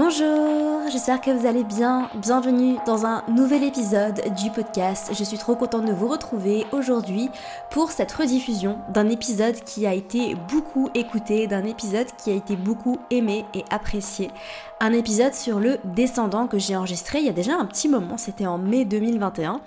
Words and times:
Bonjour, 0.00 0.88
j'espère 0.92 1.20
que 1.20 1.32
vous 1.32 1.44
allez 1.44 1.64
bien. 1.64 2.08
Bienvenue 2.14 2.76
dans 2.86 3.04
un 3.04 3.24
nouvel 3.26 3.64
épisode 3.64 4.32
du 4.36 4.48
podcast. 4.48 5.10
Je 5.12 5.24
suis 5.24 5.38
trop 5.38 5.56
contente 5.56 5.86
de 5.86 5.92
vous 5.92 6.06
retrouver 6.06 6.66
aujourd'hui 6.70 7.30
pour 7.72 7.90
cette 7.90 8.12
rediffusion 8.12 8.78
d'un 8.90 9.08
épisode 9.08 9.56
qui 9.64 9.88
a 9.88 9.94
été 9.94 10.36
beaucoup 10.52 10.88
écouté, 10.94 11.48
d'un 11.48 11.64
épisode 11.64 12.06
qui 12.16 12.30
a 12.30 12.34
été 12.34 12.54
beaucoup 12.54 12.98
aimé 13.10 13.44
et 13.54 13.64
apprécié. 13.70 14.30
Un 14.78 14.92
épisode 14.92 15.34
sur 15.34 15.58
le 15.58 15.78
descendant 15.82 16.46
que 16.46 16.60
j'ai 16.60 16.76
enregistré 16.76 17.18
il 17.18 17.26
y 17.26 17.28
a 17.28 17.32
déjà 17.32 17.56
un 17.56 17.66
petit 17.66 17.88
moment, 17.88 18.16
c'était 18.16 18.46
en 18.46 18.56
mai 18.56 18.84
2021. 18.84 19.60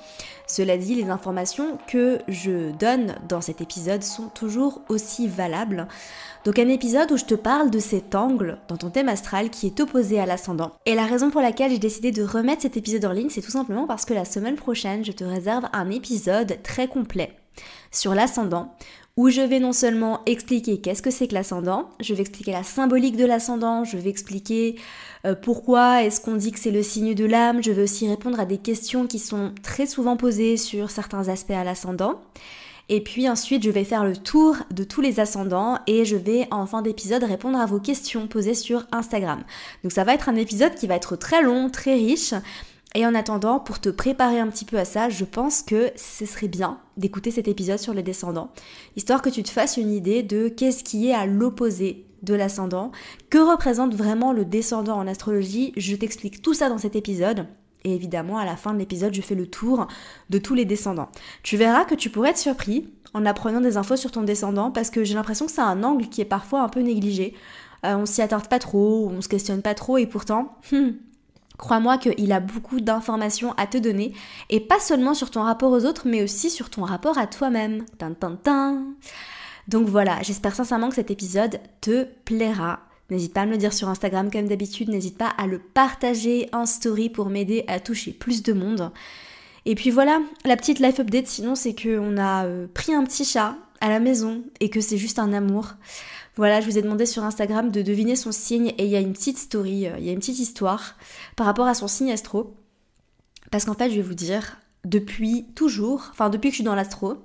Cela 0.48 0.77
dit, 0.77 0.95
les 0.95 1.09
informations 1.09 1.77
que 1.88 2.20
je 2.29 2.71
donne 2.71 3.16
dans 3.27 3.41
cet 3.41 3.61
épisode 3.61 4.04
sont 4.04 4.27
toujours 4.27 4.82
aussi 4.89 5.27
valables. 5.27 5.88
Donc 6.43 6.59
un 6.59 6.68
épisode 6.68 7.11
où 7.11 7.18
je 7.18 7.25
te 7.25 7.36
parle 7.36 7.70
de 7.70 7.79
cet 7.79 8.16
angle 8.16 8.57
dans 8.68 8.75
ton 8.75 8.89
thème 8.89 9.09
astral 9.09 9.50
qui 9.50 9.68
est 9.68 9.79
opposé 9.79 10.20
l'ascendant. 10.25 10.71
Et 10.85 10.95
la 10.95 11.05
raison 11.05 11.29
pour 11.29 11.41
laquelle 11.41 11.71
j'ai 11.71 11.79
décidé 11.79 12.11
de 12.11 12.23
remettre 12.23 12.61
cet 12.61 12.77
épisode 12.77 13.05
en 13.05 13.11
ligne, 13.11 13.29
c'est 13.29 13.41
tout 13.41 13.51
simplement 13.51 13.87
parce 13.87 14.05
que 14.05 14.14
la 14.14 14.25
semaine 14.25 14.55
prochaine, 14.55 15.04
je 15.05 15.11
te 15.11 15.23
réserve 15.23 15.65
un 15.73 15.89
épisode 15.89 16.57
très 16.63 16.87
complet 16.87 17.36
sur 17.91 18.15
l'ascendant 18.15 18.75
où 19.18 19.29
je 19.29 19.41
vais 19.41 19.60
non 19.60 19.73
seulement 19.73 20.21
expliquer 20.25 20.79
qu'est-ce 20.79 21.01
que 21.01 21.11
c'est 21.11 21.27
que 21.27 21.33
l'ascendant, 21.33 21.89
je 21.99 22.13
vais 22.13 22.21
expliquer 22.21 22.51
la 22.51 22.63
symbolique 22.63 23.18
de 23.18 23.25
l'ascendant, 23.25 23.83
je 23.83 23.97
vais 23.97 24.10
expliquer 24.10 24.75
euh, 25.25 25.36
pourquoi 25.36 26.04
est-ce 26.04 26.21
qu'on 26.21 26.35
dit 26.35 26.51
que 26.51 26.60
c'est 26.60 26.71
le 26.71 26.82
signe 26.82 27.13
de 27.13 27.25
l'âme, 27.25 27.61
je 27.61 27.71
vais 27.71 27.83
aussi 27.83 28.07
répondre 28.07 28.39
à 28.39 28.46
des 28.46 28.57
questions 28.57 29.07
qui 29.07 29.19
sont 29.19 29.54
très 29.63 29.85
souvent 29.85 30.15
posées 30.15 30.55
sur 30.55 30.89
certains 30.89 31.27
aspects 31.27 31.51
à 31.51 31.63
l'ascendant. 31.63 32.22
Et 32.94 33.00
puis 33.00 33.30
ensuite, 33.30 33.63
je 33.63 33.69
vais 33.72 33.86
faire 33.86 34.03
le 34.03 34.17
tour 34.17 34.58
de 34.69 34.83
tous 34.83 34.99
les 34.99 35.22
ascendants 35.22 35.80
et 35.88 36.03
je 36.03 36.17
vais 36.17 36.45
en 36.52 36.66
fin 36.66 36.81
d'épisode 36.81 37.23
répondre 37.23 37.58
à 37.58 37.66
vos 37.66 37.80
questions 37.80 38.27
posées 38.27 38.53
sur 38.53 38.86
Instagram. 38.91 39.45
Donc 39.81 39.94
ça 39.94 40.03
va 40.03 40.13
être 40.13 40.27
un 40.27 40.36
épisode 40.36 40.75
qui 40.75 40.88
va 40.88 40.97
être 40.97 41.16
très 41.16 41.41
long, 41.41 41.69
très 41.69 41.94
riche. 41.94 42.33
Et 42.94 43.05
en 43.05 43.16
attendant, 43.16 43.61
pour 43.61 43.80
te 43.80 43.88
préparer 43.88 44.41
un 44.41 44.47
petit 44.47 44.66
peu 44.66 44.77
à 44.77 44.83
ça, 44.83 45.07
je 45.07 45.23
pense 45.23 45.61
que 45.61 45.89
ce 45.95 46.25
serait 46.25 46.49
bien 46.49 46.79
d'écouter 46.97 47.31
cet 47.31 47.47
épisode 47.47 47.79
sur 47.79 47.93
les 47.93 48.03
descendants, 48.03 48.51
histoire 48.97 49.21
que 49.21 49.29
tu 49.29 49.41
te 49.41 49.49
fasses 49.49 49.77
une 49.77 49.94
idée 49.94 50.21
de 50.21 50.49
qu'est-ce 50.49 50.83
qui 50.83 51.07
est 51.07 51.13
à 51.13 51.25
l'opposé 51.25 52.05
de 52.23 52.33
l'ascendant, 52.33 52.91
que 53.29 53.38
représente 53.38 53.95
vraiment 53.95 54.33
le 54.33 54.44
descendant 54.44 54.97
en 54.97 55.07
astrologie. 55.07 55.71
Je 55.77 55.95
t'explique 55.95 56.41
tout 56.41 56.53
ça 56.53 56.67
dans 56.67 56.77
cet 56.77 56.97
épisode. 56.97 57.47
Et 57.83 57.95
évidemment, 57.95 58.37
à 58.37 58.45
la 58.45 58.55
fin 58.55 58.73
de 58.73 58.79
l'épisode, 58.79 59.13
je 59.13 59.21
fais 59.21 59.35
le 59.35 59.47
tour 59.47 59.87
de 60.29 60.37
tous 60.37 60.53
les 60.53 60.65
descendants. 60.65 61.09
Tu 61.43 61.57
verras 61.57 61.85
que 61.85 61.95
tu 61.95 62.09
pourrais 62.09 62.29
être 62.31 62.38
surpris 62.38 62.88
en 63.13 63.25
apprenant 63.25 63.61
des 63.61 63.77
infos 63.77 63.95
sur 63.95 64.11
ton 64.11 64.23
descendant 64.23 64.71
parce 64.71 64.89
que 64.89 65.03
j'ai 65.03 65.15
l'impression 65.15 65.45
que 65.45 65.51
c'est 65.51 65.61
un 65.61 65.83
angle 65.83 66.07
qui 66.07 66.21
est 66.21 66.25
parfois 66.25 66.61
un 66.61 66.69
peu 66.69 66.81
négligé. 66.81 67.33
Euh, 67.85 67.95
on 67.95 68.05
s'y 68.05 68.21
attarde 68.21 68.47
pas 68.47 68.59
trop, 68.59 69.09
on 69.11 69.21
se 69.21 69.29
questionne 69.29 69.61
pas 69.61 69.73
trop 69.73 69.97
et 69.97 70.05
pourtant, 70.05 70.55
hmm, 70.71 70.91
crois-moi 71.57 71.97
qu'il 71.97 72.31
a 72.31 72.39
beaucoup 72.39 72.79
d'informations 72.79 73.53
à 73.57 73.65
te 73.65 73.77
donner 73.77 74.13
et 74.49 74.59
pas 74.59 74.79
seulement 74.79 75.13
sur 75.13 75.31
ton 75.31 75.41
rapport 75.41 75.71
aux 75.71 75.85
autres 75.85 76.07
mais 76.07 76.23
aussi 76.23 76.49
sur 76.49 76.69
ton 76.69 76.83
rapport 76.83 77.17
à 77.17 77.27
toi-même. 77.27 77.83
Donc 79.67 79.88
voilà, 79.88 80.21
j'espère 80.21 80.55
sincèrement 80.55 80.89
que 80.89 80.95
cet 80.95 81.11
épisode 81.11 81.59
te 81.81 82.05
plaira. 82.25 82.79
N'hésite 83.11 83.33
pas 83.33 83.41
à 83.41 83.45
me 83.45 83.51
le 83.51 83.57
dire 83.57 83.73
sur 83.73 83.89
Instagram 83.89 84.31
comme 84.31 84.47
d'habitude, 84.47 84.87
n'hésite 84.87 85.17
pas 85.17 85.27
à 85.27 85.45
le 85.45 85.59
partager 85.59 86.47
en 86.53 86.65
story 86.65 87.09
pour 87.09 87.29
m'aider 87.29 87.65
à 87.67 87.81
toucher 87.81 88.13
plus 88.13 88.41
de 88.41 88.53
monde. 88.53 88.89
Et 89.65 89.75
puis 89.75 89.91
voilà, 89.91 90.21
la 90.45 90.55
petite 90.55 90.79
life 90.79 90.99
update 90.99 91.27
sinon 91.27 91.53
c'est 91.53 91.75
qu'on 91.75 92.17
a 92.17 92.45
euh, 92.45 92.67
pris 92.73 92.93
un 92.93 93.03
petit 93.03 93.25
chat 93.25 93.57
à 93.81 93.89
la 93.89 93.99
maison 93.99 94.43
et 94.61 94.69
que 94.69 94.79
c'est 94.79 94.97
juste 94.97 95.19
un 95.19 95.33
amour. 95.33 95.73
Voilà, 96.37 96.61
je 96.61 96.65
vous 96.65 96.77
ai 96.77 96.81
demandé 96.81 97.05
sur 97.05 97.25
Instagram 97.25 97.69
de 97.69 97.81
deviner 97.81 98.15
son 98.15 98.31
signe 98.31 98.69
et 98.77 98.85
il 98.85 98.89
y 98.89 98.95
a 98.95 99.01
une 99.01 99.11
petite 99.11 99.37
story, 99.37 99.87
euh, 99.87 99.97
il 99.99 100.05
y 100.05 100.09
a 100.09 100.13
une 100.13 100.19
petite 100.19 100.39
histoire 100.39 100.95
par 101.35 101.45
rapport 101.45 101.67
à 101.67 101.73
son 101.73 101.89
signe 101.89 102.13
astro. 102.13 102.55
Parce 103.51 103.65
qu'en 103.65 103.73
fait, 103.73 103.89
je 103.89 103.95
vais 103.95 104.01
vous 104.01 104.13
dire, 104.13 104.57
depuis 104.85 105.47
toujours, 105.53 106.07
enfin 106.11 106.29
depuis 106.29 106.49
que 106.49 106.53
je 106.53 106.59
suis 106.59 106.63
dans 106.63 106.75
l'astro, 106.75 107.17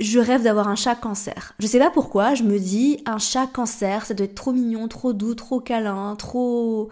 je 0.00 0.18
rêve 0.18 0.42
d'avoir 0.42 0.68
un 0.68 0.76
chat 0.76 0.94
cancer. 0.94 1.52
Je 1.58 1.66
sais 1.66 1.78
pas 1.78 1.90
pourquoi, 1.90 2.34
je 2.34 2.42
me 2.42 2.58
dis 2.58 3.02
un 3.06 3.18
chat 3.18 3.46
cancer, 3.46 4.06
ça 4.06 4.14
doit 4.14 4.24
être 4.24 4.34
trop 4.34 4.52
mignon, 4.52 4.88
trop 4.88 5.12
doux, 5.12 5.34
trop 5.34 5.60
câlin, 5.60 6.16
trop 6.16 6.88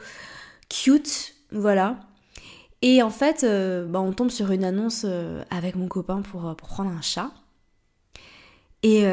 cute, 0.69 1.35
voilà. 1.51 1.97
Et 2.83 3.03
en 3.03 3.11
fait, 3.11 3.43
euh, 3.43 3.87
bah, 3.87 4.01
on 4.01 4.13
tombe 4.13 4.31
sur 4.31 4.53
une 4.53 4.65
annonce 4.65 5.03
euh, 5.05 5.43
avec 5.51 5.75
mon 5.75 5.89
copain 5.89 6.23
pour, 6.23 6.47
euh, 6.47 6.55
pour 6.55 6.69
prendre 6.69 6.91
un 6.91 7.01
chat. 7.01 7.31
Et 8.85 9.05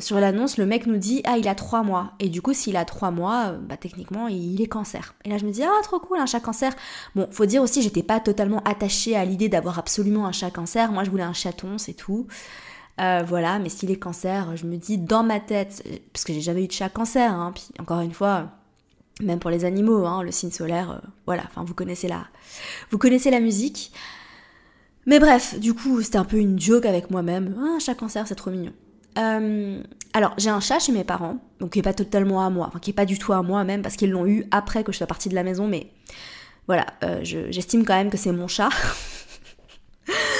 sur 0.00 0.18
l'annonce, 0.18 0.58
le 0.58 0.66
mec 0.66 0.86
nous 0.88 0.96
dit 0.96 1.22
Ah, 1.24 1.38
il 1.38 1.46
a 1.46 1.54
trois 1.54 1.84
mois. 1.84 2.10
Et 2.18 2.28
du 2.28 2.42
coup, 2.42 2.52
s'il 2.52 2.76
a 2.76 2.84
trois 2.84 3.12
mois, 3.12 3.52
bah, 3.52 3.76
techniquement, 3.76 4.26
il 4.26 4.60
est 4.60 4.66
cancer. 4.66 5.14
Et 5.24 5.28
là, 5.28 5.38
je 5.38 5.46
me 5.46 5.52
dis 5.52 5.62
Ah, 5.62 5.80
trop 5.84 6.00
cool, 6.00 6.18
un 6.18 6.26
chat 6.26 6.40
cancer. 6.40 6.74
Bon, 7.14 7.28
faut 7.30 7.46
dire 7.46 7.62
aussi, 7.62 7.82
j'étais 7.82 8.02
pas 8.02 8.18
totalement 8.18 8.60
attachée 8.64 9.14
à 9.14 9.24
l'idée 9.24 9.48
d'avoir 9.48 9.78
absolument 9.78 10.26
un 10.26 10.32
chat 10.32 10.50
cancer. 10.50 10.90
Moi, 10.90 11.04
je 11.04 11.10
voulais 11.10 11.22
un 11.22 11.32
chaton, 11.34 11.78
c'est 11.78 11.92
tout. 11.92 12.26
Euh, 13.02 13.22
voilà, 13.26 13.58
mais 13.58 13.68
s'il 13.68 13.90
est 13.90 13.96
cancer, 13.96 14.56
je 14.56 14.64
me 14.64 14.76
dis 14.76 14.96
dans 14.96 15.24
ma 15.24 15.40
tête, 15.40 15.82
parce 16.12 16.24
que 16.24 16.32
j'ai 16.32 16.40
jamais 16.40 16.64
eu 16.64 16.68
de 16.68 16.72
chat 16.72 16.88
cancer, 16.88 17.32
hein, 17.32 17.52
puis 17.52 17.64
encore 17.80 18.00
une 18.00 18.12
fois, 18.12 18.50
même 19.20 19.40
pour 19.40 19.50
les 19.50 19.64
animaux, 19.64 20.06
hein, 20.06 20.22
le 20.22 20.30
signe 20.30 20.52
solaire, 20.52 20.92
euh, 20.92 21.08
voilà, 21.26 21.42
enfin 21.46 21.64
vous 21.64 21.74
connaissez 21.74 22.06
la, 22.06 22.26
vous 22.90 22.98
connaissez 22.98 23.30
la 23.30 23.40
musique. 23.40 23.92
Mais 25.06 25.18
bref, 25.18 25.58
du 25.58 25.74
coup, 25.74 26.00
c'était 26.00 26.18
un 26.18 26.24
peu 26.24 26.36
une 26.36 26.60
joke 26.60 26.86
avec 26.86 27.10
moi-même. 27.10 27.56
Ah, 27.58 27.74
un 27.76 27.78
chat 27.80 27.96
cancer, 27.96 28.28
c'est 28.28 28.36
trop 28.36 28.52
mignon. 28.52 28.72
Euh, 29.18 29.82
alors, 30.12 30.34
j'ai 30.38 30.50
un 30.50 30.60
chat 30.60 30.78
chez 30.78 30.92
mes 30.92 31.02
parents, 31.02 31.38
donc 31.58 31.70
qui 31.70 31.80
est 31.80 31.82
pas 31.82 31.94
totalement 31.94 32.46
à 32.46 32.50
moi, 32.50 32.66
enfin 32.68 32.78
qui 32.78 32.90
est 32.90 32.94
pas 32.94 33.04
du 33.04 33.18
tout 33.18 33.32
à 33.32 33.42
moi 33.42 33.64
même, 33.64 33.82
parce 33.82 33.96
qu'ils 33.96 34.10
l'ont 34.10 34.26
eu 34.26 34.46
après 34.52 34.84
que 34.84 34.92
je 34.92 34.98
sois 34.98 35.08
partie 35.08 35.28
de 35.28 35.34
la 35.34 35.42
maison, 35.42 35.66
mais 35.66 35.90
voilà, 36.68 36.86
j'estime 37.22 37.84
quand 37.84 37.94
même 37.94 38.10
que 38.10 38.16
c'est 38.16 38.30
mon 38.30 38.46
chat. 38.46 38.68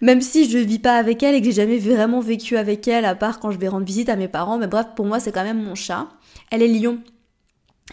même 0.00 0.20
si 0.20 0.48
je 0.48 0.58
vis 0.58 0.78
pas 0.78 0.96
avec 0.96 1.22
elle 1.22 1.34
et 1.34 1.40
que 1.40 1.46
j'ai 1.46 1.52
jamais 1.52 1.78
vraiment 1.78 2.20
vécu 2.20 2.56
avec 2.56 2.86
elle, 2.88 3.04
à 3.04 3.14
part 3.14 3.40
quand 3.40 3.50
je 3.50 3.58
vais 3.58 3.68
rendre 3.68 3.86
visite 3.86 4.08
à 4.08 4.16
mes 4.16 4.28
parents, 4.28 4.58
mais 4.58 4.66
bref, 4.66 4.86
pour 4.96 5.06
moi, 5.06 5.20
c'est 5.20 5.32
quand 5.32 5.44
même 5.44 5.62
mon 5.62 5.74
chat. 5.74 6.08
Elle 6.50 6.62
est 6.62 6.68
lion. 6.68 7.00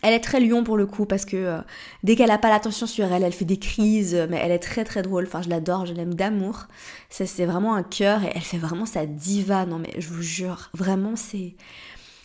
Elle 0.03 0.13
est 0.13 0.19
très 0.19 0.39
lion 0.39 0.63
pour 0.63 0.77
le 0.77 0.85
coup 0.85 1.05
parce 1.05 1.25
que 1.25 1.37
euh, 1.37 1.61
dès 2.03 2.15
qu'elle 2.15 2.29
a 2.29 2.37
pas 2.37 2.49
l'attention 2.49 2.85
sur 2.85 3.11
elle, 3.11 3.23
elle 3.23 3.33
fait 3.33 3.45
des 3.45 3.57
crises, 3.57 4.27
mais 4.29 4.39
elle 4.43 4.51
est 4.51 4.59
très 4.59 4.83
très 4.83 5.01
drôle. 5.01 5.25
Enfin, 5.25 5.41
je 5.41 5.49
l'adore, 5.49 5.85
je 5.85 5.93
l'aime 5.93 6.13
d'amour. 6.13 6.65
Ça, 7.09 7.25
c'est 7.25 7.45
vraiment 7.45 7.75
un 7.75 7.83
cœur 7.83 8.23
et 8.23 8.31
elle 8.35 8.41
fait 8.41 8.57
vraiment 8.57 8.85
sa 8.85 9.05
diva. 9.05 9.65
Non, 9.65 9.79
mais 9.79 9.93
je 9.97 10.09
vous 10.09 10.21
jure, 10.21 10.69
vraiment, 10.73 11.15
c'est 11.15 11.55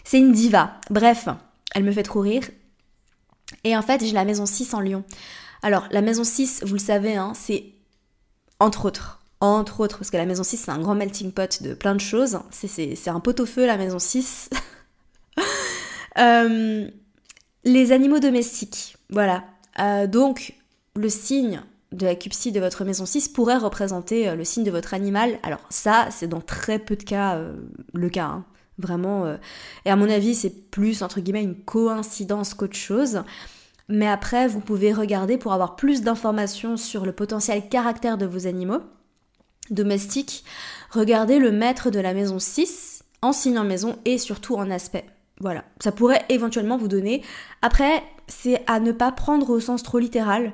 c'est 0.05 0.19
une 0.19 0.33
diva. 0.33 0.81
Bref, 0.91 1.29
elle 1.75 1.85
me 1.85 1.93
fait 1.93 2.03
trop 2.03 2.21
rire. 2.21 2.43
Et 3.65 3.77
en 3.77 3.83
fait, 3.83 4.05
j'ai 4.05 4.13
la 4.13 4.25
maison 4.25 4.47
6 4.47 4.75
en 4.75 4.81
Lyon. 4.81 5.05
Alors, 5.63 5.87
la 5.91 6.03
maison 6.03 6.25
6, 6.25 6.65
vous 6.65 6.75
le 6.75 6.81
savez, 6.81 7.17
hein, 7.17 7.33
c'est 7.35 7.67
entre 8.59 8.87
autres 8.87 9.20
entre 9.41 9.81
autres, 9.81 9.99
parce 9.99 10.11
que 10.11 10.17
la 10.17 10.27
maison 10.27 10.43
6 10.43 10.57
c'est 10.59 10.71
un 10.71 10.79
grand 10.79 10.95
melting 10.95 11.33
pot 11.33 11.63
de 11.63 11.75
plein 11.75 11.95
de 11.95 12.01
choses. 12.01 12.39
C'est 12.51 13.09
un 13.09 13.21
pot-au-feu 13.21 13.67
la 13.67 13.77
maison 13.77 13.99
6. 13.99 14.51
Euh, 16.19 16.89
les 17.65 17.93
animaux 17.93 18.19
domestiques, 18.19 18.97
voilà. 19.11 19.45
Euh, 19.79 20.09
donc 20.09 20.55
le 20.97 21.09
signe 21.09 21.63
de 21.93 22.05
la 22.05 22.17
cupsie 22.17 22.51
de 22.51 22.59
votre 22.59 22.85
maison 22.85 23.07
6 23.07 23.29
pourrait 23.29 23.57
représenter 23.57 24.29
euh, 24.29 24.35
le 24.35 24.43
signe 24.45 24.65
de 24.65 24.73
votre 24.73 24.93
animal. 24.93 25.39
Alors 25.45 25.61
ça, 25.71 26.09
c'est 26.11 26.27
dans 26.27 26.41
très 26.41 26.81
peu 26.81 26.97
de 26.97 27.05
cas 27.05 27.41
le 27.95 28.11
cas. 28.11 28.25
Hein. 28.25 28.45
Vraiment. 28.77 29.33
et 29.85 29.91
à 29.91 29.95
mon 29.95 30.11
avis, 30.11 30.35
c'est 30.35 30.71
plus, 30.71 31.03
entre 31.03 31.21
guillemets, 31.21 31.45
une 31.45 31.55
coïncidence 31.55 32.55
qu'autre 32.55 32.77
chose. 32.77 33.23
Mais 33.89 34.09
après, 34.09 34.49
vous 34.49 34.61
pouvez 34.61 34.93
regarder 34.93 35.39
pour 35.39 35.53
avoir 35.53 35.77
plus 35.77 36.03
d'informations 36.03 36.77
sur 36.77 37.07
le 37.07 37.13
potentiel 37.13 37.69
caractère 37.69 38.19
de 38.19 38.27
vos 38.27 38.49
animaux 38.49 38.81
domestique, 39.71 40.45
regardez 40.91 41.39
le 41.39 41.53
maître 41.53 41.91
de 41.91 42.01
la 42.01 42.15
maison 42.15 42.39
6 42.39 43.05
en 43.23 43.33
signe 43.33 43.59
en 43.59 43.65
maison 43.65 43.99
et 44.05 44.19
surtout 44.19 44.57
en 44.57 44.71
aspect. 44.71 45.05
Voilà, 45.41 45.65
ça 45.83 45.93
pourrait 45.93 46.25
éventuellement 46.29 46.77
vous 46.77 46.89
donner. 46.89 47.23
Après, 47.63 48.03
c'est 48.29 48.63
à 48.67 48.79
ne 48.79 48.93
pas 48.93 49.11
prendre 49.11 49.51
au 49.51 49.61
sens 49.61 49.83
trop 49.83 49.99
littéral. 49.99 50.53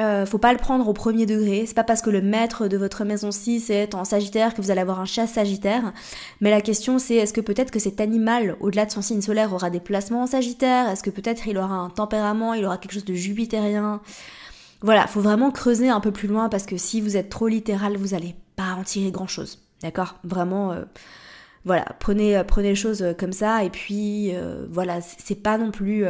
Euh, 0.00 0.26
faut 0.26 0.38
pas 0.38 0.52
le 0.52 0.58
prendre 0.58 0.88
au 0.88 0.92
premier 0.92 1.24
degré. 1.24 1.64
C'est 1.66 1.74
pas 1.74 1.84
parce 1.84 2.02
que 2.02 2.10
le 2.10 2.20
maître 2.20 2.66
de 2.66 2.76
votre 2.76 3.04
maison 3.04 3.30
6 3.30 3.70
est 3.70 3.94
en 3.94 4.04
Sagittaire 4.04 4.54
que 4.54 4.60
vous 4.60 4.72
allez 4.72 4.80
avoir 4.80 5.00
un 5.00 5.04
chat 5.04 5.26
Sagittaire. 5.26 5.92
Mais 6.40 6.50
la 6.50 6.60
question 6.60 6.98
c'est 6.98 7.14
est-ce 7.14 7.32
que 7.32 7.40
peut-être 7.40 7.70
que 7.70 7.78
cet 7.78 8.00
animal, 8.00 8.56
au-delà 8.60 8.86
de 8.86 8.90
son 8.90 9.02
signe 9.02 9.20
solaire, 9.20 9.52
aura 9.52 9.70
des 9.70 9.80
placements 9.80 10.22
en 10.22 10.26
Sagittaire? 10.26 10.88
Est-ce 10.88 11.02
que 11.02 11.10
peut-être 11.10 11.46
il 11.46 11.58
aura 11.58 11.74
un 11.74 11.90
tempérament, 11.90 12.54
il 12.54 12.64
aura 12.64 12.78
quelque 12.78 12.92
chose 12.92 13.04
de 13.04 13.14
jupitérien? 13.14 14.00
Voilà, 14.80 15.06
faut 15.06 15.20
vraiment 15.20 15.50
creuser 15.50 15.88
un 15.88 16.00
peu 16.00 16.10
plus 16.10 16.28
loin 16.28 16.48
parce 16.48 16.66
que 16.66 16.76
si 16.76 17.00
vous 17.00 17.16
êtes 17.16 17.30
trop 17.30 17.46
littéral, 17.46 17.96
vous 17.96 18.14
allez 18.14 18.34
pas 18.56 18.74
en 18.74 18.82
tirer 18.82 19.10
grand 19.10 19.26
chose. 19.26 19.58
D'accord? 19.82 20.16
Vraiment, 20.24 20.72
euh, 20.72 20.84
voilà, 21.64 21.84
prenez, 21.98 22.36
euh, 22.36 22.44
prenez 22.44 22.70
les 22.70 22.74
choses 22.74 23.02
euh, 23.02 23.12
comme 23.12 23.32
ça 23.32 23.64
et 23.64 23.70
puis 23.70 24.32
voilà, 24.68 25.00
c'est 25.00 25.42
pas 25.42 25.58
non 25.58 25.70
plus. 25.70 26.04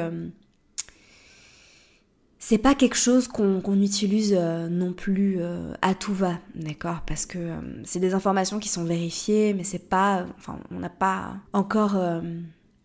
c'est 2.39 2.59
pas 2.59 2.75
quelque 2.75 2.97
chose 2.97 3.29
qu'on 3.29 3.81
utilise 3.81 4.35
non 4.35 4.93
plus 4.93 5.41
à 5.83 5.95
tout 5.95 6.15
va, 6.15 6.39
d'accord? 6.55 7.03
Parce 7.07 7.27
que 7.27 7.39
c'est 7.85 8.01
des 8.01 8.15
informations 8.15 8.59
qui 8.59 8.69
sont 8.69 8.85
vérifiées, 8.85 9.55
mais 9.55 9.65
c'est 9.65 9.89
pas. 9.89 10.27
Enfin, 10.39 10.59
on 10.71 10.79
n'a 10.79 10.91
pas 10.91 11.37
encore 11.53 11.97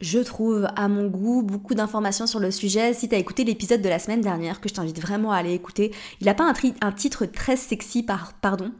je 0.01 0.19
trouve, 0.19 0.67
à 0.75 0.87
mon 0.87 1.07
goût, 1.07 1.43
beaucoup 1.43 1.75
d'informations 1.75 2.25
sur 2.25 2.39
le 2.39 2.51
sujet. 2.51 2.93
Si 2.93 3.09
tu 3.09 3.15
as 3.15 3.17
écouté 3.17 3.43
l'épisode 3.43 3.81
de 3.81 3.89
la 3.89 3.99
semaine 3.99 4.21
dernière, 4.21 4.61
que 4.61 4.69
je 4.69 4.73
t'invite 4.73 5.01
vraiment 5.01 5.31
à 5.31 5.37
aller 5.37 5.53
écouter, 5.53 5.91
il 6.21 6.25
n'a 6.25 6.33
pas 6.33 6.49
un, 6.81 6.91
titre 6.91 7.25
très 7.25 7.57
sexy, 7.57 8.03
par, 8.03 8.33
pardon. 8.33 8.71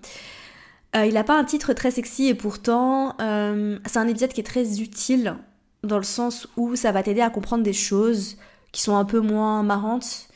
Euh, 0.95 1.05
il 1.05 1.13
n'a 1.13 1.23
pas 1.23 1.37
un 1.37 1.43
titre 1.43 1.73
très 1.73 1.91
sexy 1.91 2.27
et 2.27 2.33
pourtant, 2.33 3.15
euh, 3.21 3.77
c'est 3.85 3.99
un 3.99 4.07
épisode 4.07 4.33
qui 4.33 4.41
est 4.41 4.45
très 4.45 4.81
utile 4.81 5.35
dans 5.83 5.97
le 5.97 6.03
sens 6.03 6.47
où 6.57 6.75
ça 6.75 6.91
va 6.91 7.03
t'aider 7.03 7.21
à 7.21 7.29
comprendre 7.29 7.63
des 7.63 7.73
choses 7.73 8.37
qui 8.71 8.81
sont 8.81 8.95
un 8.95 9.05
peu 9.05 9.19
moins 9.19 9.61
marrantes, 9.61 10.27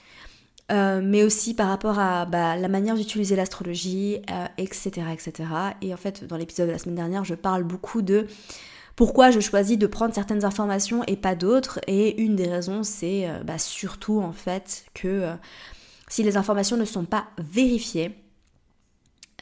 euh, 0.71 1.01
mais 1.03 1.23
aussi 1.23 1.55
par 1.55 1.67
rapport 1.67 1.97
à 1.97 2.25
bah, 2.25 2.55
la 2.55 2.67
manière 2.67 2.95
d'utiliser 2.95 3.35
l'astrologie, 3.35 4.19
etc., 4.57 5.07
etc. 5.11 5.49
Et 5.81 5.93
en 5.93 5.97
fait, 5.97 6.23
dans 6.25 6.37
l'épisode 6.37 6.67
de 6.67 6.71
la 6.71 6.77
semaine 6.77 6.95
dernière, 6.95 7.25
je 7.25 7.35
parle 7.35 7.63
beaucoup 7.63 8.01
de 8.01 8.27
pourquoi 8.95 9.31
je 9.31 9.39
choisis 9.39 9.77
de 9.77 9.87
prendre 9.87 10.13
certaines 10.13 10.45
informations 10.45 11.03
et 11.07 11.15
pas 11.15 11.33
d'autres. 11.33 11.79
Et 11.87 12.21
une 12.21 12.35
des 12.35 12.47
raisons, 12.47 12.83
c'est 12.83 13.27
bah, 13.43 13.57
surtout 13.57 14.21
en 14.21 14.33
fait 14.33 14.85
que 14.93 15.33
si 16.07 16.21
les 16.21 16.37
informations 16.37 16.77
ne 16.77 16.85
sont 16.85 17.05
pas 17.05 17.25
vérifiées, 17.39 18.22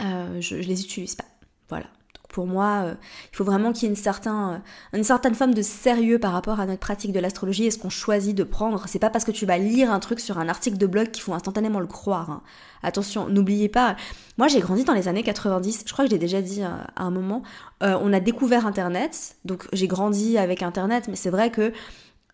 euh, 0.01 0.39
je, 0.39 0.55
les 0.55 0.83
utilise 0.83 1.15
pas. 1.15 1.25
Voilà 1.69 1.87
pour 2.31 2.47
moi, 2.47 2.83
euh, 2.85 2.93
il 3.31 3.35
faut 3.35 3.43
vraiment 3.43 3.73
qu'il 3.73 3.89
y 3.89 3.91
ait 3.91 3.95
une, 3.95 4.31
euh, 4.31 4.57
une 4.93 5.03
certaine 5.03 5.35
forme 5.35 5.53
de 5.53 5.61
sérieux 5.61 6.17
par 6.17 6.31
rapport 6.31 6.61
à 6.61 6.65
notre 6.65 6.79
pratique 6.79 7.11
de 7.11 7.19
l'astrologie 7.19 7.65
et 7.65 7.71
ce 7.71 7.77
qu'on 7.77 7.89
choisit 7.89 8.33
de 8.33 8.45
prendre. 8.45 8.85
C'est 8.87 8.99
pas 8.99 9.09
parce 9.09 9.25
que 9.25 9.31
tu 9.31 9.45
vas 9.45 9.57
lire 9.57 9.91
un 9.91 9.99
truc 9.99 10.21
sur 10.21 10.37
un 10.37 10.47
article 10.47 10.77
de 10.77 10.87
blog 10.87 11.11
qu'il 11.11 11.23
faut 11.23 11.33
instantanément 11.33 11.81
le 11.81 11.87
croire. 11.87 12.29
Hein. 12.29 12.41
Attention, 12.83 13.27
n'oubliez 13.27 13.67
pas, 13.67 13.97
moi 14.37 14.47
j'ai 14.47 14.61
grandi 14.61 14.85
dans 14.85 14.93
les 14.93 15.09
années 15.09 15.23
90, 15.23 15.83
je 15.85 15.91
crois 15.91 16.05
que 16.05 16.09
je 16.09 16.15
l'ai 16.15 16.19
déjà 16.19 16.41
dit 16.41 16.63
à 16.63 16.87
un 16.95 17.11
moment, 17.11 17.43
on 17.81 18.11
a 18.11 18.19
découvert 18.19 18.65
Internet, 18.65 19.35
donc 19.45 19.67
j'ai 19.71 19.87
grandi 19.87 20.39
avec 20.39 20.63
Internet, 20.63 21.07
mais 21.07 21.15
c'est 21.15 21.29
vrai 21.29 21.51
que 21.51 21.73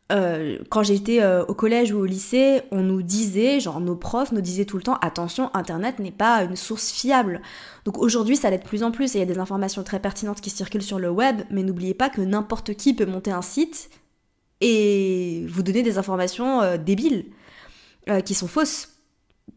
euh, 0.10 0.58
quand 0.70 0.84
j'étais 0.84 1.22
euh, 1.22 1.44
au 1.46 1.54
collège 1.54 1.92
ou 1.92 2.00
au 2.00 2.06
lycée, 2.06 2.62
on 2.72 2.82
nous 2.82 3.02
disait, 3.02 3.60
genre 3.60 3.82
nos 3.82 3.96
profs 3.96 4.32
nous 4.32 4.42
disaient 4.42 4.64
tout 4.66 4.78
le 4.78 4.84
temps, 4.84 4.98
attention, 5.02 5.50
Internet 5.54 6.00
n'est 6.00 6.12
pas 6.12 6.44
une 6.44 6.56
source 6.56 6.92
fiable. 6.92 7.42
Donc 7.84 7.98
aujourd'hui, 7.98 8.38
ça 8.38 8.50
l'est 8.50 8.60
de 8.60 8.64
plus 8.64 8.84
en 8.84 8.92
plus 8.92 9.16
et 9.16 9.18
il 9.18 9.20
y 9.20 9.30
a 9.30 9.34
des 9.34 9.40
informations 9.40 9.84
très 9.84 10.00
pertinentes 10.00 10.40
qui 10.40 10.50
circulent 10.50 10.82
sur 10.82 11.00
le 11.00 11.10
web, 11.10 11.42
mais 11.52 11.64
n'oubliez 11.64 11.94
pas 11.94 12.10
que 12.10 12.22
n'importe 12.22 12.74
qui 12.76 12.94
peut 12.94 13.06
monter 13.06 13.32
un 13.32 13.42
site 13.42 13.90
et 14.62 15.46
vous 15.50 15.62
donner 15.62 15.84
des 15.84 15.98
informations 15.98 16.62
euh, 16.62 16.78
débiles, 16.78 17.26
qui 18.24 18.36
sont 18.36 18.48
fausses. 18.48 18.94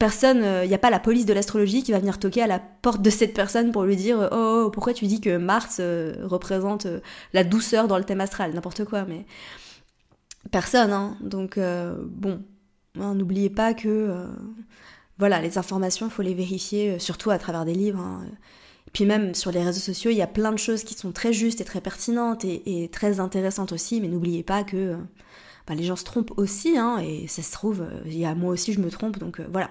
Personne, 0.01 0.45
il 0.65 0.69
n'y 0.69 0.75
a 0.75 0.79
pas 0.79 0.91
la 0.91 0.99
police 0.99 1.25
de 1.25 1.33
l'astrologie 1.33 1.85
qui 1.85 1.93
va 1.93 2.01
venir 2.01 2.19
toquer 2.19 2.43
à 2.43 2.49
la 2.49 2.59
porte 2.59 3.01
de 3.01 3.11
cette 3.11 3.33
personne 3.33 3.71
pour 3.71 3.85
lui 3.85 3.95
dire 3.95 4.19
oh, 4.19 4.35
oh, 4.35 4.63
oh 4.67 4.71
pourquoi 4.71 4.93
tu 4.93 5.07
dis 5.07 5.21
que 5.21 5.37
Mars 5.37 5.81
représente 6.25 6.89
la 7.33 7.45
douceur 7.45 7.87
dans 7.87 7.97
le 7.97 8.03
thème 8.03 8.21
astral, 8.21 8.53
n'importe 8.53 8.85
quoi, 8.85 9.05
mais 9.05 9.25
personne. 10.51 10.93
Hein. 10.93 11.17
Donc 11.21 11.59
euh, 11.59 11.97
bon, 12.05 12.43
hein, 12.99 13.15
n'oubliez 13.15 13.51
pas 13.51 13.75
que 13.75 13.89
euh, 13.89 14.27
voilà, 15.19 15.41
les 15.41 15.59
informations, 15.59 16.07
il 16.07 16.13
faut 16.13 16.23
les 16.23 16.35
vérifier, 16.35 16.93
euh, 16.93 16.99
surtout 16.99 17.31
à 17.31 17.39
travers 17.39 17.65
des 17.65 17.75
livres. 17.75 18.01
Hein. 18.01 18.25
Puis 18.93 19.05
même 19.05 19.35
sur 19.35 19.53
les 19.53 19.63
réseaux 19.63 19.81
sociaux, 19.81 20.11
il 20.11 20.17
y 20.17 20.23
a 20.23 20.27
plein 20.27 20.53
de 20.53 20.59
choses 20.59 20.83
qui 20.83 20.95
sont 20.95 21.13
très 21.13 21.33
justes 21.33 21.61
et 21.61 21.65
très 21.65 21.81
pertinentes 21.81 22.45
et, 22.45 22.89
très 22.93 23.21
intéressantes 23.21 23.73
aussi, 23.73 24.01
mais 24.01 24.09
n'oubliez 24.09 24.43
pas 24.43 24.65
que 24.65 24.97
bah, 25.69 25.75
les 25.77 25.85
gens 25.85 25.95
se 25.95 26.03
trompent 26.03 26.37
aussi, 26.37 26.75
et 27.01 27.29
ça 27.29 27.43
se 27.43 27.53
trouve, 27.53 27.87
il 28.05 28.19
y 28.19 28.25
a 28.25 28.35
moi 28.35 28.53
aussi 28.53 28.73
je 28.73 28.81
me 28.81 28.91
trompe, 28.91 29.21
donc 29.21 29.41
voilà. 29.53 29.71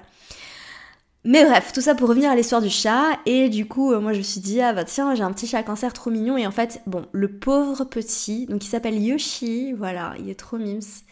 Mais 1.25 1.43
bref, 1.43 1.73
tout 1.73 1.81
ça 1.81 1.95
pour 1.95 2.07
revenir 2.07 2.31
à 2.31 2.35
l'histoire 2.35 2.61
du 2.61 2.69
chat. 2.69 3.19
Et 3.25 3.49
du 3.49 3.67
coup, 3.67 3.91
euh, 3.91 3.99
moi 3.99 4.13
je 4.13 4.19
me 4.19 4.23
suis 4.23 4.39
dit, 4.39 4.61
ah 4.61 4.73
bah 4.73 4.85
tiens, 4.85 5.15
j'ai 5.15 5.23
un 5.23 5.31
petit 5.33 5.47
chat 5.47 5.63
cancer 5.63 5.91
trop 5.93 6.09
mignon. 6.11 6.37
Et 6.37 6.47
en 6.47 6.51
fait, 6.51 6.81
bon, 6.87 7.05
le 7.11 7.27
pauvre 7.27 7.83
petit, 7.83 8.45
donc 8.47 8.63
il 8.63 8.67
s'appelle 8.67 9.01
Yoshi, 9.01 9.73
voilà, 9.73 10.13
il 10.19 10.29
est 10.29 10.39
trop 10.39 10.57
mims. 10.57 11.03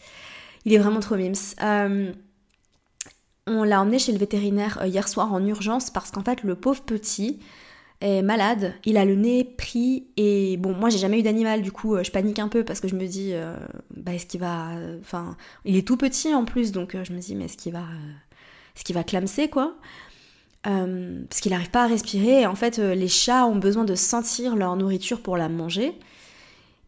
Il 0.64 0.72
est 0.72 0.78
vraiment 0.78 1.00
trop 1.00 1.16
mims. 1.16 1.54
Euh, 1.62 2.12
on 3.46 3.64
l'a 3.64 3.80
emmené 3.80 3.98
chez 3.98 4.12
le 4.12 4.18
vétérinaire 4.18 4.78
euh, 4.82 4.86
hier 4.86 5.08
soir 5.08 5.32
en 5.32 5.44
urgence 5.44 5.90
parce 5.90 6.10
qu'en 6.10 6.24
fait, 6.24 6.42
le 6.42 6.54
pauvre 6.54 6.82
petit 6.82 7.40
est 8.00 8.22
malade. 8.22 8.74
Il 8.86 8.96
a 8.96 9.04
le 9.04 9.14
nez 9.14 9.44
pris. 9.44 10.06
Et 10.16 10.56
bon, 10.56 10.72
moi 10.74 10.88
j'ai 10.88 10.98
jamais 10.98 11.20
eu 11.20 11.22
d'animal, 11.22 11.60
du 11.60 11.72
coup, 11.72 12.02
je 12.02 12.10
panique 12.10 12.38
un 12.38 12.48
peu 12.48 12.64
parce 12.64 12.80
que 12.80 12.88
je 12.88 12.94
me 12.94 13.06
dis, 13.06 13.34
bah 13.96 14.14
est-ce 14.14 14.26
qu'il 14.26 14.40
va. 14.40 14.70
Enfin, 15.00 15.36
il 15.64 15.76
est 15.76 15.86
tout 15.86 15.96
petit 15.96 16.34
en 16.34 16.44
plus, 16.44 16.72
donc 16.72 16.96
je 17.02 17.12
me 17.12 17.18
dis, 17.18 17.34
mais 17.34 17.46
est-ce 17.46 17.56
qu'il 17.56 17.72
va 17.72 17.84
ce 18.78 18.84
qui 18.84 18.92
va 18.92 19.02
clamser 19.02 19.48
quoi. 19.48 19.74
Euh, 20.66 21.22
parce 21.28 21.40
qu'il 21.40 21.52
n'arrive 21.52 21.70
pas 21.70 21.84
à 21.84 21.86
respirer. 21.86 22.42
Et 22.42 22.46
en 22.46 22.54
fait, 22.54 22.78
euh, 22.78 22.94
les 22.94 23.08
chats 23.08 23.46
ont 23.46 23.56
besoin 23.56 23.84
de 23.84 23.94
sentir 23.94 24.56
leur 24.56 24.76
nourriture 24.76 25.20
pour 25.20 25.36
la 25.36 25.48
manger. 25.48 25.94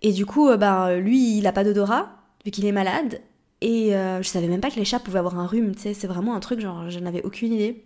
Et 0.02 0.12
du 0.12 0.26
coup, 0.26 0.48
euh, 0.48 0.56
ben, 0.56 0.96
lui, 0.96 1.36
il 1.36 1.42
n'a 1.42 1.52
pas 1.52 1.64
d'odorat, 1.64 2.10
vu 2.44 2.50
qu'il 2.50 2.66
est 2.66 2.72
malade. 2.72 3.20
Et 3.62 3.90
je 3.90 4.26
savais 4.26 4.48
même 4.48 4.62
pas 4.62 4.70
que 4.70 4.76
les 4.76 4.86
chats 4.86 5.00
pouvaient 5.00 5.18
avoir 5.18 5.38
un 5.38 5.46
rhume, 5.46 5.74
c'est 5.76 6.06
vraiment 6.06 6.34
un 6.34 6.40
truc, 6.40 6.60
genre, 6.60 6.88
je 6.88 6.98
n'avais 6.98 7.22
aucune 7.24 7.52
idée. 7.52 7.84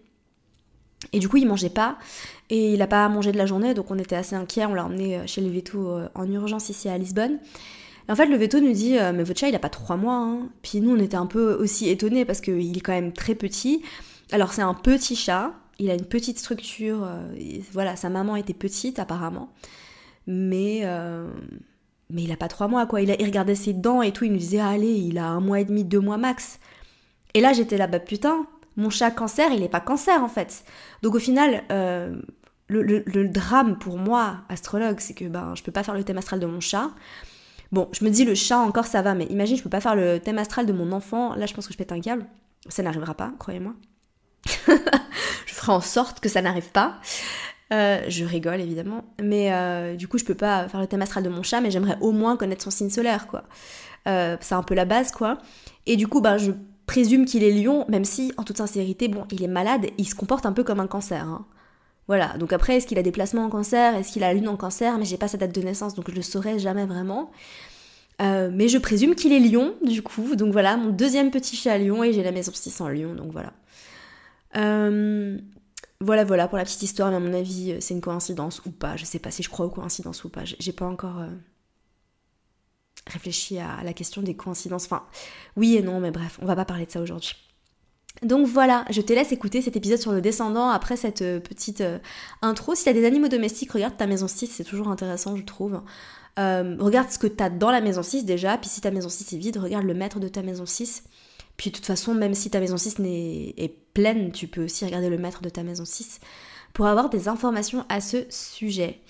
Et 1.12 1.18
du 1.18 1.28
coup, 1.28 1.36
il 1.36 1.48
mangeait 1.48 1.68
pas, 1.68 1.98
et 2.48 2.74
il 2.74 2.78
n'a 2.78 2.86
pas 2.86 3.08
mangé 3.08 3.32
de 3.32 3.38
la 3.38 3.44
journée, 3.44 3.74
donc 3.74 3.90
on 3.90 3.98
était 3.98 4.14
assez 4.14 4.36
inquiets, 4.36 4.66
on 4.66 4.74
l'a 4.74 4.84
emmené 4.84 5.26
chez 5.26 5.40
le 5.40 5.50
en 6.14 6.30
urgence 6.30 6.68
ici 6.68 6.88
à 6.88 6.96
Lisbonne. 6.96 7.40
Et 8.08 8.12
en 8.12 8.16
fait, 8.16 8.26
le 8.26 8.36
veto 8.36 8.60
nous 8.60 8.72
dit, 8.72 8.96
mais 9.14 9.22
votre 9.22 9.40
chat, 9.40 9.48
il 9.48 9.54
a 9.54 9.60
pas 9.60 9.70
trois 9.70 9.96
mois. 9.96 10.16
Hein. 10.16 10.48
Puis 10.62 10.80
nous, 10.80 10.94
on 10.94 10.98
était 10.98 11.16
un 11.16 11.26
peu 11.26 11.54
aussi 11.54 11.88
étonnés 11.88 12.24
parce 12.24 12.40
qu'il 12.40 12.76
est 12.76 12.80
quand 12.80 12.92
même 12.92 13.12
très 13.12 13.34
petit. 13.34 13.82
Alors, 14.30 14.52
c'est 14.52 14.62
un 14.62 14.74
petit 14.74 15.16
chat, 15.16 15.54
il 15.78 15.90
a 15.90 15.94
une 15.94 16.04
petite 16.04 16.38
structure, 16.38 17.04
euh, 17.04 17.26
voilà, 17.72 17.96
sa 17.96 18.08
maman 18.08 18.36
était 18.36 18.54
petite 18.54 18.98
apparemment, 18.98 19.52
mais, 20.26 20.80
euh, 20.84 21.28
mais 22.10 22.22
il 22.22 22.32
a 22.32 22.36
pas 22.36 22.48
trois 22.48 22.68
mois 22.68 22.86
quoi. 22.86 23.00
Il, 23.00 23.10
regardait 23.10 23.54
ses 23.54 23.72
dents 23.72 24.02
et 24.02 24.12
tout, 24.12 24.24
il 24.24 24.32
nous 24.32 24.38
disait 24.38 24.60
allez, 24.60 24.92
il 24.92 25.18
a 25.18 25.26
un 25.26 25.40
mois 25.40 25.60
et 25.60 25.64
demi, 25.64 25.84
deux 25.84 26.00
mois 26.00 26.16
max. 26.16 26.60
Et 27.34 27.40
là 27.40 27.52
j'étais 27.52 27.76
là, 27.76 27.86
bah 27.86 27.98
putain, 27.98 28.46
mon 28.76 28.90
chat 28.90 29.10
cancer, 29.10 29.52
il 29.52 29.62
est 29.62 29.68
pas 29.68 29.80
cancer 29.80 30.22
en 30.22 30.28
fait. 30.28 30.64
Donc 31.02 31.14
au 31.14 31.18
final, 31.18 31.64
euh, 31.72 32.16
le, 32.68 33.28
drame 33.28 33.76
pour 33.78 33.98
moi, 33.98 34.38
astrologue, 34.48 35.00
c'est 35.00 35.14
que 35.14 35.24
ben, 35.26 35.54
je 35.56 35.62
peux 35.62 35.72
pas 35.72 35.82
faire 35.82 35.94
le 35.94 36.04
thème 36.04 36.18
astral 36.18 36.40
de 36.40 36.46
mon 36.46 36.60
chat. 36.60 36.90
Bon, 37.72 37.88
je 37.92 38.04
me 38.04 38.10
dis 38.10 38.24
le 38.24 38.34
chat 38.34 38.58
encore 38.58 38.86
ça 38.86 39.02
va, 39.02 39.14
mais 39.14 39.24
imagine, 39.26 39.56
je 39.56 39.62
peux 39.62 39.70
pas 39.70 39.80
faire 39.80 39.96
le 39.96 40.18
thème 40.18 40.38
astral 40.38 40.66
de 40.66 40.72
mon 40.72 40.92
enfant, 40.92 41.34
là 41.34 41.46
je 41.46 41.54
pense 41.54 41.66
que 41.66 41.72
je 41.72 41.78
pète 41.78 41.92
un 41.92 42.00
câble. 42.00 42.26
Ça 42.68 42.82
n'arrivera 42.82 43.14
pas, 43.14 43.32
croyez-moi. 43.38 43.74
je 44.46 45.54
ferai 45.54 45.72
en 45.72 45.80
sorte 45.80 46.20
que 46.20 46.28
ça 46.28 46.42
n'arrive 46.42 46.70
pas. 46.70 47.00
Euh, 47.72 48.02
je 48.08 48.24
rigole 48.24 48.60
évidemment, 48.60 49.04
mais 49.20 49.52
euh, 49.52 49.96
du 49.96 50.06
coup 50.06 50.18
je 50.18 50.24
peux 50.24 50.34
pas 50.34 50.68
faire 50.68 50.80
le 50.80 50.86
thème 50.86 51.02
astral 51.02 51.24
de 51.24 51.28
mon 51.28 51.42
chat, 51.42 51.60
mais 51.60 51.70
j'aimerais 51.70 51.96
au 52.00 52.12
moins 52.12 52.36
connaître 52.36 52.62
son 52.62 52.70
signe 52.70 52.90
solaire 52.90 53.26
quoi. 53.26 53.44
Euh, 54.06 54.36
c'est 54.40 54.54
un 54.54 54.62
peu 54.62 54.74
la 54.74 54.84
base 54.84 55.12
quoi. 55.12 55.38
Et 55.86 55.96
du 55.96 56.06
coup 56.06 56.20
bah 56.20 56.36
je 56.36 56.52
présume 56.86 57.24
qu'il 57.24 57.42
est 57.42 57.50
lion, 57.50 57.86
même 57.88 58.04
si 58.04 58.32
en 58.36 58.42
toute 58.44 58.58
sincérité 58.58 59.08
bon 59.08 59.24
il 59.30 59.42
est 59.42 59.48
malade, 59.48 59.86
il 59.96 60.06
se 60.06 60.14
comporte 60.14 60.44
un 60.44 60.52
peu 60.52 60.62
comme 60.62 60.78
un 60.78 60.86
cancer. 60.86 61.24
Hein. 61.24 61.46
Voilà, 62.06 62.36
donc 62.38 62.52
après 62.52 62.76
est-ce 62.76 62.86
qu'il 62.86 62.98
a 62.98 63.02
des 63.02 63.12
placements 63.12 63.44
en 63.44 63.50
cancer, 63.50 63.94
est-ce 63.94 64.12
qu'il 64.12 64.22
a 64.24 64.28
la 64.28 64.34
lune 64.34 64.48
en 64.48 64.56
cancer, 64.56 64.98
mais 64.98 65.04
j'ai 65.04 65.16
pas 65.16 65.28
sa 65.28 65.38
date 65.38 65.54
de 65.54 65.62
naissance 65.62 65.94
donc 65.94 66.10
je 66.10 66.14
le 66.14 66.22
saurai 66.22 66.58
jamais 66.58 66.84
vraiment. 66.84 67.30
mais 68.20 68.68
je 68.68 68.78
présume 68.78 69.14
qu'il 69.14 69.32
est 69.32 69.40
lion 69.40 69.74
du 69.82 70.02
coup, 70.02 70.36
donc 70.36 70.52
voilà, 70.52 70.76
mon 70.76 70.90
deuxième 70.90 71.30
petit 71.30 71.56
chat 71.56 71.78
lion 71.78 72.04
et 72.04 72.12
j'ai 72.12 72.22
la 72.22 72.32
maison 72.32 72.52
6 72.52 72.80
en 72.80 72.88
lion, 72.88 73.14
donc 73.14 73.32
voilà. 73.32 73.52
Euh, 74.56 75.38
voilà, 76.00 76.24
voilà 76.24 76.48
pour 76.48 76.58
la 76.58 76.64
petite 76.64 76.82
histoire, 76.82 77.10
mais 77.10 77.16
à 77.16 77.20
mon 77.20 77.32
avis, 77.32 77.72
euh, 77.72 77.80
c'est 77.80 77.94
une 77.94 78.00
coïncidence 78.00 78.62
ou 78.66 78.70
pas. 78.70 78.96
Je 78.96 79.04
sais 79.04 79.18
pas 79.18 79.30
si 79.30 79.42
je 79.42 79.48
crois 79.50 79.66
aux 79.66 79.70
coïncidences 79.70 80.24
ou 80.24 80.28
pas. 80.28 80.44
J'ai 80.44 80.72
pas 80.72 80.86
encore 80.86 81.18
euh, 81.20 81.28
réfléchi 83.06 83.58
à 83.58 83.82
la 83.82 83.92
question 83.92 84.22
des 84.22 84.36
coïncidences. 84.36 84.84
Enfin, 84.86 85.04
oui 85.56 85.76
et 85.76 85.82
non, 85.82 86.00
mais 86.00 86.10
bref, 86.10 86.38
on 86.42 86.46
va 86.46 86.56
pas 86.56 86.64
parler 86.64 86.86
de 86.86 86.90
ça 86.90 87.00
aujourd'hui. 87.00 87.34
Donc 88.22 88.46
voilà, 88.46 88.84
je 88.90 89.00
te 89.00 89.12
laisse 89.12 89.32
écouter 89.32 89.60
cet 89.60 89.76
épisode 89.76 89.98
sur 89.98 90.12
le 90.12 90.20
descendant 90.20 90.68
après 90.68 90.96
cette 90.96 91.18
petite 91.18 91.82
intro. 92.42 92.74
Si 92.74 92.84
t'as 92.84 92.92
des 92.92 93.04
animaux 93.04 93.28
domestiques, 93.28 93.72
regarde 93.72 93.96
ta 93.96 94.06
maison 94.06 94.28
6, 94.28 94.46
c'est 94.46 94.64
toujours 94.64 94.88
intéressant, 94.88 95.36
je 95.36 95.42
trouve. 95.42 95.82
regarde 96.36 97.10
ce 97.10 97.18
que 97.18 97.26
t'as 97.26 97.50
dans 97.50 97.70
la 97.70 97.80
maison 97.80 98.02
6 98.02 98.24
déjà, 98.24 98.56
puis 98.56 98.70
si 98.70 98.80
ta 98.80 98.90
maison 98.90 99.08
6 99.08 99.32
est 99.32 99.36
vide, 99.36 99.56
regarde 99.58 99.84
le 99.84 99.94
maître 99.94 100.20
de 100.20 100.28
ta 100.28 100.42
maison 100.42 100.64
6. 100.64 101.04
Puis 101.56 101.70
de 101.70 101.76
toute 101.76 101.86
façon, 101.86 102.14
même 102.14 102.34
si 102.34 102.50
ta 102.50 102.60
maison 102.60 102.76
6 102.76 102.96
est, 103.00 103.74
pleine, 103.94 104.32
tu 104.32 104.48
peux 104.48 104.64
aussi 104.64 104.84
regarder 104.84 105.08
le 105.08 105.18
maître 105.18 105.40
de 105.40 105.48
ta 105.48 105.62
maison 105.62 105.84
6 105.84 106.18
pour 106.72 106.86
avoir 106.86 107.10
des 107.10 107.28
informations 107.28 107.84
à 107.88 108.00
ce 108.00 108.24
sujet. 108.28 109.00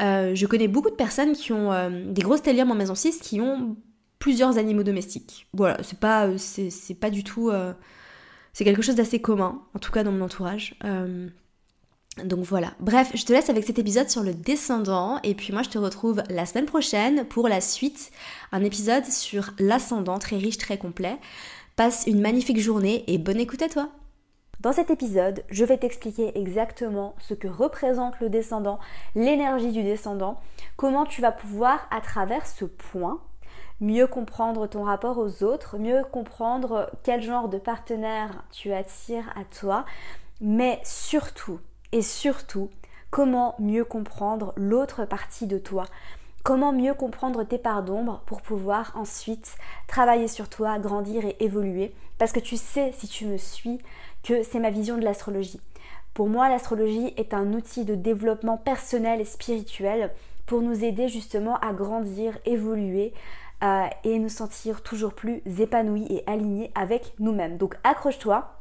Euh, 0.00 0.36
je 0.36 0.46
connais 0.46 0.68
beaucoup 0.68 0.90
de 0.90 0.94
personnes 0.94 1.32
qui 1.32 1.52
ont 1.52 1.72
euh, 1.72 2.04
des 2.06 2.22
grosses 2.22 2.42
téliums 2.42 2.70
en 2.70 2.76
maison 2.76 2.94
6 2.94 3.18
qui 3.18 3.40
ont 3.40 3.76
plusieurs 4.20 4.56
animaux 4.56 4.84
domestiques. 4.84 5.48
Voilà, 5.52 5.82
c'est 5.82 5.98
pas, 5.98 6.28
euh, 6.28 6.36
c'est, 6.38 6.94
pas 6.94 7.10
du 7.10 7.24
tout. 7.24 7.50
C'est 8.52 8.64
quelque 8.64 8.82
chose 8.82 8.96
d'assez 8.96 9.20
commun, 9.20 9.62
en 9.74 9.78
tout 9.78 9.92
cas 9.92 10.04
dans 10.04 10.12
mon 10.12 10.24
entourage. 10.24 10.78
donc 12.24 12.44
voilà. 12.44 12.74
Bref, 12.80 13.12
je 13.14 13.24
te 13.24 13.32
laisse 13.32 13.50
avec 13.50 13.64
cet 13.64 13.78
épisode 13.78 14.10
sur 14.10 14.22
le 14.22 14.34
descendant. 14.34 15.20
Et 15.22 15.34
puis 15.34 15.52
moi, 15.52 15.62
je 15.62 15.70
te 15.70 15.78
retrouve 15.78 16.22
la 16.28 16.46
semaine 16.46 16.66
prochaine 16.66 17.24
pour 17.24 17.48
la 17.48 17.60
suite. 17.60 18.10
Un 18.52 18.64
épisode 18.64 19.04
sur 19.06 19.50
l'ascendant, 19.58 20.18
très 20.18 20.36
riche, 20.36 20.58
très 20.58 20.78
complet. 20.78 21.16
Passe 21.76 22.04
une 22.06 22.20
magnifique 22.20 22.60
journée 22.60 23.04
et 23.06 23.18
bonne 23.18 23.40
écoute 23.40 23.62
à 23.62 23.68
toi 23.68 23.90
dans 24.60 24.72
cet 24.72 24.90
épisode, 24.90 25.42
je 25.48 25.64
vais 25.64 25.78
t'expliquer 25.78 26.38
exactement 26.38 27.14
ce 27.18 27.32
que 27.32 27.48
représente 27.48 28.20
le 28.20 28.28
descendant, 28.28 28.78
l'énergie 29.14 29.72
du 29.72 29.82
descendant, 29.82 30.38
comment 30.76 31.06
tu 31.06 31.22
vas 31.22 31.32
pouvoir, 31.32 31.88
à 31.90 32.02
travers 32.02 32.46
ce 32.46 32.66
point, 32.66 33.22
mieux 33.80 34.06
comprendre 34.06 34.66
ton 34.66 34.84
rapport 34.84 35.18
aux 35.18 35.42
autres, 35.42 35.78
mieux 35.78 36.02
comprendre 36.10 36.90
quel 37.02 37.22
genre 37.22 37.48
de 37.48 37.58
partenaire 37.58 38.44
tu 38.50 38.72
attires 38.72 39.32
à 39.36 39.44
toi, 39.44 39.84
mais 40.40 40.80
surtout 40.84 41.60
et 41.92 42.02
surtout 42.02 42.70
comment 43.10 43.54
mieux 43.58 43.84
comprendre 43.84 44.52
l'autre 44.56 45.04
partie 45.04 45.46
de 45.46 45.58
toi? 45.58 45.84
Comment 46.42 46.72
mieux 46.72 46.94
comprendre 46.94 47.44
tes 47.44 47.58
parts 47.58 47.82
d'ombre 47.82 48.22
pour 48.24 48.40
pouvoir 48.40 48.92
ensuite 48.94 49.56
travailler 49.88 50.28
sur 50.28 50.48
toi, 50.48 50.78
grandir 50.78 51.24
et 51.26 51.36
évoluer? 51.40 51.92
Parce 52.18 52.32
que 52.32 52.40
tu 52.40 52.56
sais, 52.56 52.92
si 52.96 53.08
tu 53.08 53.26
me 53.26 53.36
suis, 53.36 53.78
que 54.22 54.42
c'est 54.42 54.58
ma 54.58 54.70
vision 54.70 54.96
de 54.96 55.04
l'astrologie. 55.04 55.60
Pour 56.14 56.28
moi, 56.28 56.48
l'astrologie 56.48 57.12
est 57.16 57.34
un 57.34 57.52
outil 57.52 57.84
de 57.84 57.94
développement 57.94 58.56
personnel 58.56 59.20
et 59.20 59.24
spirituel 59.24 60.10
pour 60.46 60.62
nous 60.62 60.84
aider 60.84 61.08
justement 61.08 61.56
à 61.58 61.72
grandir, 61.72 62.38
évoluer 62.44 63.12
euh, 63.62 63.86
et 64.04 64.18
nous 64.18 64.30
sentir 64.30 64.82
toujours 64.82 65.12
plus 65.12 65.42
épanouis 65.60 66.06
et 66.08 66.24
alignés 66.26 66.70
avec 66.74 67.12
nous-mêmes. 67.18 67.58
Donc 67.58 67.76
accroche-toi, 67.84 68.54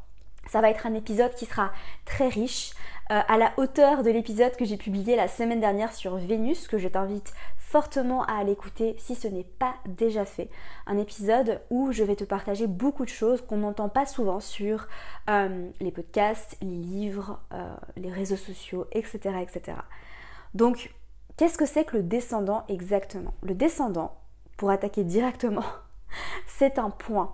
ça 0.48 0.62
va 0.62 0.70
être 0.70 0.86
un 0.86 0.94
épisode 0.94 1.34
qui 1.36 1.46
sera 1.46 1.72
très 2.06 2.28
riche, 2.28 2.72
euh, 3.12 3.22
à 3.28 3.38
la 3.38 3.54
hauteur 3.58 4.04
de 4.04 4.12
l'épisode 4.12 4.56
que 4.56 4.66
j'ai 4.66 4.78
publié 4.78 5.16
la 5.16 5.28
semaine 5.28 5.60
dernière 5.60 5.94
sur 5.94 6.18
Vénus, 6.18 6.68
que 6.68 6.78
je 6.78 6.88
t'invite 6.88 7.34
fortement 7.58 8.24
à 8.26 8.44
l'écouter 8.44 8.96
si 9.00 9.16
ce 9.16 9.28
n'est 9.28 9.44
pas 9.44 9.76
déjà 9.88 10.26
fait. 10.26 10.50
Un 10.86 10.98
épisode 10.98 11.62
où 11.70 11.92
je 11.92 12.04
vais 12.04 12.16
te 12.16 12.24
partager 12.24 12.68
beaucoup 12.68 13.06
de 13.06 13.10
choses 13.10 13.42
qu'on 13.42 13.58
n'entend 13.58 13.90
pas 13.90 14.06
souvent 14.06 14.40
sur 14.40 14.88
euh, 15.30 15.70
les 15.80 15.92
podcasts, 15.92 16.58
les 16.62 16.68
livres, 16.68 17.40
les 17.96 18.12
réseaux 18.12 18.36
sociaux, 18.36 18.86
etc. 18.92 19.36
etc. 19.42 19.78
Donc, 20.54 20.94
qu'est-ce 21.38 21.58
que 21.58 21.66
c'est 21.66 21.86
que 21.86 21.98
le 21.98 22.04
descendant 22.04 22.66
exactement? 22.68 23.34
Le 23.44 23.56
descendant, 23.56 24.19
pour 24.60 24.72
attaquer 24.72 25.06
directement, 25.06 25.64
c'est 26.48 26.80
un 26.80 26.90
point. 26.90 27.34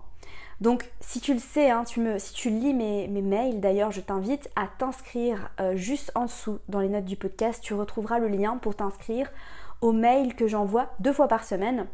Donc 0.61 0.89
si 1.01 1.19
tu 1.19 1.33
le 1.33 1.39
sais, 1.39 1.71
hein, 1.71 1.83
tu 1.83 1.99
me, 1.99 2.19
si 2.19 2.33
tu 2.33 2.51
lis 2.51 2.73
mes, 2.73 3.07
mails, 3.07 3.59
d'ailleurs 3.59 3.91
je 3.91 3.99
t'invite 3.99 4.47
à 4.55 4.67
t'inscrire 4.67 5.49
euh, 5.59 5.75
juste 5.75 6.11
en 6.13 6.25
dessous 6.25 6.59
dans 6.69 6.79
les 6.79 6.87
notes 6.87 7.05
du 7.05 7.15
podcast, 7.15 7.63
tu 7.63 7.73
retrouveras 7.73 8.19
le 8.19 8.27
lien 8.27 8.57
pour 8.57 8.75
t'inscrire 8.75 9.31
aux 9.81 9.91
mails 9.91 10.35
que 10.35 10.47
j'envoie 10.47 10.91
deux 10.99 11.13
fois 11.13 11.27
par 11.27 11.43
semaine. 11.43 11.87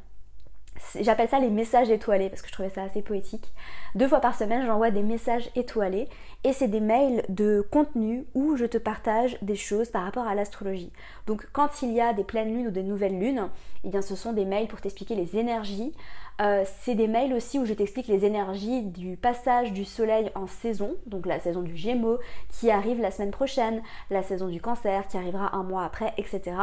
J'appelle 0.99 1.29
ça 1.29 1.39
les 1.39 1.49
messages 1.49 1.89
étoilés 1.89 2.29
parce 2.29 2.41
que 2.41 2.47
je 2.47 2.53
trouvais 2.53 2.69
ça 2.69 2.83
assez 2.83 3.01
poétique. 3.01 3.51
Deux 3.95 4.07
fois 4.07 4.19
par 4.19 4.35
semaine, 4.35 4.65
j'envoie 4.65 4.91
des 4.91 5.03
messages 5.03 5.49
étoilés 5.55 6.07
et 6.43 6.53
c'est 6.53 6.67
des 6.67 6.79
mails 6.79 7.23
de 7.29 7.65
contenu 7.71 8.25
où 8.33 8.55
je 8.55 8.65
te 8.65 8.77
partage 8.77 9.37
des 9.41 9.55
choses 9.55 9.89
par 9.89 10.03
rapport 10.03 10.27
à 10.27 10.35
l'astrologie. 10.35 10.91
Donc 11.27 11.47
quand 11.53 11.81
il 11.81 11.91
y 11.91 12.01
a 12.01 12.13
des 12.13 12.23
pleines 12.23 12.53
lunes 12.53 12.67
ou 12.67 12.71
des 12.71 12.83
nouvelles 12.83 13.17
lunes, 13.17 13.49
eh 13.83 13.89
bien 13.89 14.01
ce 14.01 14.15
sont 14.15 14.33
des 14.33 14.45
mails 14.45 14.67
pour 14.67 14.81
t'expliquer 14.81 15.15
les 15.15 15.37
énergies. 15.37 15.93
Euh, 16.41 16.63
c'est 16.81 16.95
des 16.95 17.07
mails 17.07 17.33
aussi 17.33 17.59
où 17.59 17.65
je 17.65 17.73
t'explique 17.73 18.07
les 18.07 18.25
énergies 18.25 18.81
du 18.81 19.17
passage 19.17 19.73
du 19.73 19.85
soleil 19.85 20.31
en 20.33 20.47
saison, 20.47 20.95
donc 21.05 21.25
la 21.25 21.39
saison 21.39 21.61
du 21.61 21.77
Gémeaux 21.77 22.17
qui 22.49 22.71
arrive 22.71 22.99
la 22.99 23.11
semaine 23.11 23.31
prochaine, 23.31 23.81
la 24.09 24.23
saison 24.23 24.47
du 24.47 24.59
Cancer 24.59 25.07
qui 25.07 25.17
arrivera 25.17 25.55
un 25.55 25.63
mois 25.63 25.83
après, 25.83 26.13
etc. 26.17 26.53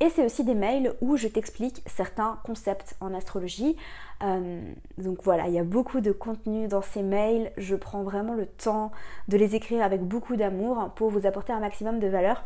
Et 0.00 0.10
c'est 0.10 0.24
aussi 0.24 0.44
des 0.44 0.54
mails 0.54 0.94
où 1.00 1.16
je 1.16 1.26
t'explique 1.26 1.82
certains 1.86 2.38
concepts 2.44 2.96
en 3.00 3.14
astrologie. 3.14 3.76
Euh, 4.22 4.60
donc 4.96 5.22
voilà, 5.24 5.48
il 5.48 5.54
y 5.54 5.58
a 5.58 5.64
beaucoup 5.64 6.00
de 6.00 6.12
contenu 6.12 6.68
dans 6.68 6.82
ces 6.82 7.02
mails. 7.02 7.50
Je 7.56 7.74
prends 7.74 8.04
vraiment 8.04 8.34
le 8.34 8.46
temps 8.46 8.92
de 9.26 9.36
les 9.36 9.56
écrire 9.56 9.82
avec 9.82 10.02
beaucoup 10.02 10.36
d'amour 10.36 10.90
pour 10.94 11.10
vous 11.10 11.26
apporter 11.26 11.52
un 11.52 11.60
maximum 11.60 11.98
de 11.98 12.06
valeur. 12.06 12.44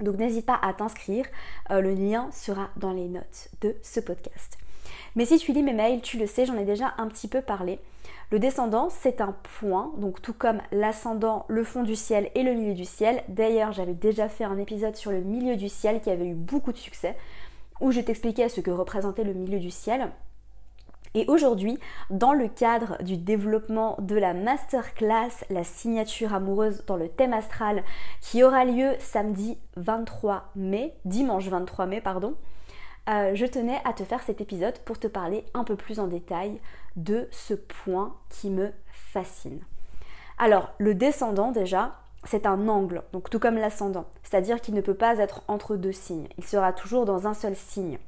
Donc 0.00 0.16
n'hésite 0.16 0.46
pas 0.46 0.58
à 0.62 0.72
t'inscrire. 0.72 1.26
Euh, 1.70 1.80
le 1.80 1.92
lien 1.92 2.30
sera 2.32 2.70
dans 2.76 2.92
les 2.92 3.08
notes 3.08 3.48
de 3.60 3.76
ce 3.82 4.00
podcast. 4.00 4.56
Mais 5.18 5.24
si 5.24 5.36
tu 5.38 5.52
lis 5.52 5.64
mes 5.64 5.72
mails, 5.72 6.00
tu 6.00 6.16
le 6.16 6.28
sais, 6.28 6.46
j'en 6.46 6.56
ai 6.56 6.64
déjà 6.64 6.94
un 6.96 7.08
petit 7.08 7.26
peu 7.26 7.42
parlé. 7.42 7.80
Le 8.30 8.38
descendant, 8.38 8.88
c'est 8.88 9.20
un 9.20 9.34
point, 9.58 9.92
donc 9.96 10.22
tout 10.22 10.32
comme 10.32 10.60
l'ascendant, 10.70 11.44
le 11.48 11.64
fond 11.64 11.82
du 11.82 11.96
ciel 11.96 12.30
et 12.36 12.44
le 12.44 12.54
milieu 12.54 12.72
du 12.72 12.84
ciel. 12.84 13.24
D'ailleurs, 13.26 13.72
j'avais 13.72 13.94
déjà 13.94 14.28
fait 14.28 14.44
un 14.44 14.56
épisode 14.58 14.94
sur 14.94 15.10
le 15.10 15.22
milieu 15.22 15.56
du 15.56 15.68
ciel 15.68 16.00
qui 16.00 16.10
avait 16.10 16.28
eu 16.28 16.34
beaucoup 16.34 16.70
de 16.70 16.78
succès, 16.78 17.16
où 17.80 17.90
je 17.90 18.00
t'expliquais 18.00 18.48
ce 18.48 18.60
que 18.60 18.70
représentait 18.70 19.24
le 19.24 19.34
milieu 19.34 19.58
du 19.58 19.72
ciel. 19.72 20.12
Et 21.14 21.24
aujourd'hui, 21.26 21.80
dans 22.10 22.32
le 22.32 22.46
cadre 22.46 23.02
du 23.02 23.16
développement 23.16 23.96
de 23.98 24.14
la 24.14 24.34
masterclass, 24.34 25.32
la 25.50 25.64
signature 25.64 26.32
amoureuse 26.32 26.84
dans 26.86 26.96
le 26.96 27.08
thème 27.08 27.32
astral, 27.32 27.82
qui 28.20 28.44
aura 28.44 28.64
lieu 28.64 28.92
samedi 29.00 29.58
23 29.78 30.52
mai, 30.54 30.94
dimanche 31.04 31.48
23 31.48 31.86
mai, 31.86 32.00
pardon, 32.00 32.36
euh, 33.08 33.34
je 33.34 33.46
tenais 33.46 33.80
à 33.84 33.92
te 33.92 34.04
faire 34.04 34.22
cet 34.22 34.40
épisode 34.40 34.78
pour 34.80 34.98
te 34.98 35.06
parler 35.06 35.44
un 35.54 35.64
peu 35.64 35.76
plus 35.76 35.98
en 36.00 36.06
détail 36.06 36.60
de 36.96 37.28
ce 37.30 37.54
point 37.54 38.14
qui 38.28 38.50
me 38.50 38.70
fascine. 38.92 39.60
Alors, 40.38 40.72
le 40.78 40.94
descendant 40.94 41.50
déjà, 41.50 41.96
c'est 42.24 42.46
un 42.46 42.68
angle, 42.68 43.02
donc 43.12 43.30
tout 43.30 43.38
comme 43.38 43.56
l'ascendant, 43.56 44.06
c'est-à-dire 44.22 44.60
qu'il 44.60 44.74
ne 44.74 44.80
peut 44.80 44.94
pas 44.94 45.18
être 45.18 45.42
entre 45.48 45.76
deux 45.76 45.92
signes, 45.92 46.28
il 46.36 46.44
sera 46.44 46.72
toujours 46.72 47.04
dans 47.06 47.26
un 47.26 47.34
seul 47.34 47.56
signe. 47.56 47.98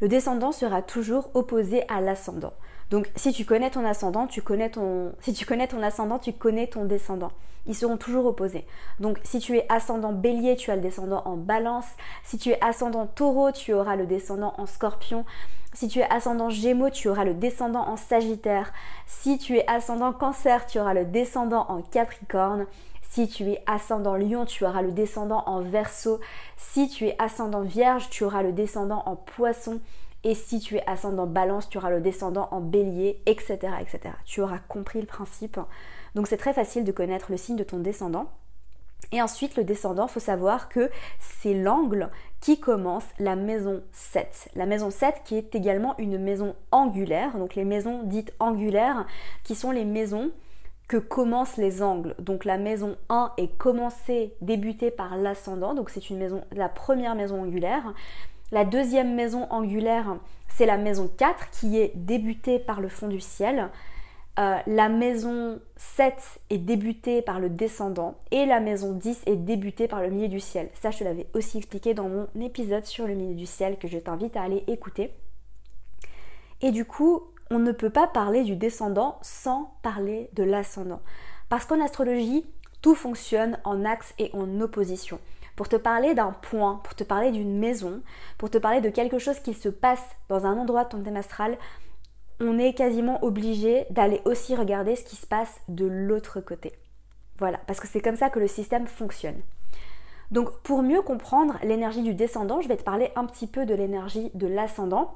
Le 0.00 0.08
descendant 0.08 0.52
sera 0.52 0.82
toujours 0.82 1.30
opposé 1.34 1.88
à 1.88 2.00
l'ascendant. 2.00 2.54
Donc 2.92 3.10
si 3.16 3.32
tu 3.32 3.46
connais 3.46 3.70
ton 3.70 3.86
ascendant, 3.86 4.26
tu 4.26 4.42
connais 4.42 4.68
ton 4.68 5.14
si 5.22 5.32
tu 5.32 5.46
connais 5.46 5.66
ton 5.66 5.82
ascendant, 5.82 6.18
tu 6.18 6.34
connais 6.34 6.66
ton 6.66 6.84
descendant. 6.84 7.32
Ils 7.66 7.74
seront 7.74 7.96
toujours 7.96 8.26
opposés. 8.26 8.66
Donc 9.00 9.18
si 9.24 9.38
tu 9.38 9.56
es 9.56 9.64
ascendant 9.70 10.12
Bélier, 10.12 10.56
tu 10.56 10.70
as 10.70 10.76
le 10.76 10.82
descendant 10.82 11.22
en 11.24 11.38
Balance. 11.38 11.86
Si 12.22 12.36
tu 12.36 12.50
es 12.50 12.58
ascendant 12.62 13.06
Taureau, 13.06 13.50
tu 13.50 13.72
auras 13.72 13.96
le 13.96 14.04
descendant 14.04 14.52
en 14.58 14.66
Scorpion. 14.66 15.24
Si 15.72 15.88
tu 15.88 16.00
es 16.00 16.12
ascendant 16.12 16.50
Gémeaux, 16.50 16.90
tu 16.90 17.08
auras 17.08 17.24
le 17.24 17.32
descendant 17.32 17.88
en 17.88 17.96
Sagittaire. 17.96 18.74
Si 19.06 19.38
tu 19.38 19.56
es 19.56 19.66
ascendant 19.70 20.12
Cancer, 20.12 20.66
tu 20.66 20.78
auras 20.78 20.92
le 20.92 21.06
descendant 21.06 21.64
en 21.70 21.80
Capricorne. 21.80 22.66
Si 23.08 23.26
tu 23.26 23.44
es 23.44 23.62
ascendant 23.66 24.16
Lion, 24.16 24.44
tu 24.44 24.66
auras 24.66 24.82
le 24.82 24.92
descendant 24.92 25.44
en 25.46 25.62
Verseau. 25.62 26.20
Si 26.58 26.90
tu 26.90 27.06
es 27.06 27.16
ascendant 27.18 27.62
Vierge, 27.62 28.10
tu 28.10 28.24
auras 28.24 28.42
le 28.42 28.52
descendant 28.52 29.02
en 29.06 29.16
Poisson. 29.16 29.80
Et 30.24 30.34
si 30.34 30.60
tu 30.60 30.76
es 30.76 30.88
ascendant 30.88 31.26
balance, 31.26 31.68
tu 31.68 31.78
auras 31.78 31.90
le 31.90 32.00
descendant 32.00 32.48
en 32.52 32.60
bélier, 32.60 33.20
etc. 33.26 33.58
etc. 33.80 34.14
Tu 34.24 34.40
auras 34.40 34.58
compris 34.58 35.00
le 35.00 35.06
principe. 35.06 35.58
Donc 36.14 36.28
c'est 36.28 36.36
très 36.36 36.52
facile 36.52 36.84
de 36.84 36.92
connaître 36.92 37.30
le 37.30 37.36
signe 37.36 37.56
de 37.56 37.64
ton 37.64 37.78
descendant. 37.78 38.30
Et 39.10 39.20
ensuite, 39.20 39.56
le 39.56 39.64
descendant, 39.64 40.06
il 40.06 40.12
faut 40.12 40.20
savoir 40.20 40.68
que 40.68 40.90
c'est 41.18 41.54
l'angle 41.54 42.08
qui 42.40 42.60
commence 42.60 43.04
la 43.18 43.36
maison 43.36 43.82
7. 43.92 44.50
La 44.54 44.64
maison 44.64 44.90
7 44.90 45.22
qui 45.24 45.36
est 45.36 45.54
également 45.54 45.96
une 45.98 46.18
maison 46.18 46.54
angulaire, 46.70 47.36
donc 47.36 47.54
les 47.54 47.64
maisons 47.64 48.02
dites 48.04 48.32
angulaires 48.38 49.06
qui 49.44 49.54
sont 49.54 49.70
les 49.70 49.84
maisons 49.84 50.30
que 50.88 50.96
commencent 50.96 51.56
les 51.56 51.82
angles. 51.82 52.14
Donc 52.18 52.44
la 52.44 52.58
maison 52.58 52.96
1 53.08 53.32
est 53.38 53.56
commencée, 53.58 54.34
débutée 54.40 54.90
par 54.90 55.16
l'ascendant, 55.16 55.74
donc 55.74 55.90
c'est 55.90 56.10
une 56.10 56.18
maison, 56.18 56.44
la 56.52 56.68
première 56.68 57.14
maison 57.14 57.42
angulaire. 57.42 57.94
La 58.52 58.66
deuxième 58.66 59.14
maison 59.14 59.46
angulaire, 59.48 60.18
c'est 60.48 60.66
la 60.66 60.76
maison 60.76 61.10
4 61.16 61.48
qui 61.50 61.78
est 61.78 61.92
débutée 61.94 62.58
par 62.58 62.82
le 62.82 62.88
fond 62.90 63.08
du 63.08 63.18
ciel. 63.18 63.70
Euh, 64.38 64.58
la 64.66 64.90
maison 64.90 65.58
7 65.76 66.14
est 66.50 66.58
débutée 66.58 67.22
par 67.22 67.40
le 67.40 67.48
descendant 67.48 68.18
et 68.30 68.44
la 68.44 68.60
maison 68.60 68.92
10 68.92 69.22
est 69.24 69.36
débutée 69.36 69.88
par 69.88 70.02
le 70.02 70.10
milieu 70.10 70.28
du 70.28 70.38
ciel. 70.38 70.68
Ça, 70.74 70.90
je 70.90 70.98
te 70.98 71.04
l'avais 71.04 71.28
aussi 71.32 71.56
expliqué 71.56 71.94
dans 71.94 72.10
mon 72.10 72.28
épisode 72.42 72.84
sur 72.84 73.06
le 73.06 73.14
milieu 73.14 73.34
du 73.34 73.46
ciel 73.46 73.78
que 73.78 73.88
je 73.88 73.96
t'invite 73.96 74.36
à 74.36 74.42
aller 74.42 74.64
écouter. 74.66 75.14
Et 76.60 76.72
du 76.72 76.84
coup, 76.84 77.22
on 77.50 77.58
ne 77.58 77.72
peut 77.72 77.90
pas 77.90 78.06
parler 78.06 78.44
du 78.44 78.56
descendant 78.56 79.18
sans 79.22 79.72
parler 79.82 80.28
de 80.34 80.42
l'ascendant. 80.42 81.00
Parce 81.48 81.64
qu'en 81.64 81.82
astrologie, 81.82 82.44
tout 82.82 82.94
fonctionne 82.94 83.56
en 83.64 83.86
axe 83.86 84.12
et 84.18 84.30
en 84.34 84.60
opposition 84.60 85.18
pour 85.62 85.68
te 85.68 85.76
parler 85.76 86.12
d'un 86.14 86.32
point, 86.32 86.80
pour 86.82 86.96
te 86.96 87.04
parler 87.04 87.30
d'une 87.30 87.56
maison, 87.56 88.02
pour 88.36 88.50
te 88.50 88.58
parler 88.58 88.80
de 88.80 88.88
quelque 88.88 89.20
chose 89.20 89.38
qui 89.38 89.54
se 89.54 89.68
passe 89.68 90.04
dans 90.28 90.44
un 90.44 90.58
endroit 90.58 90.82
de 90.82 90.88
ton 90.88 91.04
thème 91.04 91.20
on 92.40 92.58
est 92.58 92.74
quasiment 92.74 93.22
obligé 93.22 93.86
d'aller 93.90 94.20
aussi 94.24 94.56
regarder 94.56 94.96
ce 94.96 95.04
qui 95.04 95.14
se 95.14 95.24
passe 95.24 95.60
de 95.68 95.86
l'autre 95.86 96.40
côté. 96.40 96.72
Voilà, 97.38 97.60
parce 97.68 97.78
que 97.78 97.86
c'est 97.86 98.00
comme 98.00 98.16
ça 98.16 98.28
que 98.28 98.40
le 98.40 98.48
système 98.48 98.88
fonctionne. 98.88 99.40
Donc 100.32 100.50
pour 100.62 100.82
mieux 100.82 101.00
comprendre 101.00 101.56
l'énergie 101.62 102.02
du 102.02 102.14
descendant, 102.14 102.60
je 102.60 102.66
vais 102.66 102.76
te 102.76 102.82
parler 102.82 103.12
un 103.14 103.24
petit 103.24 103.46
peu 103.46 103.64
de 103.64 103.74
l'énergie 103.76 104.32
de 104.34 104.48
l'ascendant. 104.48 105.14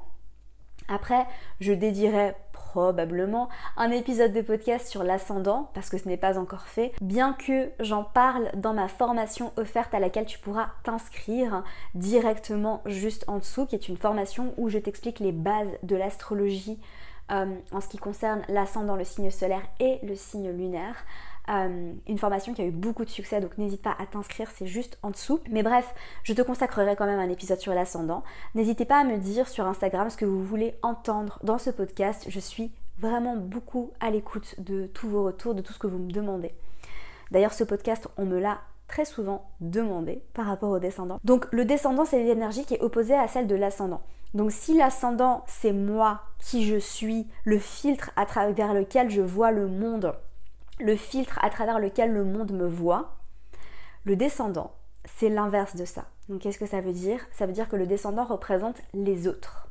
Après, 0.87 1.25
je 1.59 1.73
dédierai 1.73 2.35
probablement 2.77 3.49
un 3.75 3.89
épisode 3.89 4.33
de 4.33 4.41
podcast 4.41 4.87
sur 4.87 5.03
l'ascendant 5.03 5.71
parce 5.73 5.89
que 5.89 5.97
ce 5.97 6.07
n'est 6.07 6.15
pas 6.15 6.37
encore 6.37 6.67
fait, 6.67 6.91
bien 7.01 7.33
que 7.33 7.71
j'en 7.79 8.03
parle 8.03 8.51
dans 8.55 8.75
ma 8.75 8.87
formation 8.87 9.51
offerte 9.57 9.95
à 9.95 9.99
laquelle 9.99 10.27
tu 10.27 10.37
pourras 10.37 10.69
t'inscrire 10.83 11.63
directement 11.95 12.83
juste 12.85 13.25
en 13.27 13.39
dessous, 13.39 13.65
qui 13.65 13.73
est 13.73 13.87
une 13.87 13.97
formation 13.97 14.53
où 14.57 14.69
je 14.69 14.77
t'explique 14.77 15.19
les 15.19 15.31
bases 15.31 15.71
de 15.81 15.95
l'astrologie 15.95 16.79
euh, 17.31 17.55
en 17.71 17.81
ce 17.81 17.87
qui 17.87 17.97
concerne 17.97 18.43
l'ascendant, 18.47 18.95
le 18.95 19.03
signe 19.03 19.31
solaire 19.31 19.63
et 19.79 19.97
le 20.03 20.15
signe 20.15 20.51
lunaire. 20.51 21.03
Euh, 21.49 21.93
une 22.07 22.17
formation 22.17 22.53
qui 22.53 22.61
a 22.61 22.65
eu 22.65 22.71
beaucoup 22.71 23.05
de 23.05 23.09
succès, 23.09 23.39
donc 23.39 23.57
n'hésite 23.57 23.81
pas 23.81 23.95
à 23.99 24.05
t'inscrire, 24.05 24.49
c'est 24.53 24.65
juste 24.65 24.97
en 25.03 25.11
dessous. 25.11 25.39
Mais 25.49 25.63
bref, 25.63 25.93
je 26.23 26.33
te 26.33 26.41
consacrerai 26.41 26.95
quand 26.95 27.05
même 27.05 27.19
un 27.19 27.29
épisode 27.29 27.59
sur 27.59 27.73
l'ascendant. 27.73 28.23
N'hésitez 28.55 28.85
pas 28.85 28.99
à 28.99 29.03
me 29.03 29.17
dire 29.17 29.47
sur 29.47 29.65
Instagram 29.65 30.09
ce 30.09 30.17
que 30.17 30.25
vous 30.25 30.43
voulez 30.43 30.75
entendre 30.81 31.39
dans 31.43 31.57
ce 31.57 31.69
podcast. 31.69 32.25
Je 32.29 32.39
suis 32.39 32.71
vraiment 32.99 33.37
beaucoup 33.37 33.91
à 33.99 34.09
l'écoute 34.09 34.55
de 34.59 34.87
tous 34.87 35.07
vos 35.07 35.23
retours, 35.23 35.55
de 35.55 35.61
tout 35.61 35.73
ce 35.73 35.79
que 35.79 35.87
vous 35.87 35.99
me 35.99 36.11
demandez. 36.11 36.53
D'ailleurs, 37.31 37.53
ce 37.53 37.63
podcast, 37.63 38.07
on 38.17 38.25
me 38.25 38.39
l'a 38.39 38.59
très 38.87 39.05
souvent 39.05 39.49
demandé 39.59 40.23
par 40.33 40.45
rapport 40.45 40.71
au 40.71 40.79
descendant. 40.79 41.19
Donc 41.23 41.45
le 41.51 41.65
descendant, 41.65 42.05
c'est 42.05 42.23
l'énergie 42.23 42.65
qui 42.65 42.75
est 42.75 42.81
opposée 42.81 43.15
à 43.15 43.27
celle 43.27 43.47
de 43.47 43.55
l'ascendant. 43.55 44.01
Donc 44.33 44.51
si 44.51 44.77
l'ascendant, 44.77 45.43
c'est 45.47 45.73
moi, 45.73 46.21
qui 46.39 46.65
je 46.65 46.77
suis, 46.77 47.27
le 47.43 47.59
filtre 47.59 48.11
à 48.15 48.25
travers 48.25 48.73
lequel 48.73 49.09
je 49.09 49.21
vois 49.21 49.51
le 49.51 49.67
monde, 49.67 50.13
le 50.79 50.95
filtre 50.95 51.39
à 51.41 51.49
travers 51.49 51.79
lequel 51.79 52.11
le 52.11 52.23
monde 52.23 52.51
me 52.51 52.67
voit, 52.67 53.15
le 54.05 54.15
descendant, 54.15 54.73
c'est 55.05 55.29
l'inverse 55.29 55.75
de 55.75 55.85
ça. 55.85 56.05
Donc 56.29 56.41
qu'est-ce 56.41 56.59
que 56.59 56.65
ça 56.65 56.81
veut 56.81 56.93
dire? 56.93 57.25
Ça 57.31 57.45
veut 57.45 57.53
dire 57.53 57.69
que 57.69 57.75
le 57.75 57.87
descendant 57.87 58.25
représente 58.25 58.81
les 58.93 59.27
autres, 59.27 59.67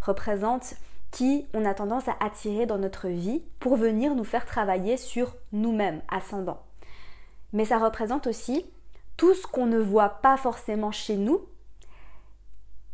représente 0.00 0.74
qui 1.10 1.46
on 1.54 1.64
a 1.64 1.74
tendance 1.74 2.08
à 2.08 2.16
attirer 2.20 2.66
dans 2.66 2.78
notre 2.78 3.08
vie 3.08 3.42
pour 3.60 3.76
venir 3.76 4.14
nous 4.14 4.24
faire 4.24 4.44
travailler 4.44 4.96
sur 4.96 5.34
nous-mêmes, 5.52 6.02
ascendant. 6.08 6.62
Mais 7.52 7.64
ça 7.64 7.78
représente 7.78 8.26
aussi 8.26 8.66
tout 9.16 9.34
ce 9.34 9.46
qu'on 9.46 9.66
ne 9.66 9.78
voit 9.78 10.08
pas 10.08 10.36
forcément 10.36 10.92
chez 10.92 11.16
nous, 11.16 11.40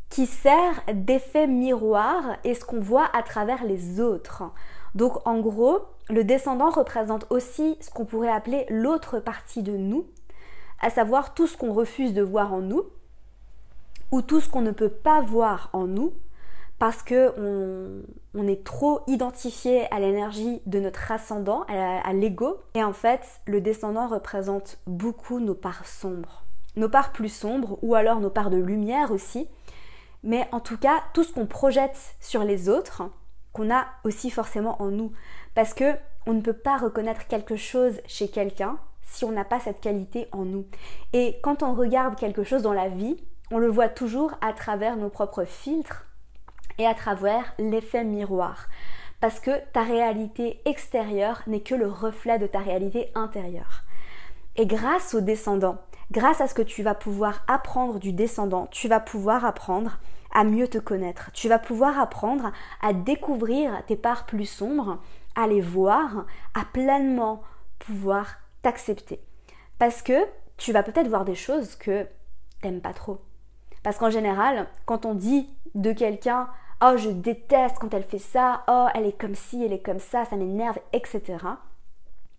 qui 0.08 0.26
sert 0.26 0.82
d'effet 0.92 1.46
miroir 1.46 2.36
et 2.44 2.54
ce 2.54 2.64
qu'on 2.64 2.80
voit 2.80 3.08
à 3.16 3.22
travers 3.22 3.64
les 3.64 3.98
autres. 3.98 4.44
Donc 4.94 5.26
en 5.26 5.40
gros, 5.40 5.80
le 6.08 6.24
descendant 6.24 6.70
représente 6.70 7.26
aussi 7.30 7.76
ce 7.80 7.90
qu'on 7.90 8.04
pourrait 8.04 8.32
appeler 8.32 8.66
l'autre 8.68 9.18
partie 9.18 9.62
de 9.62 9.76
nous, 9.76 10.06
à 10.80 10.90
savoir 10.90 11.34
tout 11.34 11.46
ce 11.46 11.56
qu'on 11.56 11.72
refuse 11.72 12.12
de 12.12 12.22
voir 12.22 12.52
en 12.52 12.60
nous, 12.60 12.84
ou 14.10 14.20
tout 14.20 14.40
ce 14.40 14.48
qu'on 14.48 14.60
ne 14.60 14.72
peut 14.72 14.90
pas 14.90 15.20
voir 15.20 15.70
en 15.72 15.86
nous, 15.86 16.12
parce 16.78 17.02
que 17.02 17.32
on, 18.34 18.48
est 18.48 18.64
trop 18.64 19.02
identifié 19.06 19.90
à 19.94 20.00
l'énergie 20.00 20.60
de 20.66 20.80
notre 20.80 21.12
ascendant, 21.12 21.64
à 21.68 22.12
l'ego, 22.12 22.60
et 22.74 22.82
en 22.82 22.92
fait, 22.92 23.20
le 23.46 23.60
descendant 23.60 24.08
représente 24.08 24.78
beaucoup 24.86 25.38
nos 25.38 25.54
parts 25.54 25.86
sombres, 25.86 26.44
nos 26.76 26.88
parts 26.88 27.12
plus 27.12 27.32
sombres, 27.32 27.78
ou 27.82 27.94
alors 27.94 28.20
nos 28.20 28.30
parts 28.30 28.50
de 28.50 28.56
lumière 28.56 29.12
aussi, 29.12 29.48
mais 30.24 30.48
en 30.52 30.60
tout 30.60 30.76
cas 30.76 31.02
tout 31.14 31.22
ce 31.22 31.32
qu'on 31.32 31.46
projette 31.46 32.16
sur 32.20 32.44
les 32.44 32.68
autres, 32.68 33.04
qu'on 33.52 33.72
a 33.72 33.86
aussi 34.04 34.30
forcément 34.30 34.80
en 34.80 34.86
nous. 34.86 35.12
Parce 35.54 35.74
que 35.74 35.94
on 36.26 36.32
ne 36.32 36.40
peut 36.40 36.52
pas 36.52 36.76
reconnaître 36.76 37.26
quelque 37.26 37.56
chose 37.56 38.00
chez 38.06 38.28
quelqu'un 38.28 38.78
si 39.02 39.24
on 39.24 39.32
n'a 39.32 39.44
pas 39.44 39.60
cette 39.60 39.80
qualité 39.80 40.28
en 40.32 40.44
nous. 40.44 40.66
Et 41.12 41.38
quand 41.42 41.62
on 41.62 41.74
regarde 41.74 42.16
quelque 42.16 42.44
chose 42.44 42.62
dans 42.62 42.72
la 42.72 42.88
vie, 42.88 43.16
on 43.50 43.58
le 43.58 43.68
voit 43.68 43.88
toujours 43.88 44.32
à 44.40 44.52
travers 44.52 44.96
nos 44.96 45.10
propres 45.10 45.44
filtres 45.44 46.06
et 46.78 46.86
à 46.86 46.94
travers 46.94 47.52
l'effet 47.58 48.04
miroir. 48.04 48.68
Parce 49.20 49.38
que 49.38 49.50
ta 49.72 49.82
réalité 49.82 50.60
extérieure 50.64 51.42
n'est 51.46 51.60
que 51.60 51.74
le 51.74 51.88
reflet 51.88 52.38
de 52.38 52.46
ta 52.46 52.60
réalité 52.60 53.12
intérieure. 53.14 53.82
Et 54.56 54.66
grâce 54.66 55.14
au 55.14 55.20
descendant, 55.20 55.78
grâce 56.10 56.40
à 56.40 56.48
ce 56.48 56.54
que 56.54 56.62
tu 56.62 56.82
vas 56.82 56.94
pouvoir 56.94 57.44
apprendre 57.46 57.98
du 57.98 58.12
descendant, 58.12 58.66
tu 58.70 58.88
vas 58.88 59.00
pouvoir 59.00 59.44
apprendre 59.44 59.98
à 60.32 60.44
mieux 60.44 60.68
te 60.68 60.78
connaître. 60.78 61.30
Tu 61.32 61.48
vas 61.48 61.58
pouvoir 61.58 61.98
apprendre 61.98 62.52
à 62.80 62.92
découvrir 62.92 63.84
tes 63.86 63.96
parts 63.96 64.26
plus 64.26 64.46
sombres, 64.46 64.98
à 65.34 65.46
les 65.46 65.60
voir, 65.60 66.26
à 66.54 66.64
pleinement 66.64 67.42
pouvoir 67.78 68.36
t'accepter. 68.62 69.20
Parce 69.78 70.02
que 70.02 70.26
tu 70.56 70.72
vas 70.72 70.82
peut-être 70.82 71.08
voir 71.08 71.24
des 71.24 71.34
choses 71.34 71.76
que 71.76 72.06
t'aimes 72.60 72.80
pas 72.80 72.94
trop. 72.94 73.20
Parce 73.82 73.98
qu'en 73.98 74.10
général, 74.10 74.68
quand 74.86 75.06
on 75.06 75.14
dit 75.14 75.48
de 75.74 75.92
quelqu'un 75.92 76.48
Oh, 76.84 76.96
je 76.96 77.10
déteste 77.10 77.78
quand 77.78 77.94
elle 77.94 78.02
fait 78.02 78.18
ça, 78.18 78.64
oh, 78.66 78.88
elle 78.94 79.06
est 79.06 79.16
comme 79.16 79.36
ci, 79.36 79.62
elle 79.64 79.72
est 79.72 79.82
comme 79.82 80.00
ça, 80.00 80.24
ça 80.24 80.34
m'énerve, 80.34 80.78
etc. 80.92 81.38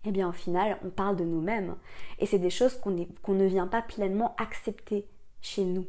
Eh 0.04 0.10
bien, 0.10 0.28
au 0.28 0.32
final, 0.32 0.76
on 0.84 0.90
parle 0.90 1.16
de 1.16 1.24
nous-mêmes. 1.24 1.76
Et 2.18 2.26
c'est 2.26 2.38
des 2.38 2.50
choses 2.50 2.78
qu'on 2.78 2.90
ne 2.90 3.44
vient 3.46 3.66
pas 3.66 3.80
pleinement 3.80 4.34
accepter 4.38 5.08
chez 5.40 5.64
nous. 5.64 5.86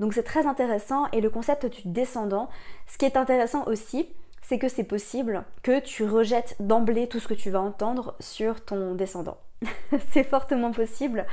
Donc 0.00 0.14
c'est 0.14 0.22
très 0.22 0.46
intéressant 0.46 1.06
et 1.12 1.20
le 1.20 1.30
concept 1.30 1.66
du 1.66 1.82
descendant, 1.86 2.48
ce 2.86 2.98
qui 2.98 3.04
est 3.04 3.16
intéressant 3.16 3.66
aussi, 3.66 4.08
c'est 4.42 4.58
que 4.58 4.68
c'est 4.68 4.84
possible 4.84 5.44
que 5.62 5.80
tu 5.80 6.04
rejettes 6.04 6.56
d'emblée 6.60 7.08
tout 7.08 7.18
ce 7.18 7.28
que 7.28 7.34
tu 7.34 7.50
vas 7.50 7.60
entendre 7.60 8.14
sur 8.20 8.64
ton 8.64 8.94
descendant. 8.94 9.38
c'est 10.12 10.24
fortement 10.24 10.70
possible 10.70 11.26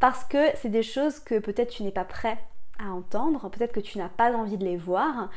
parce 0.00 0.24
que 0.24 0.38
c'est 0.56 0.68
des 0.68 0.82
choses 0.82 1.20
que 1.20 1.38
peut-être 1.38 1.70
tu 1.70 1.82
n'es 1.82 1.92
pas 1.92 2.04
prêt 2.04 2.38
à 2.78 2.90
entendre, 2.90 3.48
peut-être 3.50 3.72
que 3.72 3.80
tu 3.80 3.98
n'as 3.98 4.08
pas 4.08 4.32
envie 4.32 4.56
de 4.56 4.64
les 4.64 4.76
voir, 4.76 5.30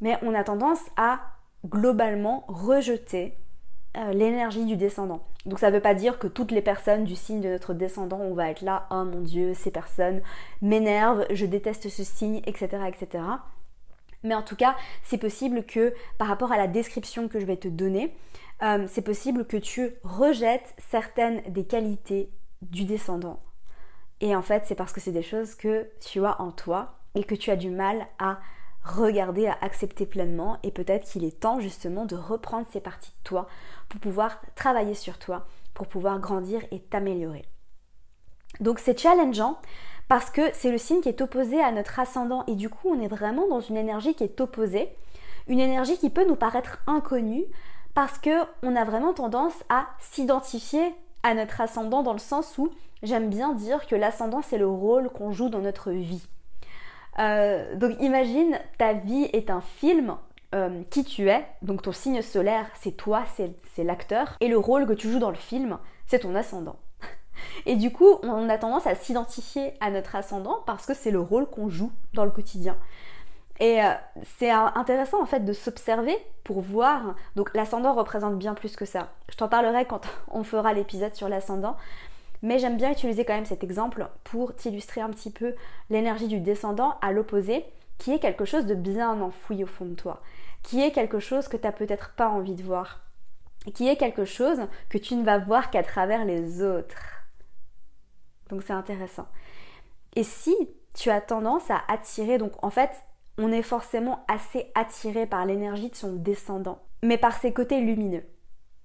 mais 0.00 0.18
on 0.22 0.34
a 0.34 0.44
tendance 0.44 0.80
à 0.96 1.20
globalement 1.64 2.44
rejeter 2.48 3.34
l'énergie 4.12 4.64
du 4.64 4.76
descendant. 4.76 5.22
Donc 5.46 5.58
ça 5.58 5.70
ne 5.70 5.76
veut 5.76 5.82
pas 5.82 5.94
dire 5.94 6.18
que 6.18 6.26
toutes 6.26 6.50
les 6.50 6.62
personnes 6.62 7.04
du 7.04 7.16
signe 7.16 7.40
de 7.40 7.48
notre 7.48 7.74
descendant, 7.74 8.18
on 8.18 8.34
va 8.34 8.50
être 8.50 8.62
là, 8.62 8.86
oh 8.90 9.04
mon 9.04 9.20
dieu, 9.20 9.54
ces 9.54 9.70
personnes 9.70 10.20
m'énervent, 10.60 11.24
je 11.30 11.46
déteste 11.46 11.88
ce 11.88 12.04
signe, 12.04 12.42
etc. 12.46 12.78
etc. 12.88 13.24
Mais 14.22 14.34
en 14.34 14.42
tout 14.42 14.56
cas, 14.56 14.76
c'est 15.04 15.18
possible 15.18 15.64
que 15.64 15.94
par 16.18 16.28
rapport 16.28 16.52
à 16.52 16.56
la 16.56 16.66
description 16.66 17.28
que 17.28 17.38
je 17.38 17.46
vais 17.46 17.56
te 17.56 17.68
donner, 17.68 18.14
euh, 18.62 18.86
c'est 18.88 19.02
possible 19.02 19.46
que 19.46 19.56
tu 19.56 19.92
rejettes 20.02 20.74
certaines 20.90 21.42
des 21.48 21.64
qualités 21.64 22.30
du 22.62 22.84
descendant. 22.84 23.40
Et 24.20 24.34
en 24.34 24.42
fait, 24.42 24.64
c'est 24.66 24.74
parce 24.74 24.92
que 24.92 25.00
c'est 25.00 25.12
des 25.12 25.22
choses 25.22 25.54
que 25.54 25.88
tu 26.00 26.24
as 26.24 26.40
en 26.40 26.50
toi 26.50 26.94
et 27.14 27.24
que 27.24 27.34
tu 27.34 27.50
as 27.50 27.56
du 27.56 27.70
mal 27.70 28.06
à 28.18 28.38
regarder, 28.86 29.48
à 29.48 29.58
accepter 29.60 30.06
pleinement 30.06 30.58
et 30.62 30.70
peut-être 30.70 31.06
qu'il 31.06 31.24
est 31.24 31.40
temps 31.40 31.60
justement 31.60 32.04
de 32.04 32.16
reprendre 32.16 32.66
ces 32.70 32.80
parties 32.80 33.10
de 33.10 33.28
toi 33.28 33.48
pour 33.88 34.00
pouvoir 34.00 34.40
travailler 34.54 34.94
sur 34.94 35.18
toi, 35.18 35.46
pour 35.74 35.88
pouvoir 35.88 36.20
grandir 36.20 36.62
et 36.70 36.80
t'améliorer. 36.80 37.44
Donc 38.60 38.78
c'est 38.78 38.98
challengeant 38.98 39.58
parce 40.08 40.30
que 40.30 40.42
c'est 40.52 40.70
le 40.70 40.78
signe 40.78 41.00
qui 41.00 41.08
est 41.08 41.20
opposé 41.20 41.60
à 41.60 41.72
notre 41.72 41.98
ascendant 41.98 42.44
et 42.46 42.54
du 42.54 42.70
coup 42.70 42.88
on 42.88 43.00
est 43.00 43.08
vraiment 43.08 43.48
dans 43.48 43.60
une 43.60 43.76
énergie 43.76 44.14
qui 44.14 44.24
est 44.24 44.40
opposée, 44.40 44.88
une 45.48 45.60
énergie 45.60 45.98
qui 45.98 46.10
peut 46.10 46.26
nous 46.26 46.36
paraître 46.36 46.78
inconnue 46.86 47.44
parce 47.94 48.18
que 48.18 48.30
on 48.62 48.76
a 48.76 48.84
vraiment 48.84 49.12
tendance 49.12 49.64
à 49.68 49.88
s'identifier 49.98 50.94
à 51.22 51.34
notre 51.34 51.60
ascendant 51.60 52.02
dans 52.02 52.12
le 52.12 52.18
sens 52.18 52.56
où 52.56 52.70
j'aime 53.02 53.28
bien 53.28 53.52
dire 53.52 53.86
que 53.86 53.96
l'ascendant 53.96 54.42
c'est 54.42 54.58
le 54.58 54.68
rôle 54.68 55.10
qu'on 55.10 55.32
joue 55.32 55.48
dans 55.48 55.60
notre 55.60 55.90
vie. 55.90 56.26
Euh, 57.18 57.74
donc 57.76 57.92
imagine, 58.00 58.58
ta 58.78 58.92
vie 58.92 59.28
est 59.32 59.50
un 59.50 59.60
film, 59.60 60.16
euh, 60.54 60.82
qui 60.90 61.04
tu 61.04 61.28
es, 61.28 61.44
donc 61.62 61.82
ton 61.82 61.92
signe 61.92 62.22
solaire, 62.22 62.66
c'est 62.74 62.96
toi, 62.96 63.24
c'est 63.74 63.84
l'acteur, 63.84 64.36
et 64.40 64.48
le 64.48 64.58
rôle 64.58 64.86
que 64.86 64.92
tu 64.92 65.10
joues 65.10 65.18
dans 65.18 65.30
le 65.30 65.36
film, 65.36 65.78
c'est 66.06 66.20
ton 66.20 66.34
ascendant. 66.34 66.76
Et 67.66 67.76
du 67.76 67.92
coup, 67.92 68.18
on 68.22 68.48
a 68.48 68.56
tendance 68.56 68.86
à 68.86 68.94
s'identifier 68.94 69.74
à 69.80 69.90
notre 69.90 70.14
ascendant 70.14 70.62
parce 70.64 70.86
que 70.86 70.94
c'est 70.94 71.10
le 71.10 71.20
rôle 71.20 71.46
qu'on 71.46 71.68
joue 71.68 71.92
dans 72.14 72.24
le 72.24 72.30
quotidien. 72.30 72.76
Et 73.58 73.82
euh, 73.82 73.92
c'est 74.38 74.50
intéressant 74.50 75.22
en 75.22 75.26
fait 75.26 75.40
de 75.40 75.52
s'observer 75.52 76.16
pour 76.44 76.60
voir. 76.60 77.14
Donc 77.36 77.50
l'ascendant 77.54 77.94
représente 77.94 78.38
bien 78.38 78.54
plus 78.54 78.76
que 78.76 78.84
ça. 78.84 79.08
Je 79.30 79.36
t'en 79.36 79.48
parlerai 79.48 79.86
quand 79.86 80.02
on 80.30 80.44
fera 80.44 80.72
l'épisode 80.72 81.14
sur 81.14 81.28
l'ascendant. 81.28 81.76
Mais 82.42 82.58
j'aime 82.58 82.76
bien 82.76 82.92
utiliser 82.92 83.24
quand 83.24 83.34
même 83.34 83.46
cet 83.46 83.64
exemple 83.64 84.08
pour 84.24 84.54
t'illustrer 84.54 85.00
un 85.00 85.10
petit 85.10 85.30
peu 85.30 85.54
l'énergie 85.90 86.28
du 86.28 86.40
descendant 86.40 86.98
à 87.00 87.12
l'opposé, 87.12 87.64
qui 87.98 88.12
est 88.12 88.18
quelque 88.18 88.44
chose 88.44 88.66
de 88.66 88.74
bien 88.74 89.20
enfoui 89.20 89.64
au 89.64 89.66
fond 89.66 89.86
de 89.86 89.94
toi, 89.94 90.22
qui 90.62 90.82
est 90.82 90.92
quelque 90.92 91.18
chose 91.18 91.48
que 91.48 91.56
tu 91.56 91.64
n'as 91.64 91.72
peut-être 91.72 92.12
pas 92.14 92.28
envie 92.28 92.54
de 92.54 92.62
voir, 92.62 93.00
qui 93.74 93.88
est 93.88 93.96
quelque 93.96 94.24
chose 94.24 94.60
que 94.88 94.98
tu 94.98 95.14
ne 95.14 95.24
vas 95.24 95.38
voir 95.38 95.70
qu'à 95.70 95.82
travers 95.82 96.24
les 96.24 96.62
autres. 96.62 97.24
Donc 98.50 98.62
c'est 98.62 98.72
intéressant. 98.72 99.26
Et 100.14 100.22
si 100.22 100.54
tu 100.94 101.10
as 101.10 101.20
tendance 101.20 101.70
à 101.70 101.82
attirer, 101.88 102.38
donc 102.38 102.52
en 102.62 102.70
fait, 102.70 102.90
on 103.38 103.52
est 103.52 103.62
forcément 103.62 104.24
assez 104.28 104.70
attiré 104.74 105.26
par 105.26 105.44
l'énergie 105.44 105.90
de 105.90 105.96
son 105.96 106.12
descendant, 106.14 106.82
mais 107.02 107.18
par 107.18 107.36
ses 107.36 107.52
côtés 107.52 107.80
lumineux. 107.80 108.24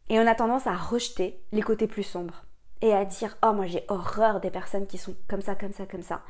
Et 0.09 0.19
on 0.19 0.27
a 0.27 0.35
tendance 0.35 0.67
à 0.67 0.75
rejeter 0.75 1.41
les 1.51 1.61
côtés 1.61 1.87
plus 1.87 2.03
sombres 2.03 2.43
et 2.81 2.93
à 2.93 3.05
dire 3.05 3.37
oh 3.43 3.53
moi 3.53 3.67
j'ai 3.67 3.85
horreur 3.87 4.41
des 4.41 4.51
personnes 4.51 4.87
qui 4.87 4.97
sont 4.97 5.15
comme 5.27 5.41
ça, 5.41 5.55
comme 5.55 5.73
ça, 5.73 5.85
comme 5.85 6.03
ça. 6.03 6.21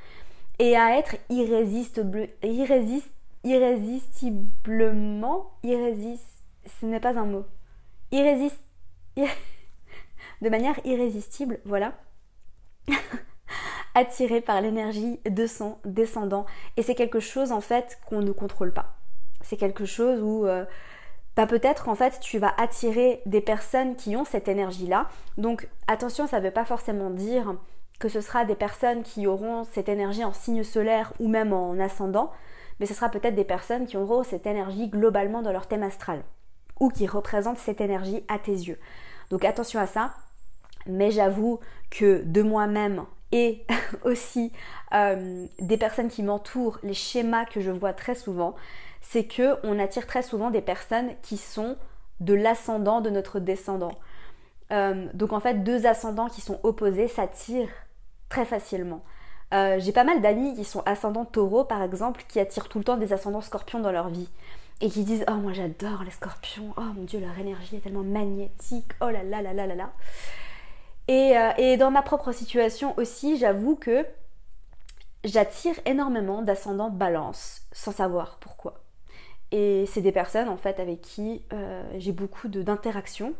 Et 0.60 0.76
à 0.76 0.98
être 0.98 1.16
irrésistible, 1.30 2.28
irrésist, 2.44 3.10
irrésistiblement, 3.44 5.52
irrésist, 5.64 6.26
ce 6.80 6.86
n'est 6.86 7.00
pas 7.00 7.18
un 7.18 7.26
mot. 7.26 7.46
Irrésist, 8.12 8.60
de 9.16 10.50
manière 10.50 10.80
irrésistible, 10.86 11.60
voilà. 11.66 11.94
attiré 13.94 14.42
par 14.42 14.62
l'énergie 14.62 15.20
de 15.26 15.48
son 15.48 15.78
descendant. 15.86 16.46
Et 16.78 16.84
c'est 16.84 16.96
quelque 16.96 17.20
chose 17.20 17.52
en 17.52 17.62
fait 17.62 18.00
qu'on 18.08 18.22
ne 18.22 18.32
contrôle 18.32 18.74
pas. 18.74 18.96
C'est 19.42 19.58
quelque 19.58 19.86
chose 19.86 20.22
où 20.22 20.46
euh, 20.46 20.66
bah 21.36 21.48
peut-être 21.48 21.86
qu'en 21.86 21.96
fait 21.96 22.20
tu 22.20 22.40
vas 22.40 22.54
attirer 22.58 23.22
des 23.26 23.42
personnes 23.42 23.96
qui 23.96 24.16
ont 24.16 24.26
cette 24.26 24.48
énergie-là. 24.48 25.08
Donc 25.38 25.70
attention, 25.88 26.28
ça 26.28 26.40
ne 26.40 26.46
veut 26.46 26.52
pas 26.52 26.66
forcément 26.66 27.10
dire 27.10 27.56
que 28.00 28.10
ce 28.10 28.22
sera 28.22 28.46
des 28.46 28.56
personnes 28.56 29.04
qui 29.04 29.28
auront 29.28 29.64
cette 29.64 29.90
énergie 29.90 30.24
en 30.24 30.34
signe 30.34 30.64
solaire 30.64 31.14
ou 31.20 31.28
même 31.28 31.54
en 31.54 31.80
ascendant, 31.80 32.32
mais 32.80 32.86
ce 32.86 32.94
sera 32.94 33.10
peut-être 33.10 33.36
des 33.36 33.44
personnes 33.44 33.86
qui 33.86 33.96
auront 33.96 34.24
cette 34.24 34.48
énergie 34.48 34.90
globalement 34.90 35.42
dans 35.42 35.52
leur 35.52 35.68
thème 35.68 35.84
astral 35.84 36.24
ou 36.80 36.90
qui 36.90 37.06
représentent 37.06 37.60
cette 37.60 37.80
énergie 37.80 38.24
à 38.28 38.40
tes 38.40 38.52
yeux. 38.52 38.80
Donc 39.30 39.46
attention 39.46 39.80
à 39.80 39.86
ça, 39.86 40.14
mais 40.88 41.12
j'avoue 41.12 41.60
que 41.92 42.24
de 42.26 42.42
moi-même 42.42 43.06
et 43.32 43.66
aussi 44.04 44.52
euh, 44.94 45.46
des 45.60 45.78
personnes 45.78 46.10
qui 46.10 46.24
m'entourent, 46.24 46.80
les 46.84 46.96
schémas 46.96 47.46
que 47.46 47.62
je 47.62 47.72
vois 47.72 47.94
très 47.94 48.16
souvent, 48.16 48.56
c'est 49.02 49.26
que 49.26 49.58
on 49.64 49.80
attire 49.80 50.08
très 50.08 50.22
souvent 50.22 50.52
des 50.52 50.62
personnes 50.62 51.10
qui 51.22 51.38
sont 51.38 51.76
de 52.20 52.34
l'ascendant 52.34 53.02
de 53.02 53.10
notre 53.10 53.40
descendant. 53.40 53.94
Euh, 54.72 55.08
donc 55.14 55.34
en 55.34 55.40
fait, 55.40 55.64
deux 55.64 55.86
ascendants 55.86 56.30
qui 56.30 56.42
sont 56.42 56.60
opposés 56.64 57.08
s'attirent 57.08 57.70
très 58.30 58.46
facilement. 58.46 59.04
Euh, 59.54 59.80
j'ai 59.80 59.92
pas 59.92 60.06
mal 60.06 60.22
d'amis 60.22 60.56
qui 60.56 60.64
sont 60.64 60.82
ascendants 60.86 61.26
taureaux 61.26 61.66
par 61.66 61.82
exemple, 61.82 62.24
qui 62.28 62.40
attirent 62.40 62.70
tout 62.70 62.78
le 62.78 62.86
temps 62.86 62.98
des 62.98 63.12
ascendants 63.12 63.42
scorpions 63.42 63.80
dans 63.80 63.92
leur 63.92 64.10
vie. 64.10 64.30
Et 64.80 64.90
qui 64.90 65.04
disent 65.04 65.26
Oh, 65.30 65.36
moi 65.36 65.54
j'adore 65.54 66.04
les 66.04 66.12
scorpions, 66.12 66.74
oh 66.78 66.82
mon 66.96 67.04
dieu, 67.04 67.20
leur 67.20 67.38
énergie 67.38 67.76
est 67.76 67.82
tellement 67.82 68.04
magnétique, 68.04 68.92
oh 69.02 69.10
là 69.10 69.24
là 69.24 69.42
là 69.42 69.54
là 69.54 69.68
là 69.68 69.76
là. 69.76 69.92
Et, 71.08 71.38
euh, 71.38 71.52
et 71.58 71.78
dans 71.78 71.92
ma 71.92 72.02
propre 72.02 72.32
situation 72.32 72.94
aussi, 72.98 73.38
j'avoue 73.38 73.76
que 73.76 74.06
j'attire 75.24 75.76
énormément 75.86 76.42
d'ascendants 76.42 76.90
balance 76.90 77.64
sans 77.72 77.92
savoir 77.92 78.38
pourquoi. 78.40 78.82
Et 79.52 79.86
c'est 79.88 80.02
des 80.02 80.12
personnes 80.12 80.48
en 80.48 80.58
fait 80.58 80.80
avec 80.80 81.02
qui 81.02 81.44
euh, 81.52 81.84
j'ai 81.98 82.12
beaucoup 82.12 82.48
d'interactions, 82.48 83.34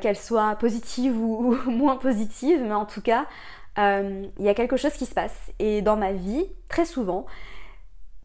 qu'elles 0.00 0.16
soient 0.16 0.54
positives 0.54 1.16
ou, 1.18 1.56
ou, 1.66 1.70
moins 1.70 1.96
positives, 1.96 2.62
mais 2.62 2.74
en 2.74 2.86
tout 2.86 3.02
cas, 3.02 3.26
euh, 3.78 4.26
il 4.38 4.44
y 4.44 4.48
a 4.48 4.54
quelque 4.54 4.76
chose 4.76 4.92
qui 4.92 5.06
se 5.06 5.14
passe. 5.14 5.52
Et 5.58 5.82
dans 5.82 5.96
ma 5.96 6.12
vie, 6.12 6.46
très 6.68 6.84
souvent, 6.84 7.26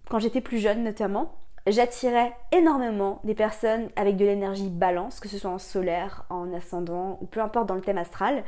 quand 0.09 0.19
j'étais 0.19 0.41
plus 0.41 0.59
jeune 0.59 0.83
notamment, 0.83 1.35
j'attirais 1.67 2.33
énormément 2.51 3.19
des 3.23 3.35
personnes 3.35 3.89
avec 3.95 4.17
de 4.17 4.25
l'énergie 4.25 4.69
balance, 4.69 5.19
que 5.19 5.27
ce 5.27 5.37
soit 5.37 5.51
en 5.51 5.59
solaire, 5.59 6.25
en 6.29 6.53
ascendant 6.53 7.17
ou 7.21 7.25
peu 7.25 7.41
importe 7.41 7.67
dans 7.67 7.75
le 7.75 7.81
thème 7.81 7.97
astral. 7.97 8.43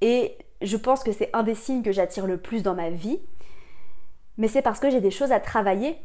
Et 0.00 0.36
je 0.62 0.76
pense 0.76 1.02
que 1.02 1.12
c'est 1.12 1.30
un 1.32 1.42
des 1.42 1.54
signes 1.54 1.82
que 1.82 1.92
j'attire 1.92 2.26
le 2.26 2.38
plus 2.38 2.62
dans 2.62 2.74
ma 2.74 2.90
vie. 2.90 3.20
Mais 4.38 4.48
c'est 4.48 4.62
parce 4.62 4.80
que 4.80 4.90
j'ai 4.90 5.00
des 5.00 5.10
choses 5.10 5.32
à 5.32 5.40
travailler 5.40 5.98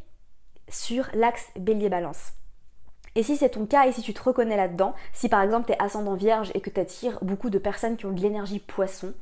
sur 0.68 1.06
l'axe 1.14 1.46
bélier-balance. 1.58 2.32
Et 3.16 3.22
si 3.22 3.36
c'est 3.38 3.48
ton 3.48 3.64
cas 3.64 3.86
et 3.86 3.92
si 3.92 4.02
tu 4.02 4.12
te 4.12 4.22
reconnais 4.22 4.58
là-dedans, 4.58 4.94
si 5.14 5.30
par 5.30 5.40
exemple 5.40 5.66
tu 5.66 5.72
es 5.72 5.82
ascendant 5.82 6.14
vierge 6.14 6.50
et 6.54 6.60
que 6.60 6.68
tu 6.68 6.78
attires 6.78 7.18
beaucoup 7.22 7.48
de 7.48 7.58
personnes 7.58 7.96
qui 7.96 8.04
ont 8.04 8.12
de 8.12 8.20
l'énergie 8.20 8.58
poisson, 8.58 9.14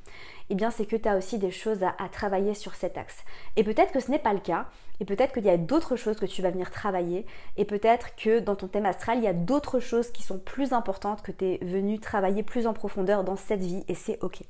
eh 0.50 0.57
bien 0.57 0.72
c'est 0.72 0.85
que 0.85 0.96
tu 0.96 1.09
as 1.09 1.16
aussi 1.16 1.38
des 1.38 1.52
choses 1.52 1.85
à, 1.85 2.09
travailler 2.11 2.54
sur 2.54 2.74
cet 2.74 2.98
axe. 2.98 3.18
Et 3.54 3.62
peut-être 3.62 3.92
que 3.92 4.00
ce 4.00 4.11
n'est 4.11 4.18
pas 4.18 4.33
le 4.33 4.40
cas, 4.40 4.66
et 4.98 5.04
peut-être 5.04 5.33
qu'il 5.33 5.44
y 5.44 5.50
a 5.50 5.57
d'autres 5.57 5.94
choses 5.94 6.18
que 6.18 6.26
tu 6.26 6.42
vas 6.42 6.50
venir 6.50 6.72
travailler, 6.72 7.24
et 7.57 7.64
peut-être 7.64 8.16
que 8.16 8.40
dans 8.40 8.57
ton 8.57 8.66
thème 8.66 8.85
astral, 8.85 9.18
il 9.18 9.24
y 9.24 9.28
a 9.28 9.33
d'autres 9.33 9.78
choses 9.78 10.11
qui 10.11 10.24
sont 10.24 10.38
plus 10.38 10.72
importantes 10.72 11.22
que 11.22 11.30
tu 11.30 11.44
es 11.44 11.59
venu 11.62 12.00
travailler 12.00 12.42
plus 12.42 12.66
en 12.66 12.72
profondeur 12.72 13.22
dans 13.22 13.37
cette 13.37 13.62
vie, 13.62 13.85
et 13.87 13.94
c'est 13.94 14.22
ok. 14.22 14.40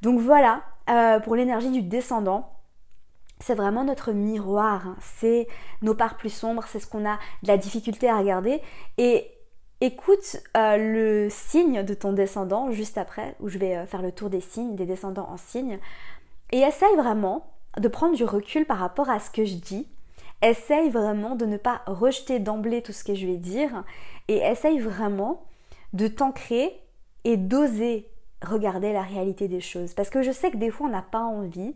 Donc 0.00 0.18
voilà, 0.20 0.62
euh, 0.88 1.20
pour 1.20 1.36
l'énergie 1.36 1.70
du 1.70 1.82
descendant, 1.82 2.55
c'est 3.40 3.54
vraiment 3.54 3.84
notre 3.84 4.12
miroir, 4.12 4.86
hein. 4.86 4.96
c'est 5.00 5.46
nos 5.82 5.94
parts 5.94 6.16
plus 6.16 6.30
sombres, 6.30 6.64
c'est 6.68 6.80
ce 6.80 6.86
qu'on 6.86 7.06
a 7.06 7.18
de 7.42 7.48
la 7.48 7.56
difficulté 7.56 8.08
à 8.08 8.18
regarder. 8.18 8.60
Et 8.98 9.30
Écoute 9.82 10.38
euh, 10.56 10.78
le 10.78 11.28
signe 11.28 11.82
de 11.82 11.92
ton 11.92 12.14
descendant 12.14 12.70
juste 12.70 12.96
après, 12.96 13.36
où 13.40 13.50
je 13.50 13.58
vais 13.58 13.76
euh, 13.76 13.84
faire 13.84 14.00
le 14.00 14.10
tour 14.10 14.30
des 14.30 14.40
signes, 14.40 14.74
des 14.74 14.86
descendants 14.86 15.28
en 15.28 15.36
signes, 15.36 15.78
et 16.50 16.60
essaye 16.60 16.96
vraiment 16.96 17.52
de 17.76 17.86
prendre 17.88 18.16
du 18.16 18.24
recul 18.24 18.64
par 18.64 18.78
rapport 18.78 19.10
à 19.10 19.20
ce 19.20 19.28
que 19.28 19.44
je 19.44 19.56
dis. 19.56 19.86
Essaye 20.40 20.88
vraiment 20.88 21.34
de 21.34 21.44
ne 21.44 21.58
pas 21.58 21.82
rejeter 21.86 22.38
d'emblée 22.38 22.80
tout 22.80 22.92
ce 22.92 23.04
que 23.04 23.14
je 23.14 23.26
vais 23.26 23.36
dire, 23.36 23.84
et 24.28 24.38
essaye 24.38 24.78
vraiment 24.78 25.44
de 25.92 26.08
t'ancrer 26.08 26.80
et 27.24 27.36
d'oser 27.36 28.08
regarder 28.42 28.94
la 28.94 29.02
réalité 29.02 29.46
des 29.46 29.60
choses. 29.60 29.92
Parce 29.92 30.08
que 30.08 30.22
je 30.22 30.32
sais 30.32 30.50
que 30.50 30.56
des 30.56 30.70
fois 30.70 30.86
on 30.86 30.90
n'a 30.90 31.02
pas 31.02 31.22
envie, 31.22 31.74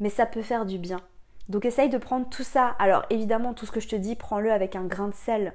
mais 0.00 0.10
ça 0.10 0.26
peut 0.26 0.42
faire 0.42 0.66
du 0.66 0.78
bien. 0.78 1.00
Donc 1.48 1.64
essaye 1.64 1.88
de 1.88 1.98
prendre 1.98 2.28
tout 2.28 2.42
ça. 2.42 2.74
Alors 2.78 3.04
évidemment, 3.10 3.54
tout 3.54 3.66
ce 3.66 3.72
que 3.72 3.80
je 3.80 3.88
te 3.88 3.96
dis, 3.96 4.16
prends-le 4.16 4.52
avec 4.52 4.76
un 4.76 4.84
grain 4.84 5.08
de 5.08 5.14
sel 5.14 5.52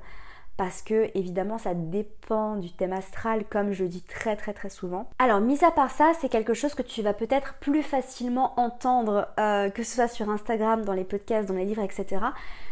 parce 0.58 0.82
que 0.82 1.10
évidemment 1.16 1.58
ça 1.58 1.74
dépend 1.74 2.56
du 2.56 2.72
thème 2.72 2.94
astral 2.94 3.44
comme 3.46 3.74
je 3.74 3.84
dis 3.84 4.02
très 4.02 4.36
très 4.36 4.54
très 4.54 4.70
souvent. 4.70 5.10
Alors 5.20 5.42
mis 5.42 5.64
à 5.64 5.72
part 5.72 5.92
ça, 5.92 6.14
c'est 6.20 6.30
quelque 6.30 6.54
chose 6.54 6.76
que 6.76 6.82
tu 6.82 7.02
vas 7.02 7.14
peut-être 7.14 7.56
plus 7.56 7.84
facilement 7.84 8.58
entendre 8.60 9.28
euh, 9.40 9.70
que 9.70 9.84
ce 9.84 9.96
soit 9.96 10.08
sur 10.08 10.30
Instagram, 10.30 10.86
dans 10.86 10.94
les 10.94 11.04
podcasts, 11.04 11.48
dans 11.48 11.56
les 11.56 11.66
livres, 11.66 11.84
etc. 11.84 12.24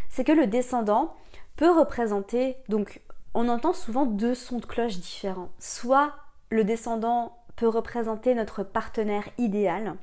C'est 0.10 0.24
que 0.24 0.32
le 0.32 0.48
descendant 0.48 1.14
peut 1.56 1.72
représenter, 1.72 2.58
donc 2.70 3.02
on 3.34 3.50
entend 3.50 3.74
souvent 3.74 4.06
deux 4.06 4.36
sons 4.36 4.60
de 4.60 4.66
cloche 4.66 4.98
différents. 4.98 5.50
Soit 5.60 6.14
le 6.50 6.64
descendant 6.64 7.38
peut 7.56 7.68
représenter 7.68 8.34
notre 8.34 8.64
partenaire 8.64 9.28
idéal, 9.38 9.96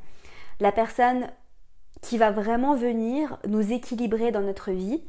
la 0.61 0.73
personne 0.73 1.29
qui 2.01 2.19
va 2.19 2.31
vraiment 2.31 2.75
venir 2.75 3.39
nous 3.47 3.73
équilibrer 3.73 4.31
dans 4.33 4.41
notre 4.41 4.71
vie. 4.71 5.03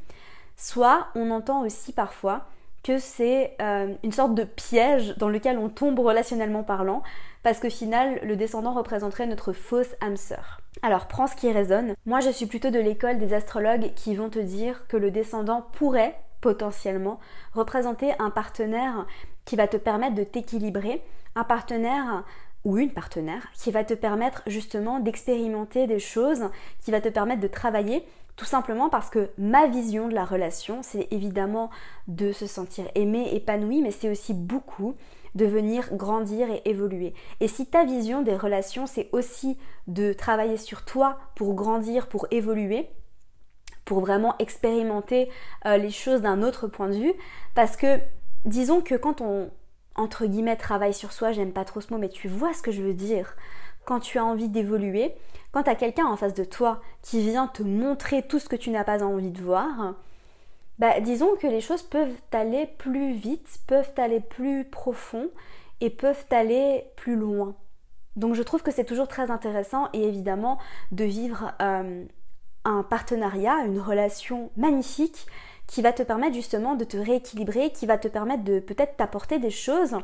Soit 0.56 1.06
on 1.14 1.30
entend 1.30 1.62
aussi 1.64 1.92
parfois 1.92 2.46
que 2.82 2.98
c'est 2.98 3.56
euh, 3.60 3.94
une 4.02 4.12
sorte 4.12 4.34
de 4.34 4.44
piège 4.44 5.16
dans 5.16 5.28
lequel 5.28 5.58
on 5.58 5.68
tombe 5.68 5.98
relationnellement 6.00 6.64
parlant, 6.64 7.02
parce 7.42 7.60
qu'au 7.60 7.70
final, 7.70 8.20
le 8.24 8.36
descendant 8.36 8.72
représenterait 8.72 9.26
notre 9.26 9.52
fausse 9.52 9.94
âme 10.00 10.16
sœur. 10.16 10.60
Alors 10.82 11.06
prends 11.06 11.26
ce 11.26 11.36
qui 11.36 11.50
résonne. 11.52 11.94
Moi, 12.06 12.20
je 12.20 12.30
suis 12.30 12.46
plutôt 12.46 12.70
de 12.70 12.78
l'école 12.78 13.18
des 13.18 13.34
astrologues 13.34 13.92
qui 13.94 14.14
vont 14.14 14.30
te 14.30 14.38
dire 14.38 14.86
que 14.88 14.96
le 14.96 15.10
descendant 15.10 15.66
pourrait 15.72 16.16
potentiellement 16.40 17.20
représenter 17.52 18.12
un 18.18 18.30
partenaire 18.30 19.06
qui 19.44 19.56
va 19.56 19.68
te 19.68 19.76
permettre 19.76 20.14
de 20.14 20.24
t'équilibrer, 20.24 21.02
un 21.34 21.44
partenaire 21.44 22.24
ou 22.64 22.78
une 22.78 22.92
partenaire 22.92 23.48
qui 23.54 23.70
va 23.70 23.84
te 23.84 23.94
permettre 23.94 24.42
justement 24.46 25.00
d'expérimenter 25.00 25.86
des 25.86 25.98
choses, 25.98 26.50
qui 26.80 26.90
va 26.90 27.00
te 27.00 27.08
permettre 27.08 27.40
de 27.40 27.48
travailler 27.48 28.04
tout 28.36 28.44
simplement 28.44 28.88
parce 28.88 29.10
que 29.10 29.30
ma 29.36 29.66
vision 29.66 30.08
de 30.08 30.14
la 30.14 30.24
relation, 30.24 30.82
c'est 30.82 31.08
évidemment 31.10 31.70
de 32.08 32.32
se 32.32 32.46
sentir 32.46 32.86
aimé, 32.94 33.28
épanoui, 33.34 33.82
mais 33.82 33.90
c'est 33.90 34.10
aussi 34.10 34.32
beaucoup 34.32 34.94
de 35.34 35.44
venir 35.44 35.94
grandir 35.94 36.50
et 36.50 36.62
évoluer. 36.64 37.14
Et 37.40 37.48
si 37.48 37.66
ta 37.66 37.84
vision 37.84 38.22
des 38.22 38.36
relations, 38.36 38.86
c'est 38.86 39.08
aussi 39.12 39.58
de 39.86 40.12
travailler 40.12 40.56
sur 40.56 40.84
toi 40.84 41.18
pour 41.34 41.54
grandir, 41.54 42.08
pour 42.08 42.26
évoluer, 42.30 42.88
pour 43.84 44.00
vraiment 44.00 44.34
expérimenter 44.38 45.30
euh, 45.66 45.76
les 45.76 45.90
choses 45.90 46.22
d'un 46.22 46.42
autre 46.42 46.66
point 46.68 46.88
de 46.88 46.96
vue, 46.96 47.14
parce 47.54 47.76
que 47.76 47.98
disons 48.44 48.80
que 48.80 48.94
quand 48.94 49.20
on, 49.20 49.50
entre 49.94 50.26
guillemets, 50.26 50.56
travaille 50.56 50.94
sur 50.94 51.12
soi, 51.12 51.32
j'aime 51.32 51.52
pas 51.52 51.64
trop 51.64 51.80
ce 51.80 51.92
mot, 51.92 51.98
mais 51.98 52.08
tu 52.08 52.28
vois 52.28 52.54
ce 52.54 52.62
que 52.62 52.72
je 52.72 52.82
veux 52.82 52.94
dire, 52.94 53.36
quand 53.84 54.00
tu 54.00 54.18
as 54.18 54.24
envie 54.24 54.48
d'évoluer, 54.48 55.14
quand 55.52 55.64
tu 55.64 55.70
as 55.70 55.74
quelqu'un 55.74 56.06
en 56.06 56.16
face 56.16 56.34
de 56.34 56.44
toi 56.44 56.80
qui 57.02 57.20
vient 57.20 57.46
te 57.46 57.62
montrer 57.62 58.22
tout 58.22 58.38
ce 58.38 58.48
que 58.48 58.56
tu 58.56 58.70
n'as 58.70 58.84
pas 58.84 59.02
envie 59.02 59.30
de 59.30 59.42
voir, 59.42 59.94
bah, 60.78 61.00
disons 61.00 61.36
que 61.36 61.46
les 61.46 61.60
choses 61.60 61.82
peuvent 61.82 62.14
aller 62.32 62.66
plus 62.78 63.12
vite, 63.12 63.60
peuvent 63.66 63.92
aller 63.96 64.20
plus 64.20 64.64
profond 64.64 65.28
et 65.80 65.90
peuvent 65.90 66.24
aller 66.30 66.84
plus 66.96 67.16
loin. 67.16 67.54
Donc 68.16 68.34
je 68.34 68.42
trouve 68.42 68.62
que 68.62 68.70
c'est 68.70 68.84
toujours 68.84 69.08
très 69.08 69.30
intéressant 69.30 69.88
et 69.92 70.02
évidemment 70.02 70.58
de 70.90 71.04
vivre 71.04 71.52
euh, 71.60 72.04
un 72.64 72.82
partenariat, 72.82 73.64
une 73.64 73.80
relation 73.80 74.50
magnifique 74.56 75.26
qui 75.66 75.82
va 75.82 75.92
te 75.92 76.02
permettre 76.02 76.34
justement 76.34 76.74
de 76.74 76.84
te 76.84 76.96
rééquilibrer, 76.96 77.70
qui 77.70 77.86
va 77.86 77.98
te 77.98 78.08
permettre 78.08 78.44
de 78.44 78.60
peut-être 78.60 78.96
t'apporter 78.96 79.38
des 79.38 79.50
choses 79.50 79.96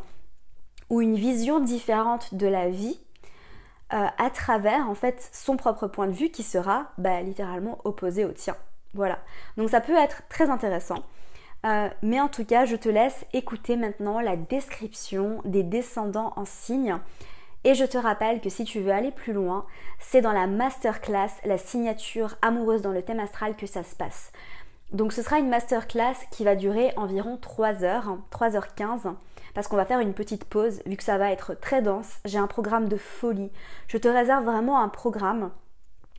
ou 0.91 1.01
une 1.01 1.17
vision 1.17 1.61
différente 1.61 2.35
de 2.35 2.47
la 2.47 2.69
vie 2.71 2.99
euh, 3.93 4.07
à 4.19 4.31
travers 4.31 4.89
en 4.89 4.95
fait 4.95 5.31
son 5.33 5.57
propre 5.57 5.87
point 5.87 6.07
de 6.07 6.13
vue 6.13 6.31
qui 6.31 6.43
sera 6.43 6.93
bah, 6.99 7.23
littéralement 7.23 7.79
opposé 7.85 8.25
au 8.25 8.33
tien. 8.33 8.57
Voilà. 8.95 9.19
Donc 9.57 9.71
ça 9.71 9.81
peut 9.81 9.97
être 9.97 10.23
très 10.29 10.51
intéressant. 10.51 11.03
Euh, 11.67 11.89
mais 12.03 12.21
en 12.21 12.29
tout 12.29 12.45
cas, 12.45 12.65
je 12.65 12.77
te 12.77 12.89
laisse 12.89 13.27
écouter 13.33 13.77
maintenant 13.77 14.21
la 14.21 14.37
description 14.37 15.41
des 15.45 15.63
descendants 15.63 16.33
en 16.37 16.45
signe. 16.45 16.99
Et 17.65 17.75
je 17.75 17.85
te 17.85 17.99
rappelle 17.99 18.41
que 18.41 18.51
si 18.51 18.65
tu 18.65 18.81
veux 18.81 18.93
aller 18.93 19.11
plus 19.11 19.33
loin, 19.33 19.67
c'est 19.99 20.21
dans 20.21 20.33
la 20.33 20.47
masterclass, 20.47 21.31
la 21.45 21.59
signature 21.59 22.37
amoureuse 22.41 22.83
dans 22.83 22.93
le 22.93 23.03
thème 23.03 23.19
astral 23.19 23.57
que 23.57 23.67
ça 23.67 23.83
se 23.83 23.97
passe. 23.97 24.33
Donc 24.93 25.13
ce 25.13 25.23
sera 25.23 25.39
une 25.39 25.51
masterclass 25.51 26.15
qui 26.31 26.45
va 26.45 26.57
durer 26.57 26.93
environ 26.97 27.37
3 27.37 27.85
heures, 27.85 28.19
3h15 28.33 29.15
parce 29.55 29.69
qu'on 29.69 29.77
va 29.77 29.85
faire 29.85 30.01
une 30.01 30.15
petite 30.15 30.45
pause 30.45 30.81
vu 30.87 30.97
que 30.97 31.03
ça 31.03 31.19
va 31.19 31.31
être 31.31 31.55
très 31.55 31.83
dense. 31.83 32.21
J'ai 32.25 32.39
un 32.39 32.47
programme 32.47 32.89
de 32.89 32.97
folie. 32.97 33.51
Je 33.87 33.99
te 33.99 34.09
réserve 34.09 34.45
vraiment 34.45 34.81
un 34.81 34.89
programme 34.89 35.51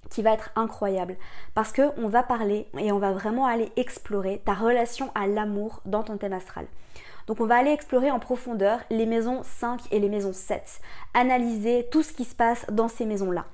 qui 0.09 0.21
va 0.21 0.33
être 0.33 0.51
incroyable 0.55 1.17
parce 1.55 1.71
que 1.71 1.81
on 1.97 2.09
va 2.09 2.21
parler 2.21 2.67
et 2.77 2.91
on 2.91 2.99
va 2.99 3.11
vraiment 3.11 3.45
aller 3.45 3.71
explorer 3.75 4.41
ta 4.45 4.53
relation 4.53 5.11
à 5.15 5.25
l'amour 5.25 5.81
dans 5.85 6.03
ton 6.03 6.17
thème 6.17 6.33
astral. 6.33 6.67
Donc 7.27 7.41
on 7.41 7.45
va 7.45 7.57
aller 7.57 7.71
explorer 7.71 8.11
en 8.11 8.19
profondeur 8.19 8.79
les 8.89 9.05
maisons 9.05 9.41
5 9.43 9.81
et 9.91 9.99
les 9.99 10.09
maisons 10.09 10.33
7, 10.33 10.81
analyser 11.13 11.87
tout 11.91 12.03
ce 12.03 12.13
qui 12.13 12.25
se 12.25 12.35
passe 12.35 12.65
dans 12.71 12.87
ces 12.87 13.05
maisons-là. 13.05 13.45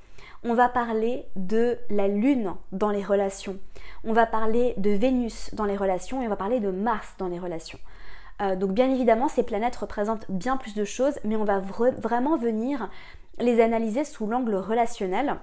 On 0.48 0.54
va 0.54 0.70
parler 0.70 1.26
de 1.36 1.80
la 1.90 2.08
lune 2.08 2.54
dans 2.72 2.92
les 2.92 3.04
relations. 3.04 3.58
On 4.04 4.14
va 4.14 4.28
parler 4.28 4.76
de 4.78 4.92
Vénus 4.92 5.50
dans 5.56 5.66
les 5.66 5.76
relations 5.76 6.22
et 6.22 6.28
on 6.28 6.30
va 6.30 6.36
parler 6.36 6.60
de 6.60 6.70
Mars 6.70 7.16
dans 7.18 7.28
les 7.28 7.40
relations. 7.40 7.80
Euh, 8.42 8.56
donc 8.56 8.72
bien 8.72 8.92
évidemment, 8.92 9.28
ces 9.28 9.42
planètes 9.42 9.76
représentent 9.76 10.30
bien 10.30 10.58
plus 10.58 10.76
de 10.76 10.86
choses, 10.86 11.18
mais 11.24 11.36
on 11.36 11.46
va 11.46 11.60
vraiment 11.60 12.38
venir 12.38 12.92
les 13.40 13.60
analyser 13.60 14.04
sous 14.04 14.28
l'angle 14.28 14.54
relationnel 14.54 15.38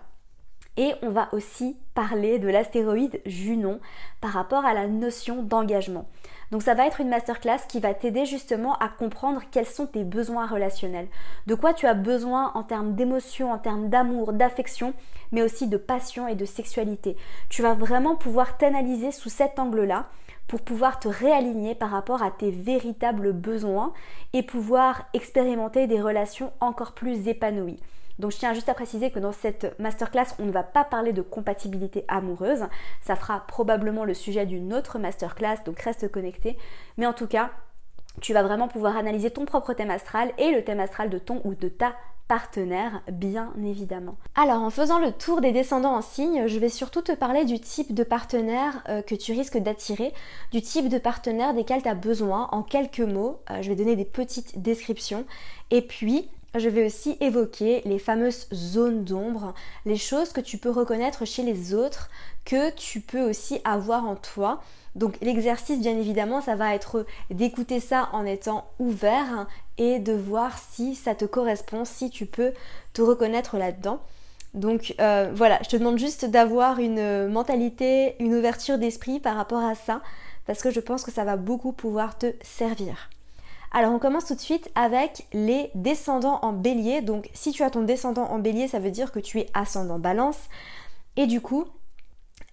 et 0.76 0.92
on 1.02 1.10
va 1.10 1.28
aussi 1.32 1.76
parler 1.94 2.38
de 2.38 2.48
l'astéroïde 2.48 3.20
Junon 3.26 3.80
par 4.20 4.30
rapport 4.30 4.64
à 4.64 4.72
la 4.72 4.86
notion 4.86 5.42
d'engagement. 5.42 6.06
Donc 6.52 6.62
ça 6.62 6.74
va 6.74 6.86
être 6.86 7.00
une 7.00 7.08
masterclass 7.08 7.60
qui 7.66 7.80
va 7.80 7.94
t'aider 7.94 8.26
justement 8.26 8.76
à 8.76 8.90
comprendre 8.90 9.40
quels 9.50 9.66
sont 9.66 9.86
tes 9.86 10.04
besoins 10.04 10.46
relationnels, 10.46 11.08
de 11.46 11.54
quoi 11.54 11.72
tu 11.72 11.86
as 11.86 11.94
besoin 11.94 12.52
en 12.54 12.62
termes 12.62 12.94
d'émotion, 12.94 13.50
en 13.50 13.56
termes 13.56 13.88
d'amour, 13.88 14.34
d'affection, 14.34 14.92
mais 15.32 15.40
aussi 15.40 15.66
de 15.66 15.78
passion 15.78 16.28
et 16.28 16.34
de 16.34 16.44
sexualité. 16.44 17.16
Tu 17.48 17.62
vas 17.62 17.72
vraiment 17.72 18.16
pouvoir 18.16 18.58
t'analyser 18.58 19.12
sous 19.12 19.30
cet 19.30 19.58
angle-là 19.58 20.08
pour 20.46 20.60
pouvoir 20.60 21.00
te 21.00 21.08
réaligner 21.08 21.74
par 21.74 21.88
rapport 21.88 22.22
à 22.22 22.30
tes 22.30 22.50
véritables 22.50 23.32
besoins 23.32 23.94
et 24.34 24.42
pouvoir 24.42 25.06
expérimenter 25.14 25.86
des 25.86 26.02
relations 26.02 26.52
encore 26.60 26.92
plus 26.92 27.28
épanouies. 27.28 27.80
Donc 28.18 28.33
je 28.33 28.38
tiens 28.38 28.55
juste 28.55 28.68
à 28.68 28.75
préciser 28.75 29.11
que 29.11 29.18
dans 29.18 29.33
cette 29.33 29.79
masterclass, 29.79 30.35
on 30.38 30.44
ne 30.44 30.53
va 30.53 30.62
pas 30.62 30.85
parler 30.85 31.12
de 31.12 31.22
compatibilité 31.22 32.05
amoureuse. 32.09 32.64
Ça 33.03 33.16
fera 33.16 33.44
probablement 33.46 34.05
le 34.05 34.14
sujet 34.14 34.46
d'une 34.46 34.72
autre 34.75 34.98
masterclass, 34.98 35.59
donc 35.64 35.81
reste 35.81 36.11
connecté. 36.11 36.57
Mais 36.96 37.07
en 37.07 37.12
tout 37.12 37.27
cas, 37.27 37.51
tu 38.20 38.35
vas 38.35 38.42
vraiment 38.42 38.68
pouvoir 38.68 38.96
analyser 38.96 39.31
ton 39.31 39.44
propre 39.44 39.72
thème 39.72 39.90
astral 39.90 40.33
et 40.38 40.51
le 40.51 40.62
thème 40.64 40.81
astral 40.81 41.11
de 41.11 41.18
ton 41.18 41.40
ou 41.44 41.55
de 41.55 41.68
ta 41.68 41.94
partenaire, 42.29 43.03
bien 43.11 43.53
évidemment. 43.62 44.16
Alors, 44.37 44.62
en 44.62 44.70
faisant 44.70 44.98
le 44.98 45.12
tour 45.12 45.40
des 45.40 45.53
descendants 45.53 45.94
en 45.94 46.01
signe, 46.01 46.46
je 46.46 46.59
vais 46.59 46.68
surtout 46.68 47.03
te 47.03 47.12
parler 47.12 47.44
du 47.44 47.61
type 47.61 47.94
de 47.94 48.05
partenaire 48.05 48.83
euh, 48.88 49.03
que 49.03 49.14
tu 49.14 49.33
risques 49.33 49.59
d'attirer, 49.59 50.12
du 50.51 50.62
type 50.62 50.88
de 50.88 50.98
partenaire 50.98 51.53
desquels 51.53 51.83
tu 51.83 51.88
as 51.88 51.94
besoin 51.94 52.48
en 52.53 52.62
quelques 52.62 53.01
mots. 53.01 53.40
Euh, 53.51 53.61
je 53.61 53.68
vais 53.68 53.77
donner 53.77 53.96
des 53.96 54.05
petites 54.05 54.62
descriptions. 54.62 55.27
Et 55.70 55.83
puis, 55.83 56.31
je 56.54 56.68
vais 56.68 56.86
aussi 56.86 57.16
évoquer 57.20 57.82
les 57.84 57.98
fameuses 57.98 58.46
zones 58.52 59.04
d'ombre, 59.04 59.54
les 59.86 59.96
choses 59.96 60.32
que 60.32 60.40
tu 60.40 60.58
peux 60.58 60.70
reconnaître 60.70 61.24
chez 61.24 61.42
les 61.42 61.74
autres, 61.74 62.10
que 62.44 62.70
tu 62.70 63.00
peux 63.00 63.22
aussi 63.22 63.60
avoir 63.64 64.04
en 64.04 64.16
toi. 64.16 64.62
Donc 64.94 65.16
l'exercice, 65.22 65.80
bien 65.80 65.96
évidemment, 65.98 66.42
ça 66.42 66.54
va 66.54 66.74
être 66.74 67.06
d'écouter 67.30 67.80
ça 67.80 68.10
en 68.12 68.26
étant 68.26 68.66
ouvert 68.78 69.46
et 69.78 69.98
de 69.98 70.12
voir 70.12 70.58
si 70.58 70.94
ça 70.94 71.14
te 71.14 71.24
correspond, 71.24 71.84
si 71.84 72.10
tu 72.10 72.26
peux 72.26 72.52
te 72.92 73.00
reconnaître 73.00 73.56
là-dedans. 73.56 74.00
Donc 74.52 74.94
euh, 75.00 75.30
voilà, 75.34 75.58
je 75.64 75.70
te 75.70 75.76
demande 75.76 75.98
juste 75.98 76.26
d'avoir 76.26 76.78
une 76.78 77.28
mentalité, 77.28 78.16
une 78.18 78.34
ouverture 78.34 78.76
d'esprit 78.76 79.18
par 79.18 79.36
rapport 79.36 79.64
à 79.64 79.74
ça, 79.74 80.02
parce 80.46 80.60
que 80.60 80.70
je 80.70 80.80
pense 80.80 81.04
que 81.04 81.10
ça 81.10 81.24
va 81.24 81.36
beaucoup 81.36 81.72
pouvoir 81.72 82.18
te 82.18 82.34
servir. 82.42 83.08
Alors 83.74 83.92
on 83.92 83.98
commence 83.98 84.26
tout 84.26 84.35
de 84.35 84.40
suite 84.40 84.70
avec 84.74 85.26
les 85.32 85.70
descendants 85.74 86.38
en 86.42 86.52
bélier. 86.52 87.00
Donc 87.00 87.30
si 87.32 87.52
tu 87.52 87.62
as 87.62 87.70
ton 87.70 87.82
descendant 87.82 88.24
en 88.24 88.38
bélier, 88.38 88.68
ça 88.68 88.78
veut 88.78 88.90
dire 88.90 89.12
que 89.12 89.18
tu 89.18 89.40
es 89.40 89.46
ascendant 89.54 89.98
balance. 89.98 90.38
Et 91.16 91.26
du 91.26 91.40
coup, 91.40 91.66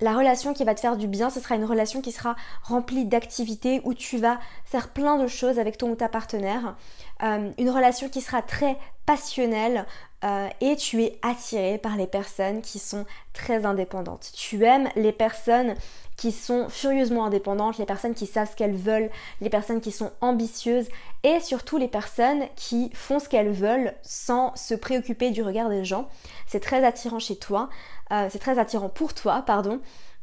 la 0.02 0.16
relation 0.16 0.54
qui 0.54 0.64
va 0.64 0.74
te 0.76 0.80
faire 0.80 0.96
du 0.96 1.08
bien, 1.08 1.30
ce 1.30 1.42
sera 1.42 1.56
une 1.56 1.66
relation 1.66 2.02
qui 2.02 2.14
sera 2.14 2.38
remplie 2.64 3.04
d'activités 3.04 3.82
où 3.84 3.94
tu 3.94 4.18
vas 4.18 4.40
faire 4.64 4.94
plein 4.94 5.18
de 5.18 5.28
choses 5.28 5.60
avec 5.60 5.78
ton 5.78 5.92
ou 5.92 5.96
ta 5.96 6.08
partenaire. 6.08 6.78
Euh, 7.22 7.52
une 7.58 7.70
relation 7.70 8.08
qui 8.08 8.22
sera 8.22 8.42
très 8.42 8.78
passionnelle 9.06 9.86
euh, 10.24 10.48
et 10.62 10.76
tu 10.76 11.04
es 11.04 11.18
attiré 11.22 11.78
par 11.78 11.96
les 11.96 12.08
personnes 12.08 12.62
qui 12.62 12.80
sont 12.80 13.06
très 13.34 13.66
indépendantes. 13.66 14.32
Tu 14.36 14.66
aimes 14.66 14.90
les 14.96 15.12
personnes 15.12 15.76
qui 16.18 16.34
sont 16.34 16.68
furieusement 16.68 17.26
indépendantes, 17.26 17.78
les 17.78 17.86
personnes 17.86 18.14
qui 18.14 18.26
savent 18.26 18.52
ce 18.52 18.56
qu'elles 18.56 18.76
veulent, 18.76 19.10
les 19.40 19.50
personnes 19.50 19.80
qui 19.80 19.94
sont 19.94 20.12
ambitieuses 20.20 20.90
et 21.24 21.40
surtout 21.40 21.78
les 21.78 21.88
personnes 21.88 22.44
qui 22.58 22.92
font 22.94 23.20
ce 23.20 23.30
qu'elles 23.30 23.52
veulent 23.52 23.94
sans 24.02 24.54
se 24.58 24.74
préoccuper 24.74 25.32
du 25.32 25.42
regard 25.42 25.70
des 25.70 25.86
gens. 25.86 26.10
C'est 26.48 26.60
très 26.60 26.84
attirant 26.84 27.20
chez 27.20 27.38
toi, 27.38 27.70
euh, 28.12 28.28
c'est 28.30 28.40
très 28.40 28.60
attirant 28.60 28.90
pour 28.90 29.14
toi, 29.14 29.44
pardon 29.46 29.80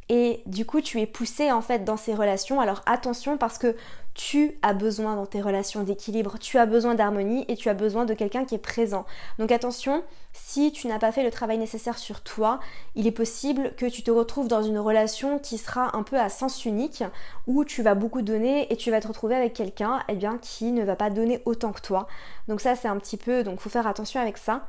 et 0.09 0.43
du 0.47 0.65
coup 0.65 0.81
tu 0.81 1.01
es 1.01 1.07
poussé 1.07 1.51
en 1.51 1.61
fait 1.61 1.85
dans 1.85 1.97
ces 1.97 2.15
relations. 2.15 2.61
Alors 2.61 2.83
attention 2.87 3.39
parce 3.39 3.59
que 3.59 3.75
tu 4.17 4.59
as 4.63 4.73
besoin 4.73 5.15
dans 5.15 5.27
tes 5.27 5.43
relations 5.43 5.83
d'équilibre, 5.83 6.39
tu 6.39 6.57
as 6.57 6.65
besoin 6.65 6.95
d'harmonie 6.95 7.45
et 7.49 7.57
tu 7.57 7.69
as 7.69 7.75
besoin 7.75 8.07
de 8.07 8.15
quelqu'un 8.15 8.47
qui 8.47 8.55
est 8.55 8.59
présent. 8.59 9.05
Donc 9.39 9.53
attention, 9.53 10.03
si 10.33 10.73
tu 10.73 10.89
n'as 10.89 10.99
pas 10.99 11.13
fait 11.13 11.23
le 11.23 11.31
travail 11.31 11.59
nécessaire 11.59 11.99
sur 11.99 12.23
toi, 12.23 12.59
il 12.95 13.07
est 13.07 13.13
possible 13.13 13.75
que 13.77 13.85
tu 13.85 14.03
te 14.03 14.11
retrouves 14.11 14.49
dans 14.49 14.63
une 14.63 14.79
relation 14.79 15.39
qui 15.39 15.59
sera 15.59 15.95
un 15.97 16.03
peu 16.03 16.19
à 16.19 16.31
sens 16.31 16.65
unique 16.65 17.05
où 17.47 17.65
tu 17.65 17.83
vas 17.83 17.95
beaucoup 17.95 18.23
donner 18.23 18.73
et 18.73 18.77
tu 18.77 18.91
vas 18.91 19.01
te 19.01 19.09
retrouver 19.09 19.37
avec 19.37 19.53
quelqu'un 19.53 20.03
eh 20.09 20.19
qui 20.41 20.73
ne 20.73 20.83
va 20.83 20.97
pas 20.97 21.11
donner 21.11 21.43
autant 21.45 21.73
que 21.73 21.83
toi. 21.83 22.07
Donc 22.49 22.63
ça 22.63 22.75
c'est 22.75 22.89
un 22.89 22.97
petit 22.97 23.19
peu 23.19 23.45
donc 23.45 23.61
faut 23.61 23.71
faire 23.71 23.87
attention 23.87 24.21
avec 24.21 24.39
ça. 24.39 24.67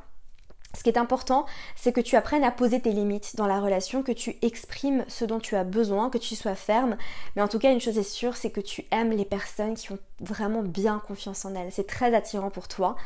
Ce 0.74 0.82
qui 0.82 0.90
est 0.90 0.98
important, 0.98 1.46
c'est 1.76 1.92
que 1.92 2.00
tu 2.00 2.16
apprennes 2.16 2.44
à 2.44 2.50
poser 2.50 2.80
tes 2.80 2.92
limites 2.92 3.36
dans 3.36 3.46
la 3.46 3.60
relation, 3.60 4.02
que 4.02 4.12
tu 4.12 4.36
exprimes 4.42 5.04
ce 5.08 5.24
dont 5.24 5.40
tu 5.40 5.56
as 5.56 5.64
besoin, 5.64 6.10
que 6.10 6.18
tu 6.18 6.36
sois 6.36 6.54
ferme. 6.54 6.98
Mais 7.34 7.42
en 7.42 7.48
tout 7.48 7.58
cas, 7.58 7.72
une 7.72 7.80
chose 7.80 7.96
est 7.96 8.02
sûre, 8.02 8.36
c'est 8.36 8.50
que 8.50 8.60
tu 8.60 8.84
aimes 8.90 9.10
les 9.10 9.24
personnes 9.24 9.74
qui 9.74 9.92
ont 9.92 9.98
vraiment 10.20 10.62
bien 10.62 11.02
confiance 11.06 11.44
en 11.46 11.54
elles. 11.54 11.72
C'est 11.72 11.86
très 11.86 12.14
attirant 12.14 12.50
pour 12.50 12.68
toi. 12.68 12.96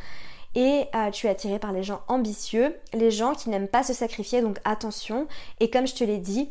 Et 0.55 0.87
euh, 0.95 1.11
tu 1.11 1.29
es 1.29 1.31
attiré 1.31 1.59
par 1.59 1.73
les 1.73 1.83
gens 1.83 2.03
ambitieux, 2.09 2.77
les 2.93 3.11
gens 3.11 3.33
qui 3.33 3.49
n'aiment 3.49 3.69
pas 3.69 3.85
se 3.85 3.95
sacrifier, 3.95 4.43
donc 4.43 4.59
attention. 4.65 5.27
Et 5.61 5.71
comme 5.71 5.87
je 5.87 5.95
te 5.95 6.05
l'ai 6.05 6.19
dit, 6.19 6.51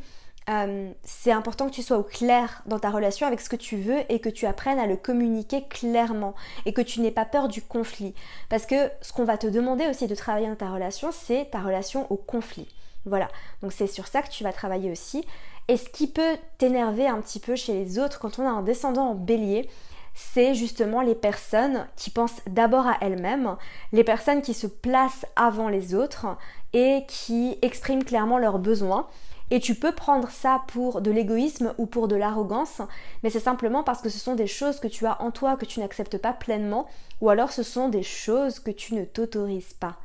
euh, 0.51 0.91
c'est 1.03 1.31
important 1.31 1.67
que 1.67 1.73
tu 1.73 1.81
sois 1.81 1.97
au 1.97 2.03
clair 2.03 2.61
dans 2.65 2.79
ta 2.79 2.89
relation 2.89 3.25
avec 3.25 3.39
ce 3.39 3.49
que 3.49 3.55
tu 3.55 3.77
veux 3.77 3.99
et 4.09 4.19
que 4.19 4.29
tu 4.29 4.45
apprennes 4.45 4.79
à 4.79 4.87
le 4.87 4.97
communiquer 4.97 5.63
clairement 5.67 6.35
et 6.65 6.73
que 6.73 6.81
tu 6.81 6.99
n'aies 6.99 7.11
pas 7.11 7.25
peur 7.25 7.47
du 7.47 7.61
conflit. 7.61 8.13
Parce 8.49 8.65
que 8.65 8.91
ce 9.01 9.13
qu'on 9.13 9.23
va 9.23 9.37
te 9.37 9.47
demander 9.47 9.87
aussi 9.87 10.07
de 10.07 10.15
travailler 10.15 10.47
dans 10.47 10.55
ta 10.55 10.69
relation, 10.69 11.11
c'est 11.11 11.49
ta 11.51 11.59
relation 11.59 12.11
au 12.11 12.17
conflit. 12.17 12.67
Voilà, 13.05 13.29
donc 13.61 13.71
c'est 13.71 13.87
sur 13.87 14.07
ça 14.07 14.21
que 14.21 14.29
tu 14.29 14.43
vas 14.43 14.51
travailler 14.51 14.91
aussi. 14.91 15.25
Et 15.67 15.77
ce 15.77 15.89
qui 15.89 16.07
peut 16.07 16.37
t'énerver 16.57 17.07
un 17.07 17.21
petit 17.21 17.39
peu 17.39 17.55
chez 17.55 17.73
les 17.73 17.97
autres 17.97 18.19
quand 18.19 18.37
on 18.37 18.45
a 18.45 18.51
un 18.51 18.61
descendant 18.61 19.09
en 19.09 19.15
bélier, 19.15 19.69
c'est 20.13 20.53
justement 20.53 21.01
les 21.01 21.15
personnes 21.15 21.87
qui 21.95 22.09
pensent 22.09 22.41
d'abord 22.45 22.85
à 22.87 22.97
elles-mêmes, 22.99 23.55
les 23.93 24.03
personnes 24.03 24.41
qui 24.41 24.53
se 24.53 24.67
placent 24.67 25.25
avant 25.37 25.69
les 25.69 25.95
autres 25.95 26.27
et 26.73 27.05
qui 27.07 27.57
expriment 27.61 28.03
clairement 28.03 28.37
leurs 28.37 28.59
besoins 28.59 29.07
et 29.51 29.59
tu 29.59 29.75
peux 29.75 29.91
prendre 29.91 30.29
ça 30.29 30.63
pour 30.67 31.01
de 31.01 31.11
l'égoïsme 31.11 31.73
ou 31.77 31.85
pour 31.85 32.07
de 32.07 32.15
l'arrogance, 32.15 32.81
mais 33.21 33.29
c'est 33.29 33.41
simplement 33.41 33.83
parce 33.83 34.01
que 34.01 34.07
ce 34.09 34.17
sont 34.17 34.33
des 34.33 34.47
choses 34.47 34.79
que 34.79 34.87
tu 34.87 35.05
as 35.05 35.21
en 35.21 35.29
toi 35.29 35.57
que 35.57 35.65
tu 35.65 35.81
n'acceptes 35.81 36.17
pas 36.17 36.31
pleinement, 36.31 36.87
ou 37.19 37.29
alors 37.29 37.51
ce 37.51 37.61
sont 37.61 37.89
des 37.89 38.01
choses 38.01 38.59
que 38.59 38.71
tu 38.71 38.95
ne 38.95 39.03
t'autorises 39.03 39.73
pas. 39.73 39.97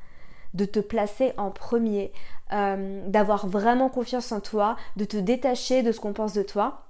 De 0.53 0.65
te 0.65 0.81
placer 0.81 1.33
en 1.37 1.51
premier, 1.51 2.13
euh, 2.53 3.07
d'avoir 3.09 3.47
vraiment 3.47 3.89
confiance 3.89 4.33
en 4.33 4.41
toi, 4.41 4.77
de 4.97 5.05
te 5.05 5.17
détacher 5.17 5.83
de 5.85 5.93
ce 5.93 6.01
qu'on 6.01 6.13
pense 6.13 6.33
de 6.33 6.43
toi. 6.43 6.83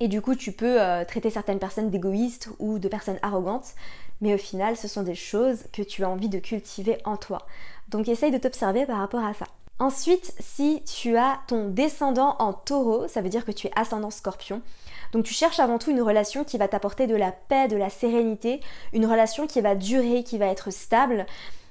Et 0.00 0.08
du 0.08 0.22
coup, 0.22 0.34
tu 0.34 0.52
peux 0.52 0.80
euh, 0.80 1.04
traiter 1.04 1.28
certaines 1.28 1.58
personnes 1.58 1.90
d'égoïstes 1.90 2.48
ou 2.58 2.78
de 2.78 2.88
personnes 2.88 3.18
arrogantes, 3.20 3.74
mais 4.22 4.32
au 4.32 4.38
final, 4.38 4.78
ce 4.78 4.88
sont 4.88 5.02
des 5.02 5.14
choses 5.14 5.64
que 5.72 5.82
tu 5.82 6.04
as 6.04 6.08
envie 6.08 6.30
de 6.30 6.38
cultiver 6.38 6.98
en 7.04 7.18
toi. 7.18 7.46
Donc 7.88 8.08
essaye 8.08 8.30
de 8.30 8.38
t'observer 8.38 8.86
par 8.86 8.98
rapport 8.98 9.24
à 9.24 9.34
ça. 9.34 9.44
Ensuite, 9.82 10.32
si 10.38 10.80
tu 10.84 11.16
as 11.16 11.40
ton 11.48 11.68
descendant 11.68 12.36
en 12.38 12.52
taureau, 12.52 13.08
ça 13.08 13.20
veut 13.20 13.28
dire 13.28 13.44
que 13.44 13.50
tu 13.50 13.66
es 13.66 13.72
ascendant 13.74 14.12
scorpion. 14.12 14.62
Donc 15.10 15.24
tu 15.24 15.34
cherches 15.34 15.58
avant 15.58 15.78
tout 15.78 15.90
une 15.90 16.00
relation 16.00 16.44
qui 16.44 16.56
va 16.56 16.68
t'apporter 16.68 17.08
de 17.08 17.16
la 17.16 17.32
paix, 17.32 17.66
de 17.66 17.76
la 17.76 17.90
sérénité, 17.90 18.60
une 18.92 19.06
relation 19.06 19.48
qui 19.48 19.60
va 19.60 19.74
durer, 19.74 20.22
qui 20.22 20.38
va 20.38 20.46
être 20.46 20.70
stable. 20.70 21.26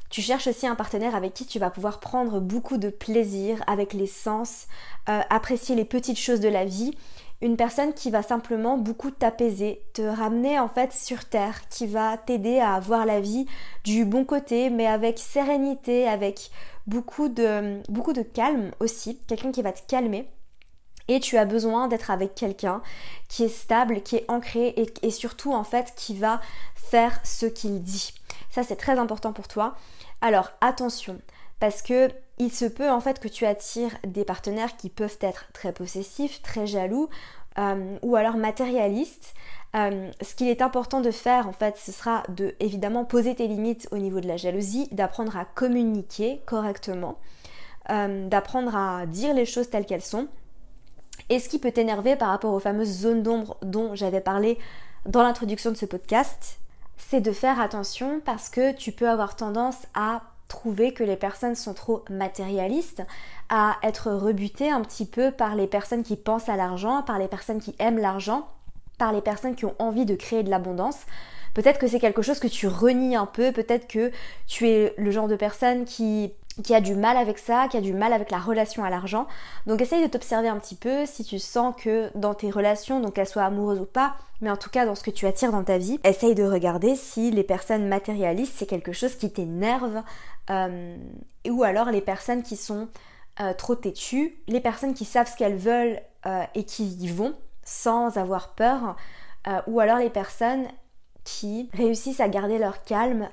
Tu 0.10 0.22
cherches 0.22 0.48
aussi 0.48 0.68
un 0.68 0.76
partenaire 0.76 1.16
avec 1.16 1.34
qui 1.34 1.46
tu 1.46 1.58
vas 1.58 1.70
pouvoir 1.70 2.02
prendre 2.02 2.42
beaucoup 2.42 2.76
de 2.76 2.90
plaisir 2.90 3.64
avec 3.66 3.94
les 3.94 4.08
sens, 4.08 4.68
euh, 5.08 5.22
apprécier 5.30 5.78
les 5.78 5.86
petites 5.86 6.20
choses 6.20 6.42
de 6.42 6.50
la 6.50 6.66
vie 6.66 6.98
une 7.42 7.58
personne 7.58 7.94
qui 7.94 8.12
va 8.12 8.22
simplement 8.22 8.78
beaucoup 8.78 9.10
t'apaiser, 9.10 9.82
te 9.94 10.02
ramener 10.02 10.60
en 10.60 10.68
fait 10.68 10.94
sur 10.94 11.26
terre, 11.26 11.68
qui 11.70 11.88
va 11.88 12.18
t'aider 12.18 12.60
à 12.60 12.80
voir 12.80 13.06
la 13.06 13.20
vie 13.20 13.48
du 13.84 14.06
bon 14.06 14.26
côté, 14.26 14.70
mais 14.70 14.86
avec 14.86 15.18
sérénité, 15.18 16.08
avec 16.08 16.52
beaucoup 16.86 17.30
de, 17.30 17.82
calme 18.34 18.72
aussi, 18.80 19.18
quelqu'un 19.28 19.52
qui 19.52 19.62
va 19.62 19.72
te 19.72 19.82
calmer. 19.88 20.30
Et 21.08 21.20
tu 21.20 21.38
as 21.38 21.46
besoin 21.46 21.88
d'être 21.88 22.12
avec 22.12 22.36
quelqu'un 22.36 22.82
qui 23.28 23.44
est 23.44 23.50
stable, 23.50 24.02
qui 24.02 24.18
est 24.18 24.26
ancré 24.30 24.76
et 25.02 25.12
surtout 25.12 25.52
en 25.52 25.64
fait 25.64 25.94
qui 25.98 26.16
va 26.16 26.40
faire 26.76 27.20
ce 27.24 27.48
qu'il 27.48 27.82
dit. 27.82 28.14
Ça 28.52 28.64
c'est 28.64 28.76
très 28.76 29.00
important 29.00 29.34
pour 29.34 29.48
toi. 29.48 29.76
Alors 30.22 30.52
attention, 30.62 31.20
parce 31.62 31.84
que 31.84 32.10
il 32.40 32.52
se 32.52 32.66
peut 32.66 32.90
en 32.90 33.00
fait 33.00 33.20
que 33.20 33.28
tu 33.28 33.46
attires 33.46 33.96
des 34.06 34.26
partenaires 34.26 34.76
qui 34.78 34.90
peuvent 34.90 35.20
être 35.22 35.46
très 35.54 35.72
possessifs, 35.72 36.42
très 36.42 36.66
jaloux 36.66 37.08
euh, 37.60 37.98
ou 38.02 38.16
alors 38.16 38.36
matérialistes. 38.36 39.36
Euh, 39.76 40.10
ce 40.22 40.34
qu'il 40.36 40.48
est 40.48 40.64
important 40.64 41.02
de 41.02 41.12
faire 41.12 41.48
en 41.48 41.54
fait, 41.54 41.78
ce 41.78 41.92
sera 41.92 42.24
de 42.30 42.56
évidemment 42.60 43.06
poser 43.06 43.36
tes 43.36 43.48
limites 43.48 43.88
au 43.92 44.00
niveau 44.00 44.20
de 44.20 44.28
la 44.28 44.38
jalousie, 44.38 44.90
d'apprendre 44.92 45.38
à 45.38 45.46
communiquer 45.46 46.42
correctement, 46.48 47.20
euh, 47.92 48.28
d'apprendre 48.28 48.76
à 48.76 49.06
dire 49.06 49.36
les 49.36 49.46
choses 49.46 49.70
telles 49.70 49.86
qu'elles 49.86 50.02
sont. 50.02 50.28
Et 51.30 51.40
ce 51.40 51.48
qui 51.48 51.60
peut 51.60 51.72
t'énerver 51.72 52.16
par 52.16 52.30
rapport 52.30 52.54
aux 52.54 52.60
fameuses 52.60 53.02
zones 53.02 53.22
d'ombre 53.22 53.58
dont 53.62 53.94
j'avais 53.94 54.20
parlé 54.20 54.58
dans 55.06 55.22
l'introduction 55.22 55.70
de 55.70 55.78
ce 55.78 55.86
podcast, 55.86 56.58
c'est 56.98 57.22
de 57.22 57.32
faire 57.32 57.62
attention 57.62 58.20
parce 58.26 58.50
que 58.50 58.74
tu 58.74 58.92
peux 58.92 59.08
avoir 59.08 59.36
tendance 59.36 59.86
à 59.94 60.24
trouver 60.52 60.94
que 60.94 61.04
les 61.04 61.16
personnes 61.16 61.56
sont 61.56 61.74
trop 61.74 62.04
matérialistes, 62.10 63.04
à 63.50 63.78
être 63.84 64.12
rebuté 64.12 64.70
un 64.70 64.82
petit 64.82 65.06
peu 65.06 65.32
par 65.32 65.56
les 65.56 65.68
personnes 65.68 66.04
qui 66.04 66.18
pensent 66.18 66.50
à 66.50 66.58
l'argent, 66.58 67.04
par 67.04 67.20
les 67.20 67.30
personnes 67.30 67.62
qui 67.62 67.74
aiment 67.80 67.98
l'argent, 67.98 68.48
par 68.98 69.14
les 69.14 69.22
personnes 69.22 69.56
qui 69.56 69.66
ont 69.66 69.76
envie 69.80 70.06
de 70.06 70.16
créer 70.16 70.44
de 70.44 70.50
l'abondance. 70.50 70.98
Peut-être 71.54 71.80
que 71.80 71.88
c'est 71.88 72.00
quelque 72.00 72.22
chose 72.22 72.40
que 72.40 72.48
tu 72.48 72.68
renies 72.68 73.16
un 73.16 73.26
peu, 73.26 73.52
peut-être 73.52 73.88
que 73.88 74.12
tu 74.46 74.68
es 74.68 74.94
le 74.98 75.12
genre 75.12 75.28
de 75.28 75.36
personne 75.36 75.86
qui 75.86 76.34
qui 76.64 76.76
a 76.76 76.82
du 76.82 76.96
mal 76.96 77.18
avec 77.18 77.38
ça, 77.38 77.68
qui 77.70 77.78
a 77.78 77.82
du 77.82 77.94
mal 77.94 78.14
avec 78.14 78.32
la 78.32 78.40
relation 78.40 78.84
à 78.84 78.90
l'argent. 78.90 79.28
Donc 79.68 79.82
essaye 79.82 80.04
de 80.04 80.08
t'observer 80.08 80.48
un 80.48 80.60
petit 80.60 80.76
peu 80.76 81.06
si 81.06 81.24
tu 81.24 81.40
sens 81.40 81.74
que 81.78 82.10
dans 82.16 82.34
tes 82.34 82.52
relations, 82.52 83.00
donc 83.00 83.14
qu'elles 83.14 83.28
soient 83.28 83.46
amoureuses 83.46 83.80
ou 83.80 83.86
pas, 83.86 84.16
mais 84.42 84.52
en 84.52 84.58
tout 84.58 84.70
cas 84.70 84.86
dans 84.86 84.96
ce 84.96 85.04
que 85.04 85.12
tu 85.12 85.26
attires 85.26 85.52
dans 85.52 85.64
ta 85.64 85.78
vie, 85.78 86.00
essaye 86.04 86.36
de 86.36 86.44
regarder 86.44 86.96
si 86.96 87.32
les 87.32 87.44
personnes 87.44 87.88
matérialistes 87.88 88.54
c'est 88.58 88.66
quelque 88.66 88.92
chose 88.92 89.16
qui 89.16 89.32
t'énerve 89.32 90.04
euh, 90.50 90.98
ou 91.48 91.64
alors 91.64 91.92
les 91.92 92.02
personnes 92.02 92.44
qui 92.44 92.58
sont 92.58 92.90
euh, 93.40 93.54
trop 93.54 93.76
têtues, 93.76 94.36
les 94.48 94.60
personnes 94.60 94.94
qui 94.94 95.06
savent 95.06 95.32
ce 95.32 95.38
qu'elles 95.38 95.58
veulent 95.58 96.00
euh, 96.26 96.44
et 96.56 96.66
qui 96.66 96.86
y 96.86 97.08
vont 97.08 97.34
sans 97.64 98.18
avoir 98.18 98.50
peur, 98.50 98.96
ou 99.66 99.80
alors 99.80 99.98
les 99.98 100.10
personnes 100.10 100.66
qui 101.24 101.70
réussissent 101.74 102.20
à 102.20 102.28
garder 102.28 102.58
leur 102.58 102.84
calme 102.84 103.30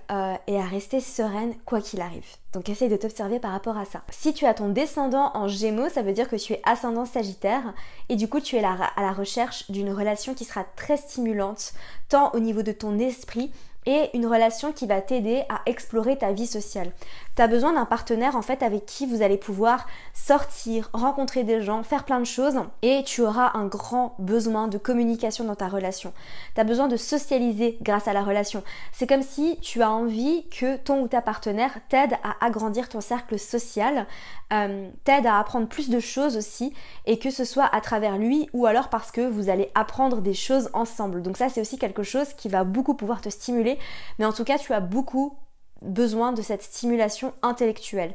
et 0.47 0.59
à 0.59 0.65
rester 0.65 1.01
sereine 1.01 1.55
quoi 1.65 1.81
qu'il 1.81 2.01
arrive. 2.01 2.37
Donc 2.53 2.69
essaye 2.69 2.89
de 2.89 2.97
t'observer 2.97 3.41
par 3.41 3.53
rapport 3.53 3.77
à 3.77 3.85
ça. 3.85 4.03
Si 4.11 4.33
tu 4.33 4.47
as 4.47 4.55
ton 4.55 4.71
descendant 4.71 5.31
en 5.35 5.49
gémeaux, 5.49 5.89
ça 5.91 6.03
veut 6.03 6.13
dire 6.13 6.29
que 6.29 6.37
tu 6.37 6.55
es 6.55 6.63
ascendant 6.65 7.05
sagittaire 7.05 7.75
et 8.09 8.17
du 8.17 8.29
coup 8.29 8.41
tu 8.41 8.57
es 8.57 8.65
à 8.65 8.91
la 8.97 9.13
recherche 9.13 9.71
d'une 9.71 9.93
relation 9.93 10.35
qui 10.35 10.45
sera 10.45 10.65
très 10.77 10.97
stimulante, 10.97 11.73
tant 12.09 12.33
au 12.33 12.39
niveau 12.39 12.63
de 12.63 12.73
ton 12.73 12.99
esprit 12.99 13.53
et 13.85 14.11
une 14.15 14.27
relation 14.27 14.73
qui 14.73 14.87
va 14.87 15.01
t'aider 15.01 15.45
à 15.49 15.63
explorer 15.67 16.19
ta 16.19 16.33
vie 16.33 16.47
sociale. 16.47 16.93
Tu 17.39 17.43
as 17.43 17.47
besoin 17.47 17.73
d'un 17.73 17.85
partenaire 17.85 18.35
en 18.35 18.43
fait 18.43 18.65
avec 18.65 18.85
qui 18.85 19.07
vous 19.07 19.23
allez 19.23 19.37
pouvoir 19.37 19.87
sortir, 20.13 20.91
rencontrer 20.93 21.45
des 21.45 21.63
gens, 21.63 21.85
faire 21.85 22.03
plein 22.03 22.19
de 22.19 22.25
choses 22.25 22.59
et 22.83 23.05
tu 23.07 23.23
auras 23.23 23.53
un 23.55 23.67
grand 23.67 24.17
besoin 24.19 24.67
de 24.67 24.77
communication 24.77 25.45
dans 25.45 25.55
ta 25.55 25.69
relation. 25.69 26.13
Tu 26.57 26.61
as 26.61 26.65
besoin 26.65 26.89
de 26.89 26.97
socialiser 26.97 27.79
grâce 27.81 28.09
à 28.09 28.13
la 28.13 28.25
relation. 28.25 28.65
C'est 28.91 29.07
comme 29.07 29.23
si 29.23 29.57
tu 29.61 29.83
as 29.83 29.91
envie 29.93 30.49
que 30.49 30.79
ton 30.79 31.01
ou 31.01 31.07
ta 31.07 31.23
partenaire 31.23 31.79
t'aide 31.89 32.15
à 32.25 32.45
agrandir 32.45 32.89
ton 32.89 33.01
cercle 33.01 33.39
social, 33.39 34.09
euh, 34.53 34.91
t'aide 35.05 35.27
à 35.27 35.39
apprendre 35.39 35.69
plus 35.69 35.91
de 35.91 36.01
choses 36.01 36.37
aussi 36.37 36.75
et 37.07 37.21
que 37.21 37.31
ce 37.31 37.45
soit 37.45 37.73
à 37.73 37.81
travers 37.81 38.19
lui 38.19 38.51
ou 38.53 38.67
alors 38.67 38.89
parce 38.89 39.13
que 39.13 39.21
vous 39.21 39.49
allez 39.49 39.71
apprendre 39.77 40.23
des 40.23 40.35
choses 40.35 40.71
ensemble. 40.73 41.23
Donc 41.23 41.37
ça 41.37 41.49
c'est 41.49 41.61
aussi 41.61 41.79
quelque 41.79 42.03
chose 42.03 42.33
qui 42.33 42.49
va 42.49 42.65
beaucoup 42.65 42.95
pouvoir 42.95 43.21
te 43.21 43.29
stimuler 43.29 43.79
mais 44.19 44.25
en 44.25 44.33
tout 44.33 44.43
cas, 44.43 44.59
tu 44.59 44.73
as 44.73 44.81
beaucoup 44.81 45.39
besoin 45.83 46.33
de 46.33 46.43
cette 46.43 46.63
stimulation 46.63 47.33
intellectuelle. 47.43 48.15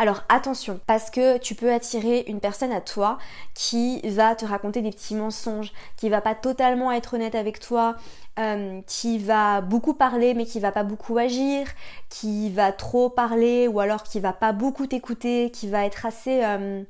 Alors 0.00 0.22
attention, 0.28 0.78
parce 0.86 1.10
que 1.10 1.38
tu 1.38 1.56
peux 1.56 1.72
attirer 1.72 2.24
une 2.28 2.38
personne 2.38 2.70
à 2.70 2.80
toi 2.80 3.18
qui 3.54 4.00
va 4.08 4.36
te 4.36 4.44
raconter 4.44 4.80
des 4.80 4.92
petits 4.92 5.16
mensonges, 5.16 5.72
qui 5.96 6.08
va 6.08 6.20
pas 6.20 6.36
totalement 6.36 6.92
être 6.92 7.14
honnête 7.14 7.34
avec 7.34 7.58
toi, 7.58 7.96
euh, 8.38 8.80
qui 8.86 9.18
va 9.18 9.60
beaucoup 9.60 9.94
parler 9.94 10.34
mais 10.34 10.46
qui 10.46 10.60
va 10.60 10.70
pas 10.70 10.84
beaucoup 10.84 11.18
agir, 11.18 11.66
qui 12.10 12.48
va 12.50 12.70
trop 12.70 13.10
parler 13.10 13.66
ou 13.66 13.80
alors 13.80 14.04
qui 14.04 14.20
va 14.20 14.32
pas 14.32 14.52
beaucoup 14.52 14.86
t'écouter, 14.86 15.50
qui 15.50 15.68
va 15.68 15.84
être 15.84 16.06
assez 16.06 16.44
euh, 16.44 16.84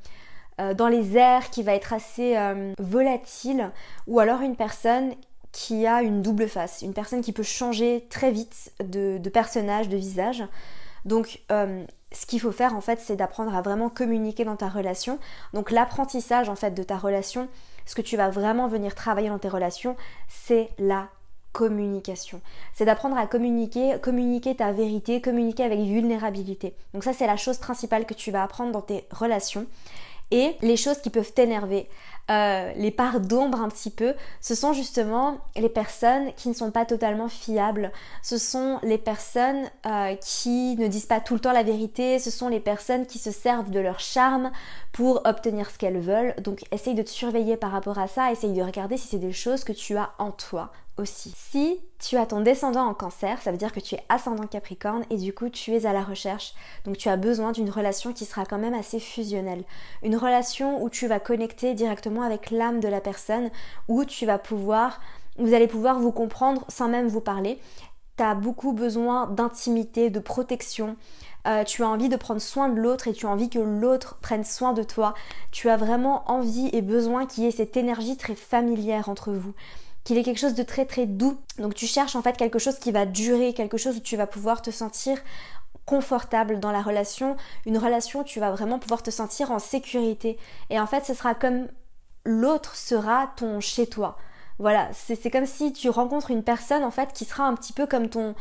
euh, 0.61 0.75
dans 0.75 0.89
les 0.89 1.17
airs, 1.17 1.49
qui 1.49 1.63
va 1.63 1.75
être 1.75 1.95
assez 1.95 2.37
volatile, 2.79 3.71
ou 4.07 4.21
alors 4.21 4.43
une 4.43 4.55
personne 4.55 5.15
qui 5.59 5.89
a 5.89 6.03
une 6.03 6.23
double 6.23 6.49
face, 6.49 6.83
une 6.83 6.95
personne 6.95 7.21
qui 7.21 7.33
peut 7.33 7.43
changer 7.43 8.07
très 8.11 8.31
vite 8.31 8.71
de, 8.79 9.19
personnage, 9.29 9.89
de 9.89 9.97
visage. 9.97 10.45
Donc 11.05 11.41
euh, 11.51 11.85
ce 12.13 12.27
qu'il 12.27 12.41
faut 12.41 12.53
faire 12.53 12.77
en 12.77 12.81
fait 12.81 13.01
c'est 13.01 13.17
d'apprendre 13.17 13.53
à 13.57 13.61
vraiment 13.61 13.89
communiquer 13.89 14.45
dans 14.45 14.55
ta 14.55 14.69
relation. 14.69 15.19
Donc 15.55 15.73
l'apprentissage 15.73 16.49
en 16.49 16.55
fait 16.55 16.71
de 16.71 16.83
ta 16.85 16.97
relation, 16.97 17.49
ce 17.87 17.97
que 17.97 18.03
tu 18.03 18.17
vas 18.17 18.31
vraiment 18.31 18.69
venir 18.69 18.95
travailler 18.95 19.31
dans 19.31 19.41
tes 19.41 19.49
relations, 19.49 19.97
c'est 20.29 20.69
la 20.79 21.09
communication. 21.53 22.41
C'est 22.73 22.85
d'apprendre 22.85 23.19
à 23.19 23.27
communiquer, 23.27 23.99
communiquer 24.01 24.55
ta 24.55 24.71
vérité, 24.71 25.21
communiquer 25.21 25.65
avec 25.65 25.81
vulnérabilité. 25.81 26.77
Donc 26.95 27.03
ça 27.03 27.13
c'est 27.13 27.27
la 27.27 27.37
chose 27.37 27.59
principale 27.59 28.07
que 28.07 28.15
tu 28.15 28.31
vas 28.31 28.45
apprendre 28.45 28.71
dans 28.71 28.83
tes 28.83 29.09
relations. 29.11 29.67
Et 30.31 30.55
les 30.61 30.77
choses 30.77 30.99
qui 30.99 31.11
peuvent 31.11 31.33
t'énerver, 31.33 31.89
euh, 32.31 32.73
les 32.77 32.91
parts 32.91 33.21
d'ombre 33.21 33.61
un 33.61 33.69
petit 33.69 33.91
peu, 33.91 34.15
ce 34.41 34.55
sont 34.55 34.73
justement 34.73 35.39
les 35.57 35.69
personnes 35.69 36.33
qui 36.35 36.49
ne 36.49 36.55
sont 36.55 36.71
pas 36.71 36.85
totalement 36.85 37.29
fiables. 37.29 37.91
Ce 38.23 38.37
sont 38.37 38.79
les 38.83 38.99
personnes 38.99 39.65
euh, 39.87 40.15
qui 40.17 40.77
ne 40.77 40.89
disent 40.89 41.07
pas 41.07 41.21
tout 41.21 41.35
le 41.35 41.41
temps 41.41 41.53
la 41.53 41.63
vérité. 41.63 42.19
Ce 42.19 42.31
sont 42.31 42.49
les 42.49 42.61
personnes 42.61 43.07
qui 43.07 43.19
se 43.19 43.31
servent 43.31 43.71
de 43.71 43.81
leur 43.81 44.01
charme 44.01 44.51
pour 44.93 45.23
obtenir 45.25 45.71
ce 45.71 45.79
qu'elles 45.79 46.01
veulent. 46.01 46.35
Donc 46.43 46.65
essaye 46.71 46.95
de 46.95 47.03
te 47.03 47.11
surveiller 47.11 47.57
par 47.57 47.71
rapport 47.71 47.99
à 47.99 48.09
ça. 48.09 48.31
Essaye 48.31 48.53
de 48.53 48.63
regarder 48.63 48.97
si 48.97 49.09
c'est 49.09 49.19
des 49.19 49.33
choses 49.33 49.65
que 49.65 49.73
tu 49.73 49.97
as 49.97 50.11
en 50.19 50.31
toi 50.31 50.71
Si 51.05 51.81
tu 51.99 52.17
as 52.17 52.27
ton 52.27 52.41
descendant 52.41 52.87
en 52.87 52.95
cancer, 52.95 53.41
ça 53.41 53.51
veut 53.51 53.57
dire 53.57 53.73
que 53.73 53.81
tu 53.81 53.95
es 53.95 54.05
ascendant 54.09 54.47
capricorne 54.47 55.05
et 55.11 55.17
du 55.17 55.33
coup 55.33 55.49
tu 55.49 55.75
es 55.75 55.87
à 55.87 55.93
la 55.93 56.03
recherche. 56.03 56.55
Donc 56.85 56.97
tu 56.97 57.09
as 57.09 57.17
besoin 57.17 57.53
d'une 57.53 57.71
relation 57.71 58.13
qui 58.13 58.25
sera 58.25 58.45
quand 58.45 58.59
même 58.59 58.75
assez 58.75 59.01
fusionnelle. 59.01 59.65
Une 60.03 60.17
relation 60.17 60.83
où 60.83 60.91
tu 60.91 61.07
vas 61.07 61.21
connecter 61.21 61.75
directement 61.75 62.23
avec 62.23 62.51
l'âme 62.51 62.81
de 62.81 62.89
la 62.89 63.01
personne, 63.01 63.51
où 63.89 64.05
tu 64.05 64.27
vas 64.27 64.39
pouvoir, 64.39 65.01
vous 65.39 65.55
allez 65.55 65.69
pouvoir 65.69 66.01
vous 66.01 66.13
comprendre 66.13 66.65
sans 66.69 66.89
même 66.89 67.09
vous 67.09 67.21
parler. 67.21 67.59
Tu 68.17 68.25
as 68.25 68.35
beaucoup 68.35 68.73
besoin 68.73 69.27
d'intimité, 69.29 70.11
de 70.11 70.19
protection. 70.19 70.97
Euh, 71.47 71.63
tu 71.63 71.85
as 71.85 71.89
envie 71.89 72.09
de 72.09 72.17
prendre 72.17 72.41
soin 72.41 72.69
de 72.69 72.81
l'autre 72.81 73.07
et 73.07 73.13
tu 73.13 73.27
as 73.27 73.31
envie 73.31 73.49
que 73.49 73.61
l'autre 73.61 74.19
prenne 74.21 74.43
soin 74.43 74.73
de 74.73 74.83
toi. 74.83 75.15
Tu 75.53 75.69
as 75.69 75.77
vraiment 75.77 76.29
envie 76.31 76.69
et 76.73 76.83
besoin 76.83 77.27
qu'il 77.27 77.45
y 77.45 77.47
ait 77.47 77.53
cette 77.53 77.77
énergie 77.77 78.17
très 78.17 78.35
familière 78.35 79.09
entre 79.09 79.33
vous 79.33 79.55
qu'il 80.09 80.17
ait 80.17 80.23
quelque 80.23 80.41
chose 80.41 80.55
de 80.55 80.63
très 80.63 80.87
très 80.87 81.05
doux. 81.05 81.37
Donc 81.59 81.75
tu 81.75 81.87
cherches 81.87 82.17
en 82.17 82.23
fait 82.23 82.35
quelque 82.35 82.59
chose 82.59 82.79
qui 82.79 82.93
va 82.93 83.05
durer, 83.05 83.53
quelque 83.53 83.77
chose 83.77 83.99
où 83.99 84.01
tu 84.01 84.17
vas 84.17 84.27
pouvoir 84.27 84.63
te 84.63 84.71
sentir 84.71 85.19
confortable 85.85 86.61
dans 86.61 86.73
la 86.73 86.81
relation, 86.81 87.37
une 87.67 87.77
relation 87.77 88.21
où 88.21 88.25
tu 88.25 88.41
vas 88.41 88.51
vraiment 88.51 88.79
pouvoir 88.79 89.03
te 89.03 89.11
sentir 89.11 89.51
en 89.51 89.59
sécurité. 89.59 90.39
Et 90.71 90.81
en 90.81 90.87
fait, 90.87 91.05
ce 91.05 91.13
sera 91.13 91.35
comme 91.35 91.69
l'autre 92.25 92.75
sera 92.75 93.35
ton 93.37 93.61
chez 93.61 93.87
toi. 93.87 94.17
Voilà, 94.59 94.89
c'est 94.95 95.31
comme 95.31 95.45
si 95.45 95.75
tu 95.75 95.91
rencontres 95.91 96.31
une 96.31 96.43
personne 96.43 96.85
en 96.85 96.91
fait 96.91 97.13
qui 97.13 97.27
sera 97.27 97.45
un 97.45 97.55
petit 97.55 97.75
peu 97.75 97.87
comme 97.87 98.09
ton, 98.09 98.35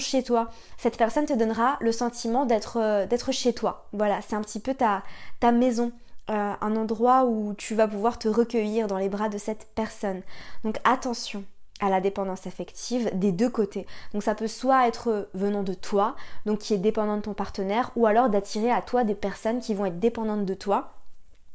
chez 0.00 0.24
toi. 0.24 0.50
Cette 0.78 0.98
personne 0.98 1.26
te 1.26 1.32
donnera 1.32 1.76
le 1.80 1.92
sentiment 1.92 2.44
d'être 2.44 2.78
euh, 2.80 3.06
chez 3.30 3.52
toi. 3.52 3.86
Voilà, 3.92 4.20
c'est 4.20 4.34
un 4.34 4.42
petit 4.42 4.60
peu 4.60 4.74
ta, 4.74 5.04
ta 5.38 5.52
maison. 5.52 5.92
Euh, 6.30 6.54
un 6.58 6.76
endroit 6.76 7.26
où 7.26 7.52
tu 7.52 7.74
vas 7.74 7.86
pouvoir 7.86 8.18
te 8.18 8.28
recueillir 8.28 8.86
dans 8.86 8.96
les 8.96 9.10
bras 9.10 9.28
de 9.28 9.36
cette 9.36 9.68
personne. 9.74 10.22
Donc 10.64 10.78
attention 10.84 11.44
à 11.80 11.90
la 11.90 12.00
dépendance 12.00 12.46
affective 12.46 13.10
des 13.12 13.30
deux 13.30 13.50
côtés. 13.50 13.86
Donc 14.14 14.22
ça 14.22 14.34
peut 14.34 14.48
soit 14.48 14.88
être 14.88 15.28
venant 15.34 15.62
de 15.62 15.74
toi, 15.74 16.16
donc 16.46 16.60
qui 16.60 16.72
est 16.72 16.78
dépendant 16.78 17.18
de 17.18 17.22
ton 17.22 17.34
partenaire, 17.34 17.90
ou 17.94 18.06
alors 18.06 18.30
d'attirer 18.30 18.70
à 18.70 18.80
toi 18.80 19.04
des 19.04 19.14
personnes 19.14 19.60
qui 19.60 19.74
vont 19.74 19.84
être 19.84 20.00
dépendantes 20.00 20.46
de 20.46 20.54
toi. 20.54 20.94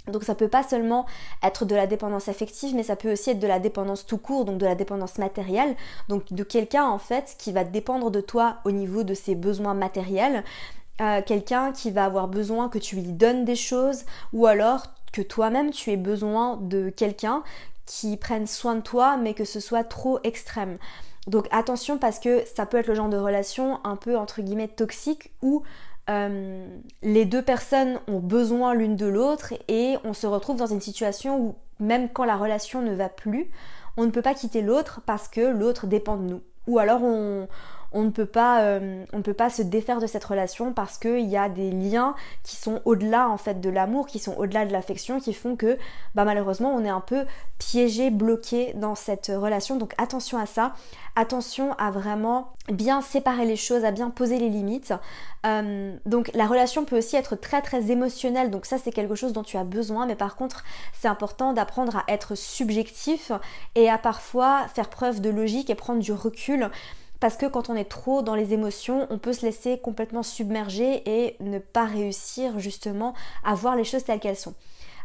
Donc 0.06 0.24
ça 0.24 0.36
peut 0.36 0.48
pas 0.48 0.64
seulement 0.64 1.08
être 1.42 1.66
de 1.66 1.76
la 1.76 1.88
dépendance 1.88 2.28
affective, 2.28 2.76
mais 2.76 2.84
ça 2.84 2.96
peut 2.96 3.12
aussi 3.12 3.32
être 3.32 3.40
de 3.40 3.48
la 3.48 3.60
dépendance 3.60 4.06
tout 4.06 4.18
court, 4.20 4.46
donc 4.46 4.60
de 4.60 4.66
la 4.68 4.76
dépendance 4.76 5.18
matérielle, 5.18 5.76
donc 6.10 6.32
de 6.32 6.44
quelqu'un 6.44 6.86
en 6.86 7.00
fait 7.00 7.36
qui 7.40 7.52
va 7.52 7.64
dépendre 7.64 8.12
de 8.12 8.22
toi 8.22 8.58
au 8.66 8.72
niveau 8.72 9.04
de 9.04 9.16
ses 9.16 9.34
besoins 9.34 9.74
matériels, 9.74 10.44
quelqu'un 11.26 11.72
qui 11.72 11.92
va 11.92 12.06
avoir 12.06 12.28
besoin 12.28 12.70
que 12.70 12.78
tu 12.78 12.96
lui 12.96 13.14
donnes 13.14 13.46
des 13.46 13.56
choses 13.56 14.04
ou 14.34 14.46
alors 14.46 14.88
que 15.14 15.22
toi-même 15.22 15.72
tu 15.72 15.92
aies 15.92 15.98
besoin 15.98 16.58
de 16.58 16.90
quelqu'un 16.90 17.44
qui 17.86 18.18
prenne 18.18 18.48
soin 18.48 18.76
de 18.76 18.82
toi 18.82 19.18
mais 19.18 19.34
que 19.34 19.46
ce 19.46 19.60
soit 19.60 19.84
trop 19.84 20.20
extrême. 20.24 20.78
Donc 21.28 21.48
attention 21.52 21.98
parce 21.98 22.20
que 22.20 22.44
ça 22.56 22.66
peut 22.66 22.78
être 22.78 22.88
le 22.88 22.96
genre 22.96 23.10
de 23.10 23.18
relation 23.18 23.80
un 23.84 23.96
peu 23.96 24.18
entre 24.18 24.42
guillemets 24.42 24.68
toxique 24.68 25.32
où 25.42 25.64
euh, 26.10 26.68
les 27.04 27.26
deux 27.26 27.44
personnes 27.44 28.00
ont 28.08 28.20
besoin 28.20 28.74
l'une 28.74 28.96
de 28.96 29.06
l'autre 29.06 29.54
et 29.68 29.98
on 30.04 30.14
se 30.14 30.26
retrouve 30.26 30.58
dans 30.58 30.68
une 30.68 30.82
situation 30.82 31.40
où 31.40 31.56
même 31.80 32.10
quand 32.10 32.26
la 32.26 32.36
relation 32.36 32.82
ne 32.82 32.94
va 32.94 33.10
plus, 33.10 33.50
on 33.96 34.06
ne 34.06 34.12
peut 34.12 34.22
pas 34.22 34.34
quitter 34.34 34.62
l'autre 34.62 35.02
parce 35.06 35.28
que 35.28 35.42
l'autre 35.42 35.88
dépend 35.88 36.18
de 36.18 36.24
nous. 36.24 36.42
Ou 36.68 36.80
alors 36.80 37.04
on, 37.04 37.48
on 37.92 38.04
ne 38.04 38.10
peut 38.10 38.26
pas, 38.26 38.62
euh, 38.62 39.04
on 39.14 39.18
ne 39.18 39.24
peut 39.24 39.34
pas 39.34 39.50
se 39.50 39.62
défaire 39.62 40.00
de 40.00 40.08
cette 40.08 40.24
relation 40.24 40.74
parce 40.74 40.98
qu'il 40.98 41.26
y 41.26 41.38
a 41.38 41.50
des 41.50 41.72
liens 41.72 42.16
qui 42.44 42.56
sont 42.56 42.82
au-delà 42.86 43.30
en 43.30 43.38
fait 43.38 43.60
de 43.62 43.70
l'amour, 43.70 44.08
qui 44.08 44.20
sont 44.20 44.36
au-delà 44.38 44.66
de 44.66 44.72
l'affection, 44.72 45.20
qui 45.20 45.34
font 45.34 45.56
que 45.56 45.78
bah, 46.14 46.24
malheureusement 46.24 46.74
on 46.74 46.84
est 46.86 46.90
un 46.90 47.02
peu 47.02 47.26
piégé, 47.58 48.12
bloqué 48.12 48.74
dans 48.76 48.96
cette 48.96 49.32
relation. 49.34 49.78
Donc 49.78 49.94
attention 49.98 50.38
à 50.38 50.46
ça, 50.46 50.74
attention 51.16 51.74
à 51.74 51.90
vraiment 51.90 52.54
bien 52.72 53.02
séparer 53.02 53.46
les 53.46 53.56
choses, 53.56 53.84
à 53.84 53.92
bien 53.92 54.12
poser 54.12 54.38
les 54.38 54.50
limites. 54.50 54.94
Euh, 55.46 55.96
donc 56.06 56.30
la 56.36 56.46
relation 56.46 56.86
peut 56.86 56.98
aussi 56.98 57.16
être 57.16 57.36
très 57.36 57.62
très 57.62 57.90
émotionnelle, 57.90 58.52
donc 58.52 58.66
ça 58.66 58.78
c'est 58.78 58.92
quelque 58.92 59.16
chose 59.16 59.34
dont 59.34 59.44
tu 59.44 59.58
as 59.58 59.64
besoin, 59.64 60.06
mais 60.06 60.16
par 60.16 60.36
contre 60.36 60.64
c'est 60.94 61.08
important 61.08 61.54
d'apprendre 61.54 61.98
à 61.98 62.04
être 62.08 62.36
subjectif 62.36 63.32
et 63.74 63.90
à 63.90 63.98
parfois 63.98 64.68
faire 64.68 64.90
preuve 64.90 65.22
de 65.22 65.30
logique 65.30 65.72
et 65.72 65.76
prendre 65.76 66.02
du 66.02 66.12
recul 66.12 66.70
parce 67.20 67.36
que 67.36 67.46
quand 67.46 67.70
on 67.70 67.76
est 67.76 67.90
trop 67.90 68.22
dans 68.22 68.36
les 68.36 68.54
émotions, 68.54 69.08
on 69.10 69.18
peut 69.18 69.34
se 69.34 69.46
laisser 69.46 69.80
complètement 69.80 70.24
submerger 70.24 71.04
et 71.06 71.36
ne 71.40 71.60
pas 71.60 71.86
réussir 71.86 72.60
justement 72.60 73.14
à 73.44 73.56
voir 73.56 73.76
les 73.76 73.84
choses 73.84 74.04
telles 74.04 74.20
qu'elles 74.20 74.38
sont. 74.38 74.56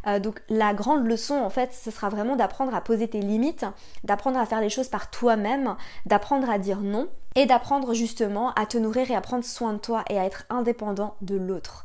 Euh, 0.06 0.18
donc 0.18 0.42
la 0.48 0.74
grande 0.74 1.06
leçon 1.06 1.34
en 1.34 1.50
fait, 1.50 1.72
ce 1.72 1.90
sera 1.90 2.08
vraiment 2.08 2.36
d'apprendre 2.36 2.74
à 2.74 2.80
poser 2.80 3.08
tes 3.08 3.20
limites, 3.20 3.64
d'apprendre 4.04 4.38
à 4.38 4.46
faire 4.46 4.60
les 4.60 4.68
choses 4.68 4.88
par 4.88 5.10
toi-même, 5.10 5.76
d'apprendre 6.06 6.48
à 6.50 6.58
dire 6.58 6.80
non 6.80 7.08
et 7.36 7.46
d'apprendre 7.46 7.94
justement 7.94 8.52
à 8.52 8.66
te 8.66 8.78
nourrir 8.78 9.10
et 9.10 9.16
à 9.16 9.20
prendre 9.20 9.44
soin 9.44 9.72
de 9.72 9.78
toi 9.78 10.04
et 10.10 10.18
à 10.18 10.24
être 10.24 10.44
indépendant 10.50 11.16
de 11.20 11.36
l'autre. 11.36 11.84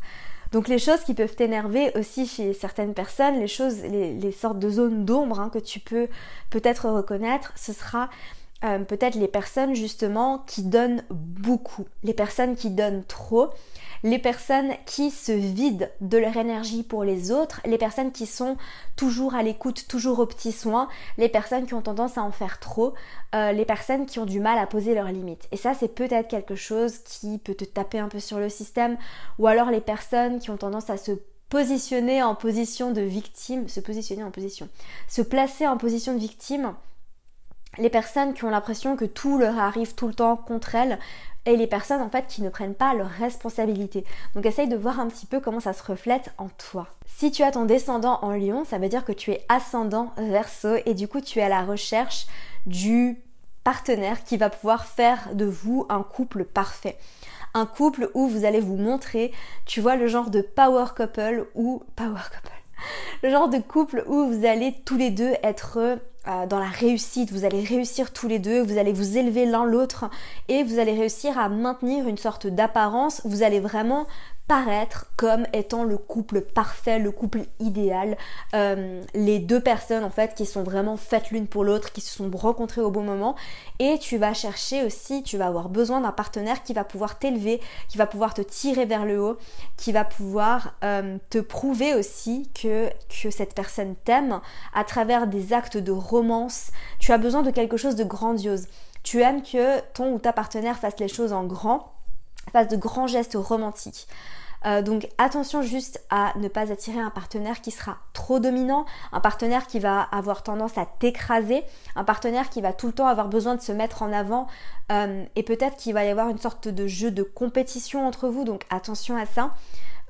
Donc 0.51 0.67
les 0.67 0.79
choses 0.79 1.01
qui 1.01 1.13
peuvent 1.13 1.35
t'énerver 1.35 1.91
aussi 1.95 2.25
chez 2.25 2.53
certaines 2.53 2.95
personnes, 2.95 3.39
les 3.39 3.47
choses, 3.47 3.83
les, 3.83 4.31
sortes 4.31 4.57
de 4.57 4.69
zones 4.69 5.05
d'ombre 5.05 5.39
hein, 5.39 5.49
que 5.49 5.59
tu 5.59 5.79
peux 5.79 6.07
peut-être 6.49 6.89
reconnaître, 6.89 7.53
ce 7.55 7.71
sera 7.71 8.09
euh, 8.63 8.79
peut-être 8.79 9.15
les 9.15 9.27
personnes 9.27 9.73
justement 9.73 10.39
qui 10.39 10.63
donnent 10.63 11.03
beaucoup, 11.09 11.85
les 12.03 12.13
personnes 12.13 12.55
qui 12.55 12.69
donnent 12.69 13.03
trop, 13.05 13.49
les 14.03 14.19
personnes 14.19 14.71
qui 14.85 15.11
se 15.11 15.31
vident 15.31 15.87
de 16.01 16.17
leur 16.17 16.35
énergie 16.35 16.83
pour 16.83 17.03
les 17.03 17.31
autres, 17.31 17.61
les 17.65 17.77
personnes 17.77 18.11
qui 18.11 18.25
sont 18.25 18.57
toujours 18.95 19.35
à 19.35 19.43
l'écoute, 19.43 19.87
toujours 19.87 20.19
aux 20.19 20.25
petits 20.25 20.51
soins, 20.51 20.89
les 21.17 21.29
personnes 21.29 21.65
qui 21.65 21.73
ont 21.73 21.81
tendance 21.81 22.17
à 22.17 22.21
en 22.21 22.31
faire 22.31 22.59
trop, 22.59 22.93
euh, 23.33 23.51
les 23.51 23.65
personnes 23.65 24.05
qui 24.05 24.19
ont 24.19 24.25
du 24.25 24.39
mal 24.39 24.57
à 24.57 24.67
poser 24.67 24.93
leurs 24.93 25.11
limites. 25.11 25.47
Et 25.51 25.57
ça, 25.57 25.73
c'est 25.73 25.93
peut-être 25.93 26.27
quelque 26.27 26.55
chose 26.55 26.99
qui 26.99 27.37
peut 27.37 27.55
te 27.55 27.65
taper 27.65 27.99
un 27.99 28.09
peu 28.09 28.19
sur 28.19 28.39
le 28.39 28.49
système, 28.49 28.97
ou 29.37 29.47
alors 29.47 29.71
les 29.71 29.81
personnes 29.81 30.39
qui 30.39 30.49
ont 30.49 30.57
tendance 30.57 30.89
à 30.89 30.97
se 30.97 31.11
positionner 31.49 32.21
en 32.21 32.35
position 32.35 32.91
de 32.91 33.01
victime, 33.01 33.67
se 33.67 33.79
positionner 33.79 34.23
en 34.23 34.31
position, 34.31 34.69
se 35.07 35.21
placer 35.21 35.67
en 35.67 35.77
position 35.77 36.13
de 36.13 36.19
victime 36.19 36.73
les 37.77 37.89
personnes 37.89 38.33
qui 38.33 38.43
ont 38.43 38.49
l'impression 38.49 38.95
que 38.95 39.05
tout 39.05 39.37
leur 39.37 39.57
arrive 39.59 39.95
tout 39.95 40.07
le 40.07 40.13
temps 40.13 40.35
contre 40.35 40.75
elles 40.75 40.99
et 41.45 41.55
les 41.55 41.67
personnes 41.67 42.01
en 42.01 42.09
fait 42.09 42.27
qui 42.27 42.41
ne 42.41 42.49
prennent 42.49 42.75
pas 42.75 42.93
leurs 42.93 43.09
responsabilités. 43.09 44.05
Donc 44.35 44.45
essaye 44.45 44.67
de 44.67 44.75
voir 44.75 44.99
un 44.99 45.07
petit 45.07 45.25
peu 45.25 45.39
comment 45.39 45.59
ça 45.59 45.73
se 45.73 45.83
reflète 45.83 46.33
en 46.37 46.49
toi. 46.49 46.87
Si 47.05 47.31
tu 47.31 47.43
as 47.43 47.51
ton 47.51 47.65
descendant 47.65 48.19
en 48.21 48.31
lion, 48.31 48.65
ça 48.65 48.77
veut 48.77 48.89
dire 48.89 49.05
que 49.05 49.11
tu 49.11 49.31
es 49.31 49.45
ascendant 49.49 50.13
verso 50.17 50.75
et 50.85 50.93
du 50.93 51.07
coup 51.07 51.21
tu 51.21 51.39
es 51.39 51.43
à 51.43 51.49
la 51.49 51.63
recherche 51.63 52.27
du 52.65 53.21
partenaire 53.63 54.23
qui 54.23 54.37
va 54.37 54.49
pouvoir 54.49 54.85
faire 54.85 55.29
de 55.33 55.45
vous 55.45 55.85
un 55.89 56.03
couple 56.03 56.43
parfait. 56.43 56.97
Un 57.53 57.65
couple 57.65 58.11
où 58.13 58.27
vous 58.27 58.45
allez 58.45 58.59
vous 58.59 58.77
montrer, 58.77 59.31
tu 59.65 59.81
vois, 59.81 59.95
le 59.95 60.07
genre 60.07 60.29
de 60.29 60.41
power 60.41 60.85
couple 60.95 61.47
ou 61.55 61.83
power 61.95 62.21
couple. 62.35 62.53
Le 63.23 63.29
genre 63.29 63.49
de 63.49 63.57
couple 63.57 64.03
où 64.07 64.25
vous 64.25 64.45
allez 64.45 64.75
tous 64.85 64.97
les 64.97 65.09
deux 65.09 65.33
être 65.43 65.99
euh, 66.29 66.45
dans 66.45 66.59
la 66.59 66.67
réussite, 66.67 67.31
vous 67.31 67.45
allez 67.45 67.63
réussir 67.63 68.11
tous 68.13 68.27
les 68.27 68.39
deux, 68.39 68.61
vous 68.61 68.77
allez 68.77 68.93
vous 68.93 69.17
élever 69.17 69.45
l'un 69.45 69.65
l'autre 69.65 70.09
et 70.47 70.63
vous 70.63 70.77
allez 70.77 70.93
réussir 70.93 71.37
à 71.37 71.49
maintenir 71.49 72.07
une 72.07 72.17
sorte 72.17 72.45
d'apparence, 72.45 73.21
vous 73.25 73.41
allez 73.41 73.59
vraiment 73.59 74.05
paraître 74.49 75.05
comme 75.15 75.45
étant 75.53 75.83
le 75.83 75.95
couple 75.95 76.41
parfait, 76.41 76.97
le 76.97 77.11
couple 77.11 77.41
idéal, 77.59 78.17
euh, 78.55 79.03
les 79.13 79.37
deux 79.37 79.59
personnes 79.59 80.03
en 80.03 80.09
fait 80.09 80.33
qui 80.33 80.47
sont 80.47 80.63
vraiment 80.63 80.97
faites 80.97 81.29
l'une 81.29 81.45
pour 81.45 81.63
l'autre, 81.63 81.91
qui 81.91 82.01
se 82.01 82.17
sont 82.17 82.31
rencontrées 82.33 82.81
au 82.81 82.89
bon 82.89 83.03
moment. 83.03 83.35
Et 83.77 83.99
tu 83.99 84.17
vas 84.17 84.33
chercher 84.33 84.83
aussi, 84.83 85.21
tu 85.21 85.37
vas 85.37 85.45
avoir 85.45 85.69
besoin 85.69 86.01
d'un 86.01 86.11
partenaire 86.11 86.63
qui 86.63 86.73
va 86.73 86.83
pouvoir 86.83 87.19
t'élever, 87.19 87.61
qui 87.89 87.99
va 87.99 88.07
pouvoir 88.07 88.33
te 88.33 88.41
tirer 88.41 88.85
vers 88.85 89.05
le 89.05 89.21
haut, 89.21 89.37
qui 89.77 89.91
va 89.91 90.03
pouvoir 90.03 90.73
euh, 90.83 91.19
te 91.29 91.37
prouver 91.37 91.93
aussi 91.93 92.49
que, 92.59 92.89
que 93.07 93.29
cette 93.29 93.53
personne 93.53 93.95
t'aime 94.03 94.41
à 94.73 94.83
travers 94.83 95.27
des 95.27 95.53
actes 95.53 95.77
de 95.77 95.91
romance, 95.91 96.71
tu 96.97 97.11
as 97.11 97.19
besoin 97.19 97.43
de 97.43 97.51
quelque 97.51 97.77
chose 97.77 97.95
de 97.95 98.03
grandiose. 98.03 98.65
Tu 99.03 99.21
aimes 99.21 99.43
que 99.43 99.79
ton 99.93 100.11
ou 100.13 100.17
ta 100.17 100.33
partenaire 100.33 100.79
fasse 100.79 100.99
les 100.99 101.07
choses 101.07 101.33
en 101.33 101.45
grand, 101.45 101.98
fasse 102.51 102.67
de 102.67 102.77
grands 102.77 103.07
gestes 103.07 103.37
romantiques. 103.39 104.07
Euh, 104.65 104.81
donc 104.81 105.07
attention 105.17 105.61
juste 105.61 106.03
à 106.09 106.33
ne 106.37 106.47
pas 106.47 106.71
attirer 106.71 106.99
un 106.99 107.09
partenaire 107.09 107.61
qui 107.61 107.71
sera 107.71 107.97
trop 108.13 108.39
dominant, 108.39 108.85
un 109.11 109.21
partenaire 109.21 109.67
qui 109.67 109.79
va 109.79 110.01
avoir 110.01 110.43
tendance 110.43 110.77
à 110.77 110.85
t'écraser, 110.85 111.63
un 111.95 112.03
partenaire 112.03 112.49
qui 112.49 112.59
va 112.59 112.73
tout 112.73 112.87
le 112.87 112.93
temps 112.93 113.07
avoir 113.07 113.29
besoin 113.29 113.55
de 113.55 113.61
se 113.61 113.71
mettre 113.71 114.03
en 114.03 114.11
avant 114.11 114.47
euh, 114.91 115.23
et 115.35 115.43
peut-être 115.43 115.77
qu'il 115.77 115.93
va 115.93 116.03
y 116.03 116.09
avoir 116.09 116.29
une 116.29 116.39
sorte 116.39 116.67
de 116.67 116.87
jeu 116.87 117.11
de 117.11 117.23
compétition 117.23 118.05
entre 118.05 118.27
vous, 118.27 118.43
donc 118.43 118.65
attention 118.69 119.15
à 119.15 119.25
ça. 119.25 119.53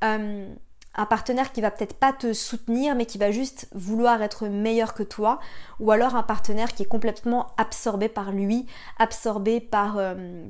Euh, 0.04 0.52
un 0.96 1.06
partenaire 1.06 1.52
qui 1.52 1.62
va 1.62 1.70
peut-être 1.70 1.94
pas 1.94 2.12
te 2.12 2.34
soutenir 2.34 2.96
mais 2.96 3.06
qui 3.06 3.20
va 3.20 3.30
juste 3.30 3.68
vouloir 3.76 4.22
être 4.24 4.48
meilleur 4.48 4.96
que 4.96 5.04
toi 5.04 5.40
ou 5.80 5.92
alors 5.92 6.16
un 6.16 6.24
partenaire 6.24 6.74
qui 6.74 6.84
est 6.84 6.88
complètement 6.88 7.48
absorbé 7.58 8.10
par 8.10 8.32
lui, 8.32 8.66
absorbé 8.98 9.62
par 9.62 10.00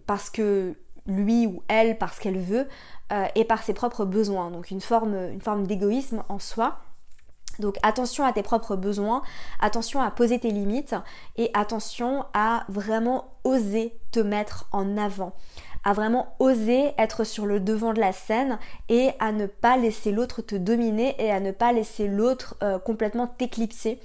parce 0.07 0.29
que 0.29 0.75
lui 1.09 1.47
ou 1.47 1.63
elle 1.67 1.97
parce 1.97 2.19
qu'elle 2.19 2.39
veut 2.39 2.67
euh, 3.11 3.25
et 3.35 3.45
par 3.45 3.63
ses 3.63 3.73
propres 3.73 4.05
besoins. 4.05 4.51
Donc 4.51 4.71
une 4.71 4.81
forme, 4.81 5.33
d'égoïsme 5.65 6.23
en 6.29 6.39
soi. 6.39 6.79
Donc 7.59 7.75
attention 7.83 8.23
à 8.23 8.31
tes 8.31 8.43
propres 8.43 8.77
besoins, 8.77 9.21
attention 9.59 9.99
à 9.99 10.09
poser 10.11 10.39
tes 10.39 10.51
limites 10.51 10.95
et 11.35 11.51
attention 11.53 12.25
à 12.33 12.63
vraiment 12.69 13.33
oser 13.43 13.93
te 14.11 14.19
mettre 14.21 14.67
en 14.71 14.97
avant 14.97 15.33
à 15.83 15.93
vraiment 15.93 16.35
oser 16.39 16.91
être 16.97 17.23
sur 17.23 17.45
le 17.45 17.59
devant 17.59 17.93
de 17.93 17.99
la 17.99 18.11
scène 18.11 18.59
et 18.89 19.11
à 19.19 19.31
ne 19.31 19.45
pas 19.45 19.77
laisser 19.77 20.11
l'autre 20.11 20.41
te 20.41 20.55
dominer 20.55 21.15
et 21.19 21.31
à 21.31 21.39
ne 21.39 21.51
pas 21.51 21.71
laisser 21.71 22.07
l'autre 22.07 22.55
euh, 22.63 22.79
complètement 22.79 23.27
t'éclipser. 23.27 23.99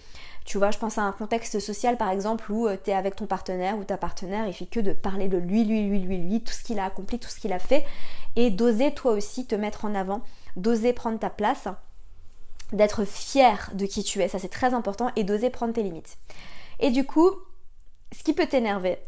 Tu 0.44 0.58
vois, 0.58 0.70
je 0.70 0.78
pense 0.78 0.98
à 0.98 1.02
un 1.02 1.12
contexte 1.12 1.58
social 1.58 1.96
par 1.96 2.10
exemple 2.10 2.52
où 2.52 2.66
euh, 2.66 2.76
tu 2.82 2.90
es 2.90 2.94
avec 2.94 3.16
ton 3.16 3.26
partenaire 3.26 3.78
ou 3.78 3.84
ta 3.84 3.96
partenaire, 3.96 4.46
il 4.46 4.52
fait 4.52 4.66
que 4.66 4.80
de 4.80 4.92
parler 4.92 5.28
de 5.28 5.38
lui, 5.38 5.64
lui, 5.64 5.88
lui, 5.88 6.00
lui, 6.00 6.18
lui, 6.18 6.40
tout 6.42 6.52
ce 6.52 6.62
qu'il 6.62 6.78
a 6.78 6.84
accompli, 6.84 7.18
tout 7.18 7.30
ce 7.30 7.40
qu'il 7.40 7.52
a 7.52 7.58
fait, 7.58 7.84
et 8.36 8.50
d'oser 8.50 8.92
toi 8.92 9.12
aussi 9.12 9.46
te 9.46 9.54
mettre 9.54 9.86
en 9.86 9.94
avant, 9.94 10.22
d'oser 10.56 10.92
prendre 10.92 11.18
ta 11.18 11.30
place, 11.30 11.68
d'être 12.72 13.04
fier 13.04 13.70
de 13.74 13.86
qui 13.86 14.04
tu 14.04 14.20
es, 14.20 14.28
ça 14.28 14.38
c'est 14.38 14.48
très 14.48 14.74
important, 14.74 15.10
et 15.16 15.24
d'oser 15.24 15.48
prendre 15.48 15.72
tes 15.72 15.82
limites. 15.82 16.18
Et 16.78 16.90
du 16.90 17.04
coup, 17.04 17.30
ce 18.12 18.22
qui 18.22 18.32
peut 18.32 18.46
t'énerver 18.46 18.98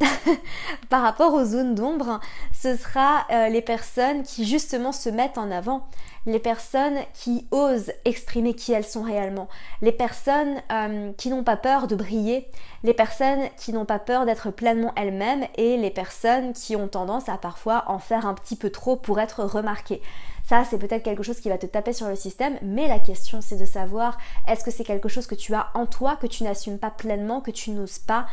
par 0.89 1.03
rapport 1.03 1.33
aux 1.35 1.45
zones 1.45 1.75
d'ombre, 1.75 2.21
ce 2.53 2.77
sera 2.77 3.27
euh, 3.31 3.49
les 3.49 3.63
personnes 3.63 4.23
qui 4.23 4.45
justement 4.45 4.93
se 4.93 5.09
mettent 5.09 5.39
en 5.39 5.51
avant, 5.51 5.87
les 6.27 6.41
personnes 6.41 6.99
qui 7.15 7.47
osent 7.53 7.93
exprimer 8.05 8.55
qui 8.55 8.73
elles 8.73 8.85
sont 8.85 9.03
réellement, 9.03 9.49
les 9.81 9.93
personnes 9.93 10.61
euh, 10.73 11.13
qui 11.17 11.31
n'ont 11.31 11.45
pas 11.45 11.57
peur 11.57 11.87
de 11.87 11.95
briller, 11.95 12.49
les 12.83 12.95
personnes 12.95 13.49
qui 13.57 13.73
n'ont 13.73 13.85
pas 13.85 14.01
peur 14.01 14.27
d'être 14.27 14.51
pleinement 14.51 14.93
elles-mêmes 14.97 15.47
et 15.57 15.77
les 15.77 15.91
personnes 15.91 16.53
qui 16.53 16.75
ont 16.75 16.89
tendance 16.89 17.29
à 17.29 17.39
parfois 17.39 17.85
en 17.87 18.01
faire 18.01 18.27
un 18.27 18.35
petit 18.35 18.57
peu 18.57 18.71
trop 18.71 18.97
pour 18.97 19.21
être 19.21 19.45
remarquées. 19.45 20.03
Ça, 20.49 20.63
c'est 20.65 20.79
peut-être 20.79 21.03
quelque 21.03 21.25
chose 21.25 21.41
qui 21.41 21.49
va 21.49 21.59
te 21.59 21.67
taper 21.67 21.93
sur 21.93 22.09
le 22.09 22.15
système, 22.15 22.57
mais 22.63 22.87
la 22.87 23.01
question 23.01 23.41
c'est 23.41 23.57
de 23.57 23.65
savoir 23.65 24.17
est-ce 24.49 24.65
que 24.65 24.71
c'est 24.71 24.85
quelque 24.85 25.09
chose 25.09 25.27
que 25.27 25.35
tu 25.35 25.55
as 25.55 25.69
en 25.75 25.87
toi, 25.87 26.17
que 26.17 26.29
tu 26.29 26.45
n'assumes 26.45 26.79
pas 26.79 26.91
pleinement, 26.91 27.41
que 27.41 27.51
tu 27.51 27.71
n'oses 27.71 27.99
pas 27.99 28.27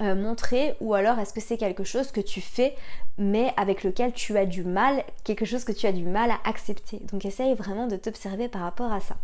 euh, 0.00 0.14
montrer, 0.14 0.74
ou 0.80 0.94
alors 0.94 1.18
est-ce 1.18 1.32
que 1.32 1.40
c'est 1.40 1.56
quelque 1.56 1.84
chose 1.84 2.10
que 2.10 2.20
tu 2.20 2.40
fais 2.40 2.74
mais 3.20 3.52
avec 3.58 3.84
lequel 3.84 4.12
tu 4.12 4.38
as 4.38 4.46
du 4.46 4.64
mal, 4.64 5.04
quelque 5.24 5.44
chose 5.44 5.64
que 5.64 5.72
tu 5.72 5.86
as 5.86 5.92
du 5.92 6.04
mal 6.04 6.30
à 6.30 6.40
accepter. 6.44 7.00
Donc 7.12 7.24
essaye 7.26 7.54
vraiment 7.54 7.86
de 7.86 7.96
t'observer 7.96 8.48
par 8.48 8.62
rapport 8.62 8.92
à 8.92 9.00
ça. 9.00 9.16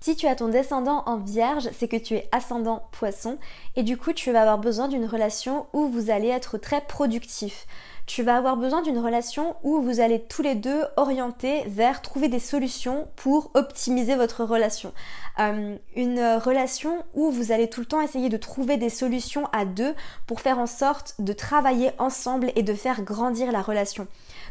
Si 0.00 0.14
tu 0.14 0.26
as 0.26 0.36
ton 0.36 0.48
descendant 0.48 1.02
en 1.06 1.16
vierge, 1.16 1.68
c'est 1.72 1.88
que 1.88 1.96
tu 1.96 2.14
es 2.14 2.28
ascendant 2.30 2.84
poisson 2.92 3.38
et 3.74 3.82
du 3.82 3.96
coup 3.96 4.12
tu 4.12 4.30
vas 4.30 4.42
avoir 4.42 4.58
besoin 4.58 4.86
d'une 4.86 5.06
relation 5.06 5.66
où 5.72 5.88
vous 5.88 6.10
allez 6.10 6.28
être 6.28 6.56
très 6.58 6.82
productif 6.82 7.66
tu 8.08 8.22
vas 8.22 8.38
avoir 8.38 8.56
besoin 8.56 8.80
d'une 8.80 8.98
relation 8.98 9.54
où 9.62 9.82
vous 9.82 10.00
allez 10.00 10.18
tous 10.18 10.40
les 10.40 10.54
deux 10.54 10.82
orienter 10.96 11.62
vers 11.66 12.00
trouver 12.00 12.28
des 12.28 12.38
solutions 12.38 13.06
pour 13.16 13.50
optimiser 13.52 14.16
votre 14.16 14.44
relation. 14.44 14.94
Euh, 15.38 15.76
une 15.94 16.18
relation 16.42 17.04
où 17.12 17.30
vous 17.30 17.52
allez 17.52 17.68
tout 17.68 17.80
le 17.80 17.86
temps 17.86 18.00
essayer 18.00 18.30
de 18.30 18.38
trouver 18.38 18.78
des 18.78 18.88
solutions 18.88 19.46
à 19.52 19.66
deux 19.66 19.94
pour 20.26 20.40
faire 20.40 20.58
en 20.58 20.66
sorte 20.66 21.16
de 21.18 21.34
travailler 21.34 21.90
ensemble 21.98 22.50
et 22.56 22.62
de 22.62 22.72
faire 22.72 23.02
grandir 23.02 23.52
la 23.52 23.60
relation. 23.60 24.06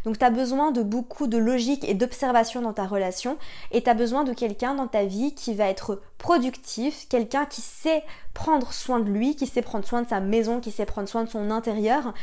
Donc 0.05 0.19
tu 0.19 0.25
as 0.25 0.29
besoin 0.29 0.69
de 0.69 0.83
beaucoup 0.83 1.25
de 1.25 1.39
logique 1.39 1.83
et 1.83 1.95
d'observation 1.95 2.61
dans 2.61 2.73
ta 2.73 2.85
relation 2.85 3.37
et 3.71 3.81
tu 3.81 3.89
as 3.89 3.95
besoin 3.95 4.23
de 4.23 4.33
quelqu'un 4.33 4.75
dans 4.75 4.87
ta 4.87 5.03
vie 5.03 5.33
qui 5.33 5.55
va 5.55 5.65
être 5.65 5.99
productif, 6.19 7.07
quelqu'un 7.09 7.45
qui 7.45 7.61
sait 7.61 8.03
prendre 8.35 8.71
soin 8.71 8.99
de 8.99 9.09
lui, 9.09 9.35
qui 9.35 9.47
sait 9.47 9.63
prendre 9.63 9.85
soin 9.85 10.03
de 10.03 10.07
sa 10.07 10.19
maison, 10.19 10.59
qui 10.59 10.69
sait 10.69 10.85
prendre 10.85 11.09
soin 11.09 11.23
de 11.23 11.29
son 11.29 11.49
intérieur 11.49 12.13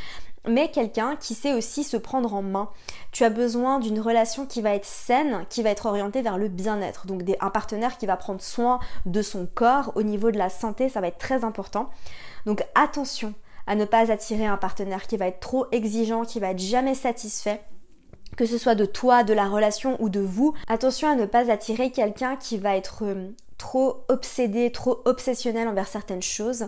mais 0.47 0.69
quelqu'un 0.69 1.15
qui 1.15 1.33
sait 1.33 1.53
aussi 1.53 1.83
se 1.83 1.97
prendre 1.97 2.33
en 2.33 2.41
main. 2.41 2.69
Tu 3.11 3.23
as 3.23 3.29
besoin 3.29 3.79
d'une 3.79 3.99
relation 3.99 4.45
qui 4.45 4.61
va 4.61 4.75
être 4.75 4.85
saine, 4.85 5.45
qui 5.49 5.63
va 5.63 5.69
être 5.69 5.85
orientée 5.85 6.21
vers 6.21 6.37
le 6.37 6.47
bien-être. 6.47 7.07
Donc 7.07 7.23
un 7.39 7.49
partenaire 7.49 7.97
qui 7.97 8.05
va 8.05 8.17
prendre 8.17 8.41
soin 8.41 8.79
de 9.05 9.21
son 9.21 9.47
corps 9.53 9.91
au 9.95 10.03
niveau 10.03 10.31
de 10.31 10.37
la 10.37 10.49
santé, 10.49 10.89
ça 10.89 11.01
va 11.01 11.07
être 11.07 11.17
très 11.17 11.43
important. 11.43 11.89
Donc 12.45 12.63
attention 12.75 13.33
à 13.67 13.75
ne 13.75 13.85
pas 13.85 14.11
attirer 14.11 14.45
un 14.45 14.57
partenaire 14.57 15.07
qui 15.07 15.17
va 15.17 15.27
être 15.27 15.39
trop 15.39 15.65
exigeant, 15.71 16.23
qui 16.23 16.39
va 16.39 16.51
être 16.51 16.59
jamais 16.59 16.95
satisfait 16.95 17.61
que 18.35 18.45
ce 18.45 18.57
soit 18.57 18.75
de 18.75 18.85
toi, 18.85 19.23
de 19.23 19.33
la 19.33 19.47
relation 19.47 19.95
ou 20.01 20.09
de 20.09 20.19
vous. 20.19 20.53
Attention 20.67 21.09
à 21.09 21.15
ne 21.15 21.25
pas 21.25 21.51
attirer 21.51 21.91
quelqu'un 21.91 22.35
qui 22.35 22.57
va 22.57 22.75
être 22.75 23.03
euh, 23.03 23.29
trop 23.57 24.03
obsédé, 24.09 24.71
trop 24.71 25.01
obsessionnel 25.05 25.67
envers 25.67 25.87
certaines 25.87 26.21
choses, 26.21 26.67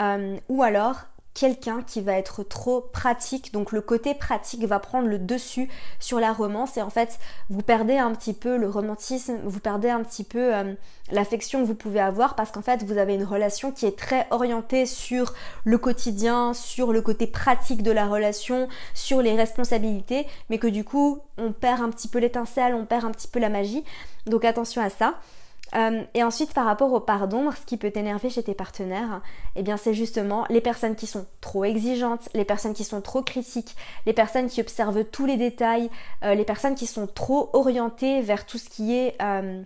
euh, 0.00 0.36
ou 0.48 0.62
alors 0.62 1.02
quelqu'un 1.34 1.82
qui 1.82 2.00
va 2.00 2.14
être 2.14 2.42
trop 2.42 2.80
pratique. 2.80 3.52
Donc 3.52 3.72
le 3.72 3.80
côté 3.80 4.14
pratique 4.14 4.64
va 4.64 4.78
prendre 4.78 5.08
le 5.08 5.18
dessus 5.18 5.68
sur 6.00 6.20
la 6.20 6.32
romance 6.32 6.76
et 6.76 6.82
en 6.82 6.90
fait 6.90 7.18
vous 7.48 7.62
perdez 7.62 7.96
un 7.96 8.12
petit 8.12 8.32
peu 8.32 8.56
le 8.56 8.68
romantisme, 8.68 9.38
vous 9.44 9.60
perdez 9.60 9.88
un 9.88 10.02
petit 10.02 10.24
peu 10.24 10.54
euh, 10.54 10.74
l'affection 11.10 11.60
que 11.60 11.66
vous 11.66 11.74
pouvez 11.74 12.00
avoir 12.00 12.34
parce 12.34 12.50
qu'en 12.50 12.62
fait 12.62 12.82
vous 12.82 12.98
avez 12.98 13.14
une 13.14 13.24
relation 13.24 13.70
qui 13.70 13.86
est 13.86 13.96
très 13.96 14.26
orientée 14.30 14.84
sur 14.86 15.32
le 15.64 15.78
quotidien, 15.78 16.54
sur 16.54 16.92
le 16.92 17.02
côté 17.02 17.26
pratique 17.26 17.82
de 17.82 17.92
la 17.92 18.06
relation, 18.06 18.68
sur 18.94 19.22
les 19.22 19.36
responsabilités, 19.36 20.26
mais 20.50 20.58
que 20.58 20.66
du 20.66 20.84
coup 20.84 21.20
on 21.36 21.52
perd 21.52 21.82
un 21.82 21.90
petit 21.90 22.08
peu 22.08 22.18
l'étincelle, 22.18 22.74
on 22.74 22.84
perd 22.84 23.04
un 23.04 23.12
petit 23.12 23.28
peu 23.28 23.38
la 23.38 23.48
magie. 23.48 23.84
Donc 24.26 24.44
attention 24.44 24.82
à 24.82 24.90
ça. 24.90 25.14
Euh, 25.74 26.02
et 26.14 26.22
ensuite, 26.22 26.54
par 26.54 26.64
rapport 26.64 26.92
au 26.92 27.00
pardon, 27.00 27.50
ce 27.50 27.64
qui 27.66 27.76
peut 27.76 27.90
t'énerver 27.90 28.30
chez 28.30 28.42
tes 28.42 28.54
partenaires, 28.54 29.20
eh 29.56 29.62
bien, 29.62 29.76
c'est 29.76 29.94
justement 29.94 30.46
les 30.48 30.60
personnes 30.60 30.96
qui 30.96 31.06
sont 31.06 31.26
trop 31.40 31.64
exigeantes, 31.64 32.28
les 32.34 32.44
personnes 32.44 32.74
qui 32.74 32.84
sont 32.84 33.00
trop 33.00 33.22
critiques, 33.22 33.76
les 34.06 34.12
personnes 34.12 34.48
qui 34.48 34.60
observent 34.60 35.04
tous 35.04 35.26
les 35.26 35.36
détails, 35.36 35.90
euh, 36.24 36.34
les 36.34 36.44
personnes 36.44 36.74
qui 36.74 36.86
sont 36.86 37.06
trop 37.06 37.50
orientées 37.52 38.20
vers 38.22 38.46
tout 38.46 38.58
ce 38.58 38.68
qui 38.68 38.96
est 38.96 39.14
euh, 39.20 39.62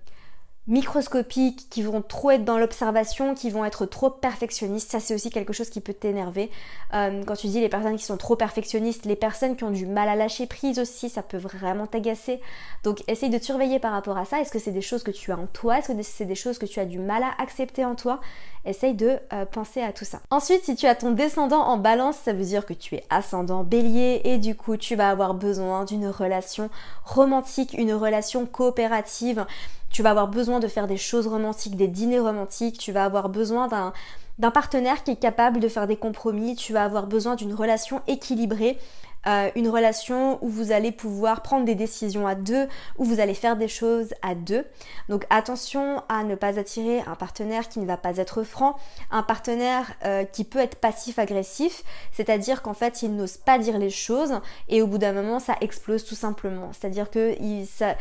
microscopiques, 0.68 1.68
qui 1.70 1.82
vont 1.82 2.02
trop 2.02 2.30
être 2.30 2.44
dans 2.44 2.56
l'observation, 2.56 3.34
qui 3.34 3.50
vont 3.50 3.64
être 3.64 3.84
trop 3.84 4.10
perfectionnistes. 4.10 4.92
Ça, 4.92 5.00
c'est 5.00 5.12
aussi 5.14 5.30
quelque 5.30 5.52
chose 5.52 5.70
qui 5.70 5.80
peut 5.80 5.92
t'énerver. 5.92 6.50
Euh, 6.94 7.24
quand 7.24 7.34
tu 7.34 7.48
dis 7.48 7.60
les 7.60 7.68
personnes 7.68 7.96
qui 7.96 8.04
sont 8.04 8.16
trop 8.16 8.36
perfectionnistes, 8.36 9.04
les 9.04 9.16
personnes 9.16 9.56
qui 9.56 9.64
ont 9.64 9.70
du 9.70 9.86
mal 9.86 10.08
à 10.08 10.14
lâcher 10.14 10.46
prise 10.46 10.78
aussi, 10.78 11.08
ça 11.08 11.22
peut 11.22 11.36
vraiment 11.36 11.88
t'agacer. 11.88 12.40
Donc, 12.84 13.02
essaye 13.08 13.30
de 13.30 13.38
te 13.38 13.44
surveiller 13.44 13.80
par 13.80 13.92
rapport 13.92 14.16
à 14.16 14.24
ça. 14.24 14.40
Est-ce 14.40 14.52
que 14.52 14.60
c'est 14.60 14.70
des 14.70 14.82
choses 14.82 15.02
que 15.02 15.10
tu 15.10 15.32
as 15.32 15.38
en 15.38 15.46
toi? 15.46 15.78
Est-ce 15.78 15.92
que 15.92 16.02
c'est 16.02 16.26
des 16.26 16.36
choses 16.36 16.58
que 16.58 16.66
tu 16.66 16.78
as 16.78 16.84
du 16.84 17.00
mal 17.00 17.24
à 17.24 17.42
accepter 17.42 17.84
en 17.84 17.96
toi? 17.96 18.20
Essaye 18.64 18.94
de 18.94 19.18
euh, 19.32 19.44
penser 19.44 19.82
à 19.82 19.92
tout 19.92 20.04
ça. 20.04 20.20
Ensuite, 20.30 20.64
si 20.64 20.76
tu 20.76 20.86
as 20.86 20.94
ton 20.94 21.10
descendant 21.10 21.62
en 21.62 21.76
balance, 21.76 22.16
ça 22.18 22.32
veut 22.32 22.44
dire 22.44 22.64
que 22.64 22.74
tu 22.74 22.94
es 22.94 23.04
ascendant 23.10 23.64
bélier 23.64 24.20
et 24.22 24.38
du 24.38 24.54
coup, 24.54 24.76
tu 24.76 24.94
vas 24.94 25.10
avoir 25.10 25.34
besoin 25.34 25.84
d'une 25.84 26.06
relation 26.06 26.70
romantique, 27.04 27.74
une 27.76 27.92
relation 27.92 28.46
coopérative 28.46 29.44
tu 29.92 30.02
vas 30.02 30.10
avoir 30.10 30.28
besoin 30.28 30.60
de 30.60 30.68
faire 30.68 30.86
des 30.86 30.96
choses 30.96 31.26
romantiques, 31.26 31.76
des 31.76 31.88
dîners 31.88 32.20
romantiques, 32.20 32.78
tu 32.78 32.92
vas 32.92 33.04
avoir 33.04 33.28
besoin 33.28 33.68
d'un 33.68 33.92
d'un 34.38 34.50
partenaire 34.50 35.04
qui 35.04 35.12
est 35.12 35.16
capable 35.16 35.60
de 35.60 35.68
faire 35.68 35.86
des 35.86 35.96
compromis, 35.96 36.56
tu 36.56 36.72
vas 36.72 36.84
avoir 36.84 37.06
besoin 37.06 37.36
d'une 37.36 37.52
relation 37.52 38.00
équilibrée, 38.06 38.78
euh, 39.26 39.50
une 39.54 39.68
relation 39.68 40.44
où 40.44 40.48
vous 40.48 40.72
allez 40.72 40.90
pouvoir 40.90 41.42
prendre 41.42 41.64
des 41.64 41.76
décisions 41.76 42.26
à 42.26 42.34
deux, 42.34 42.66
où 42.98 43.04
vous 43.04 43.20
allez 43.20 43.34
faire 43.34 43.56
des 43.56 43.68
choses 43.68 44.14
à 44.20 44.34
deux. 44.34 44.64
Donc 45.08 45.26
attention 45.30 46.02
à 46.08 46.24
ne 46.24 46.34
pas 46.34 46.58
attirer 46.58 47.00
un 47.06 47.14
partenaire 47.14 47.68
qui 47.68 47.78
ne 47.78 47.86
va 47.86 47.96
pas 47.96 48.16
être 48.16 48.42
franc, 48.42 48.76
un 49.12 49.22
partenaire 49.22 49.92
euh, 50.04 50.24
qui 50.24 50.42
peut 50.44 50.58
être 50.58 50.76
passif-agressif, 50.76 51.84
c'est-à-dire 52.10 52.62
qu'en 52.62 52.74
fait 52.74 53.02
il 53.02 53.14
n'ose 53.14 53.36
pas 53.36 53.58
dire 53.58 53.78
les 53.78 53.90
choses 53.90 54.40
et 54.68 54.82
au 54.82 54.88
bout 54.88 54.98
d'un 54.98 55.12
moment 55.12 55.38
ça 55.38 55.56
explose 55.60 56.04
tout 56.04 56.16
simplement. 56.16 56.70
C'est-à-dire 56.72 57.08
que 57.08 57.36
il, 57.40 57.66
ça, 57.66 57.94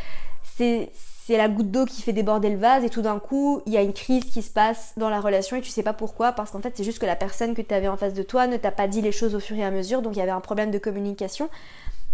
c'est 0.57 0.89
c'est 1.25 1.37
la 1.37 1.47
goutte 1.47 1.71
d'eau 1.71 1.85
qui 1.85 2.01
fait 2.01 2.13
déborder 2.13 2.49
le 2.49 2.57
vase 2.57 2.83
et 2.83 2.89
tout 2.89 3.01
d'un 3.01 3.19
coup 3.19 3.61
il 3.65 3.73
y 3.73 3.77
a 3.77 3.81
une 3.81 3.93
crise 3.93 4.25
qui 4.25 4.41
se 4.41 4.51
passe 4.51 4.93
dans 4.97 5.09
la 5.09 5.19
relation 5.19 5.57
et 5.57 5.61
tu 5.61 5.69
sais 5.69 5.83
pas 5.83 5.93
pourquoi 5.93 6.31
parce 6.31 6.51
qu'en 6.51 6.61
fait 6.61 6.73
c'est 6.75 6.83
juste 6.83 6.99
que 6.99 7.05
la 7.05 7.15
personne 7.15 7.53
que 7.53 7.61
tu 7.61 7.73
avais 7.73 7.87
en 7.87 7.97
face 7.97 8.13
de 8.13 8.23
toi 8.23 8.47
ne 8.47 8.57
t'a 8.57 8.71
pas 8.71 8.87
dit 8.87 9.01
les 9.01 9.11
choses 9.11 9.35
au 9.35 9.39
fur 9.39 9.55
et 9.55 9.63
à 9.63 9.71
mesure 9.71 10.01
donc 10.01 10.15
il 10.15 10.19
y 10.19 10.21
avait 10.23 10.31
un 10.31 10.41
problème 10.41 10.71
de 10.71 10.77
communication. 10.77 11.49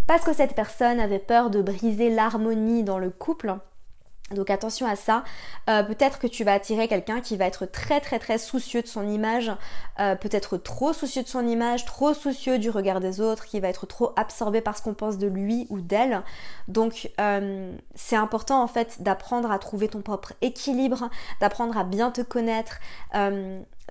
Parce 0.08 0.24
que 0.24 0.34
cette 0.34 0.56
personne 0.56 1.02
avait 1.02 1.20
peur 1.20 1.50
de 1.50 1.62
briser 1.62 2.10
l'harmonie 2.10 2.84
dans 2.84 2.98
le 2.98 3.10
couple 3.10 3.56
donc 4.32 4.50
attention 4.50 4.88
à 4.88 4.96
ça. 4.96 5.24
Euh, 5.70 5.84
peut-être 5.84 6.20
que 6.20 6.28
tu 6.28 6.44
vas 6.44 6.54
attirer 6.54 6.88
quelqu'un 6.88 7.22
qui 7.22 7.38
va 7.38 7.46
être 7.46 7.66
très 7.66 8.02
très 8.02 8.20
très 8.20 8.38
soucieux 8.38 8.82
de 8.82 8.88
son 8.88 9.08
image, 9.08 9.52
euh, 10.00 10.16
peut-être 10.16 10.58
trop 10.58 10.94
soucieux 10.94 11.24
de 11.24 11.28
son 11.28 11.48
image, 11.48 11.86
trop 11.86 12.14
soucieux 12.14 12.60
du 12.60 12.70
regard 12.70 13.00
des 13.00 13.22
autres, 13.22 13.46
qui 13.46 13.60
va 13.60 13.70
être 13.70 13.86
trop 13.86 14.12
absorbé 14.18 14.62
par 14.62 14.78
ce 14.78 14.82
qu'on 14.82 14.94
pense 14.94 15.18
de 15.18 15.28
lui 15.28 15.68
ou 15.70 15.80
d'elle. 15.80 16.24
Donc 16.68 17.10
euh, 17.22 17.74
c'est 17.96 18.18
important 18.18 18.62
en 18.62 18.68
fait 18.68 19.02
d'apprendre 19.02 19.50
à 19.52 19.60
trouver 19.60 19.88
ton 19.88 20.02
propre 20.02 20.34
équilibre, 20.42 21.10
d'apprendre 21.40 21.78
à 21.78 21.84
bien 21.84 22.12
te 22.12 22.22
connaître 22.22 22.80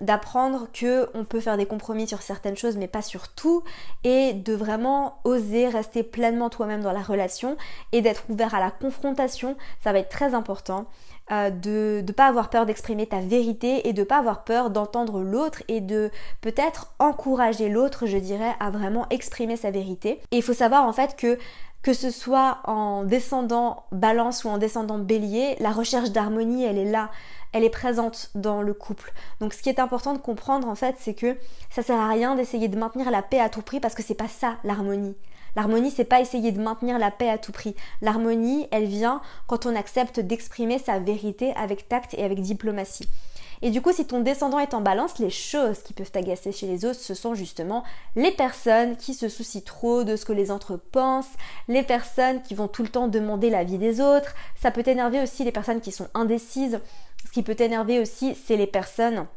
d'apprendre 0.01 0.67
que 0.73 1.09
on 1.13 1.25
peut 1.25 1.39
faire 1.39 1.57
des 1.57 1.65
compromis 1.65 2.07
sur 2.07 2.21
certaines 2.21 2.57
choses 2.57 2.77
mais 2.77 2.87
pas 2.87 3.01
sur 3.01 3.29
tout 3.29 3.63
et 4.03 4.33
de 4.33 4.53
vraiment 4.53 5.19
oser 5.23 5.67
rester 5.69 6.03
pleinement 6.03 6.49
toi-même 6.49 6.81
dans 6.81 6.91
la 6.91 7.01
relation 7.01 7.57
et 7.91 8.01
d'être 8.01 8.23
ouvert 8.29 8.53
à 8.53 8.59
la 8.59 8.71
confrontation, 8.71 9.55
ça 9.83 9.91
va 9.91 9.99
être 9.99 10.09
très 10.09 10.33
important. 10.33 10.85
Euh, 11.29 11.49
de 11.49 12.01
ne 12.07 12.11
pas 12.13 12.27
avoir 12.27 12.49
peur 12.49 12.65
d'exprimer 12.65 13.05
ta 13.05 13.19
vérité 13.19 13.89
et 13.89 13.91
de 13.91 14.03
pas 14.05 14.19
avoir 14.19 14.45
peur 14.45 14.69
d'entendre 14.69 15.19
l'autre 15.19 15.61
et 15.67 15.81
de 15.81 16.09
peut-être 16.39 16.93
encourager 16.99 17.67
l'autre, 17.67 18.05
je 18.05 18.17
dirais, 18.17 18.55
à 18.61 18.69
vraiment 18.69 19.07
exprimer 19.09 19.57
sa 19.57 19.69
vérité. 19.69 20.21
Et 20.31 20.37
il 20.37 20.41
faut 20.41 20.53
savoir 20.53 20.85
en 20.85 20.93
fait 20.93 21.17
que 21.17 21.37
que 21.81 21.93
ce 21.93 22.11
soit 22.11 22.59
en 22.65 23.03
descendant 23.03 23.83
balance 23.91 24.43
ou 24.43 24.49
en 24.49 24.57
descendant 24.57 24.97
bélier, 24.97 25.55
la 25.59 25.71
recherche 25.71 26.11
d'harmonie, 26.11 26.65
elle 26.65 26.77
est 26.77 26.89
là 26.89 27.11
elle 27.57 27.63
est 27.63 27.69
présente 27.69 28.29
dans 28.35 28.61
le 28.61 28.73
couple. 28.73 29.11
Donc 29.41 29.53
ce 29.53 29.61
qui 29.61 29.69
est 29.69 29.79
important 29.79 30.13
de 30.13 30.19
comprendre 30.19 30.67
en 30.67 30.75
fait, 30.75 30.95
c'est 30.99 31.13
que 31.13 31.35
ça 31.69 31.81
sert 31.81 31.99
à 31.99 32.09
rien 32.09 32.35
d'essayer 32.35 32.67
de 32.67 32.77
maintenir 32.77 33.11
la 33.11 33.21
paix 33.21 33.39
à 33.39 33.49
tout 33.49 33.61
prix 33.61 33.79
parce 33.79 33.95
que 33.95 34.03
c'est 34.03 34.13
pas 34.13 34.27
ça 34.27 34.57
l'harmonie. 34.63 35.15
L'harmonie, 35.55 35.89
c'est 35.89 36.05
pas 36.05 36.21
essayer 36.21 36.51
de 36.51 36.61
maintenir 36.61 36.99
la 36.99 37.09
paix 37.09 37.29
à 37.29 37.39
tout 37.39 37.51
prix. 37.51 37.75
L'harmonie, 38.03 38.67
elle 38.71 38.85
vient 38.85 39.21
quand 39.47 39.65
on 39.65 39.75
accepte 39.75 40.19
d'exprimer 40.19 40.77
sa 40.77 40.99
vérité 40.99 41.51
avec 41.55 41.89
tact 41.89 42.13
et 42.13 42.23
avec 42.23 42.41
diplomatie. 42.41 43.09
Et 43.63 43.71
du 43.71 43.81
coup, 43.81 43.91
si 43.91 44.05
ton 44.05 44.19
descendant 44.19 44.59
est 44.59 44.75
en 44.75 44.81
balance, 44.81 45.17
les 45.17 45.31
choses 45.31 45.79
qui 45.79 45.93
peuvent 45.93 46.11
t'agacer 46.11 46.51
chez 46.51 46.67
les 46.67 46.85
autres, 46.85 46.99
ce 46.99 47.15
sont 47.15 47.33
justement 47.33 47.83
les 48.15 48.31
personnes 48.31 48.97
qui 48.97 49.15
se 49.15 49.29
soucient 49.29 49.61
trop 49.61 50.03
de 50.03 50.15
ce 50.15 50.25
que 50.25 50.33
les 50.33 50.51
autres 50.51 50.77
pensent, 50.77 51.33
les 51.67 51.81
personnes 51.81 52.43
qui 52.43 52.53
vont 52.53 52.67
tout 52.67 52.83
le 52.83 52.89
temps 52.89 53.07
demander 53.07 53.49
l'avis 53.49 53.79
des 53.79 53.99
autres. 53.99 54.35
Ça 54.61 54.69
peut 54.69 54.83
énerver 54.85 55.23
aussi 55.23 55.43
les 55.43 55.51
personnes 55.51 55.81
qui 55.81 55.91
sont 55.91 56.07
indécises. 56.13 56.79
Ce 57.27 57.33
qui 57.33 57.43
peut 57.43 57.55
t'énerver 57.55 57.99
aussi, 57.99 58.35
c'est 58.35 58.55
les 58.55 58.67
personnes 58.67 59.27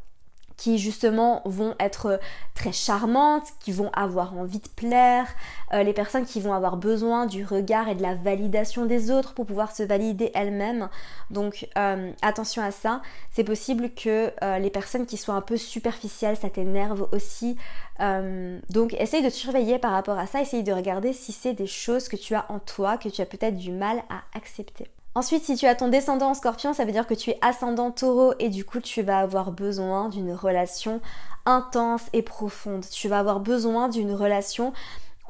qui 0.57 0.79
justement 0.79 1.43
vont 1.45 1.75
être 1.81 2.21
très 2.55 2.71
charmantes, 2.71 3.49
qui 3.59 3.73
vont 3.73 3.91
avoir 3.95 4.37
envie 4.37 4.61
de 4.61 4.69
plaire, 4.69 5.27
euh, 5.73 5.83
les 5.83 5.93
personnes 5.93 6.25
qui 6.25 6.41
vont 6.41 6.53
avoir 6.53 6.77
besoin 6.77 7.27
du 7.27 7.45
regard 7.45 7.89
et 7.89 7.97
de 7.97 8.03
la 8.03 8.15
validation 8.15 8.87
des 8.87 9.11
autres 9.11 9.35
pour 9.35 9.45
pouvoir 9.45 9.75
se 9.75 9.83
valider 9.83 10.31
elles-mêmes. 10.35 10.89
Donc 11.31 11.67
euh, 11.77 12.13
attention 12.23 12.63
à 12.63 12.71
ça. 12.71 13.03
C'est 13.33 13.43
possible 13.43 13.91
que 13.91 14.33
euh, 14.45 14.59
les 14.59 14.71
personnes 14.71 15.07
qui 15.07 15.17
soient 15.17 15.35
un 15.35 15.41
peu 15.41 15.57
superficielles, 15.57 16.37
ça 16.37 16.49
t'énerve 16.49 17.09
aussi. 17.11 17.57
donc 17.99 18.95
essaye 18.95 19.23
de 19.23 19.31
te 19.31 19.35
surveiller 19.35 19.79
par 19.79 19.91
rapport 19.91 20.19
à 20.19 20.27
ça, 20.27 20.41
essaye 20.41 20.63
de 20.63 20.73
regarder 20.73 21.13
si 21.13 21.33
c'est 21.33 21.55
des 21.55 21.67
choses 21.67 22.09
que 22.09 22.17
tu 22.17 22.35
as 22.35 22.47
en 22.51 22.61
toi, 22.61 22.99
que 22.99 23.09
tu 23.09 23.21
as 23.21 23.27
peut-être 23.27 23.57
du 23.57 23.73
mal 23.73 24.05
à 24.09 24.23
accepter. 24.37 24.87
Ensuite, 25.17 25.43
si 25.43 25.57
tu 25.57 25.67
as 25.67 25.75
ton 25.75 25.89
descendant 25.89 26.31
en 26.31 26.35
scorpion, 26.35 26.73
ça 26.73 26.85
veut 26.85 26.93
dire 26.93 27.07
que 27.07 27.15
tu 27.15 27.31
es 27.31 27.39
ascendant 27.43 27.91
taureau 27.91 28.33
et 28.39 28.49
du 28.49 28.65
coup 28.65 28.79
tu 28.79 29.03
vas 29.03 29.19
avoir 29.19 29.51
besoin 29.51 30.09
d'une 30.09 30.33
relation 30.33 31.01
intense 31.47 32.03
et 32.13 32.23
profonde. 32.23 32.85
Tu 32.89 33.09
vas 33.09 33.19
avoir 33.19 33.41
besoin 33.41 33.89
d'une 33.89 34.13
relation 34.13 34.73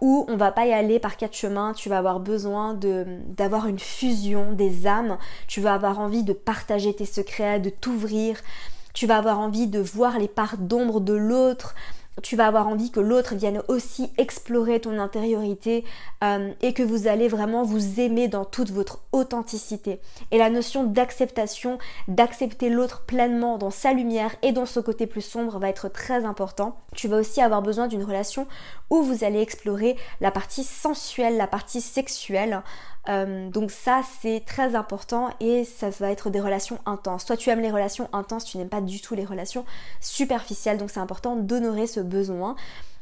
où 0.02 0.26
on 0.28 0.36
va 0.36 0.52
pas 0.52 0.66
y 0.66 0.72
aller 0.72 0.98
par 0.98 1.16
quatre 1.16 1.34
chemins, 1.34 1.72
tu 1.72 1.88
vas 1.88 1.98
avoir 1.98 2.20
besoin 2.20 2.74
d'avoir 2.74 3.66
une 3.66 3.78
fusion 3.78 4.52
des 4.52 4.86
âmes, 4.86 5.16
tu 5.46 5.60
vas 5.62 5.74
avoir 5.74 5.98
envie 5.98 6.24
de 6.24 6.32
partager 6.32 6.94
tes 6.94 7.06
secrets, 7.06 7.60
de 7.60 7.70
t'ouvrir, 7.70 8.38
tu 8.92 9.06
vas 9.06 9.18
avoir 9.18 9.38
envie 9.38 9.66
de 9.66 9.80
voir 9.80 10.18
les 10.18 10.28
parts 10.28 10.58
d'ombre 10.58 11.00
de 11.00 11.14
l'autre, 11.14 11.74
tu 12.22 12.36
vas 12.36 12.46
avoir 12.46 12.68
envie 12.68 12.90
que 12.90 13.00
l'autre 13.00 13.34
vienne 13.34 13.62
aussi 13.68 14.10
explorer 14.18 14.80
ton 14.80 14.98
intériorité 14.98 15.84
euh, 16.22 16.52
et 16.60 16.74
que 16.74 16.82
vous 16.82 17.06
allez 17.06 17.28
vraiment 17.28 17.62
vous 17.62 18.00
aimer 18.00 18.28
dans 18.28 18.44
toute 18.44 18.70
votre 18.70 19.00
authenticité. 19.12 20.00
Et 20.30 20.38
la 20.38 20.50
notion 20.50 20.84
d'acceptation, 20.84 21.78
d'accepter 22.08 22.68
l'autre 22.68 23.02
pleinement 23.06 23.58
dans 23.58 23.70
sa 23.70 23.92
lumière 23.92 24.34
et 24.42 24.52
dans 24.52 24.66
son 24.66 24.82
côté 24.82 25.06
plus 25.06 25.22
sombre 25.22 25.58
va 25.58 25.68
être 25.68 25.88
très 25.88 26.24
important. 26.24 26.76
Tu 26.94 27.08
vas 27.08 27.18
aussi 27.18 27.40
avoir 27.40 27.62
besoin 27.62 27.88
d'une 27.88 28.04
relation 28.04 28.46
où 28.90 29.02
vous 29.02 29.24
allez 29.24 29.40
explorer 29.40 29.96
la 30.20 30.30
partie 30.30 30.64
sensuelle, 30.64 31.36
la 31.36 31.46
partie 31.46 31.80
sexuelle. 31.80 32.62
Euh, 33.08 33.48
donc 33.48 33.70
ça 33.70 34.02
c'est 34.20 34.42
très 34.44 34.74
important 34.74 35.30
et 35.40 35.64
ça 35.64 35.88
va 35.90 36.10
être 36.10 36.30
des 36.30 36.40
relations 36.40 36.78
intenses. 36.86 37.24
Toi 37.24 37.36
tu 37.36 37.50
aimes 37.50 37.60
les 37.60 37.70
relations 37.70 38.08
intenses, 38.12 38.44
tu 38.44 38.58
n'aimes 38.58 38.68
pas 38.68 38.82
du 38.82 39.00
tout 39.00 39.14
les 39.14 39.24
relations 39.24 39.64
superficielles, 40.00 40.78
donc 40.78 40.90
c'est 40.90 41.00
important 41.00 41.36
d'honorer 41.36 41.86
ce 41.86 42.00
besoin. 42.00 42.56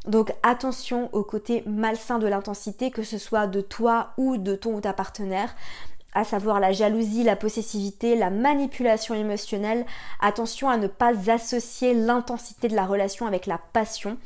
Donc 0.07 0.33
attention 0.43 1.11
au 1.13 1.25
côté 1.25 1.65
malsain 1.67 2.19
de 2.19 2.29
l'intensité, 2.29 2.91
que 2.91 3.03
ce 3.03 3.19
soit 3.19 3.47
de 3.47 3.61
toi 3.61 4.11
ou 4.17 4.37
de 4.37 4.55
ton 4.55 4.75
ou 4.75 4.81
ta 4.81 4.93
partenaire 4.93 5.55
à 6.15 6.25
savoir 6.25 6.59
la 6.59 6.73
jalousie, 6.73 7.23
la 7.23 7.37
possessivité, 7.37 8.17
la 8.17 8.31
manipulation 8.31 9.15
émotionnelle. 9.15 9.85
Attention 10.21 10.69
à 10.69 10.77
ne 10.77 10.87
pas 10.87 11.13
associer 11.31 11.95
l'intensité 11.95 12.69
de 12.69 12.75
la 12.75 12.87
relation 12.87 13.27
avec 13.27 13.47
la 13.47 13.59
passion 13.59 14.17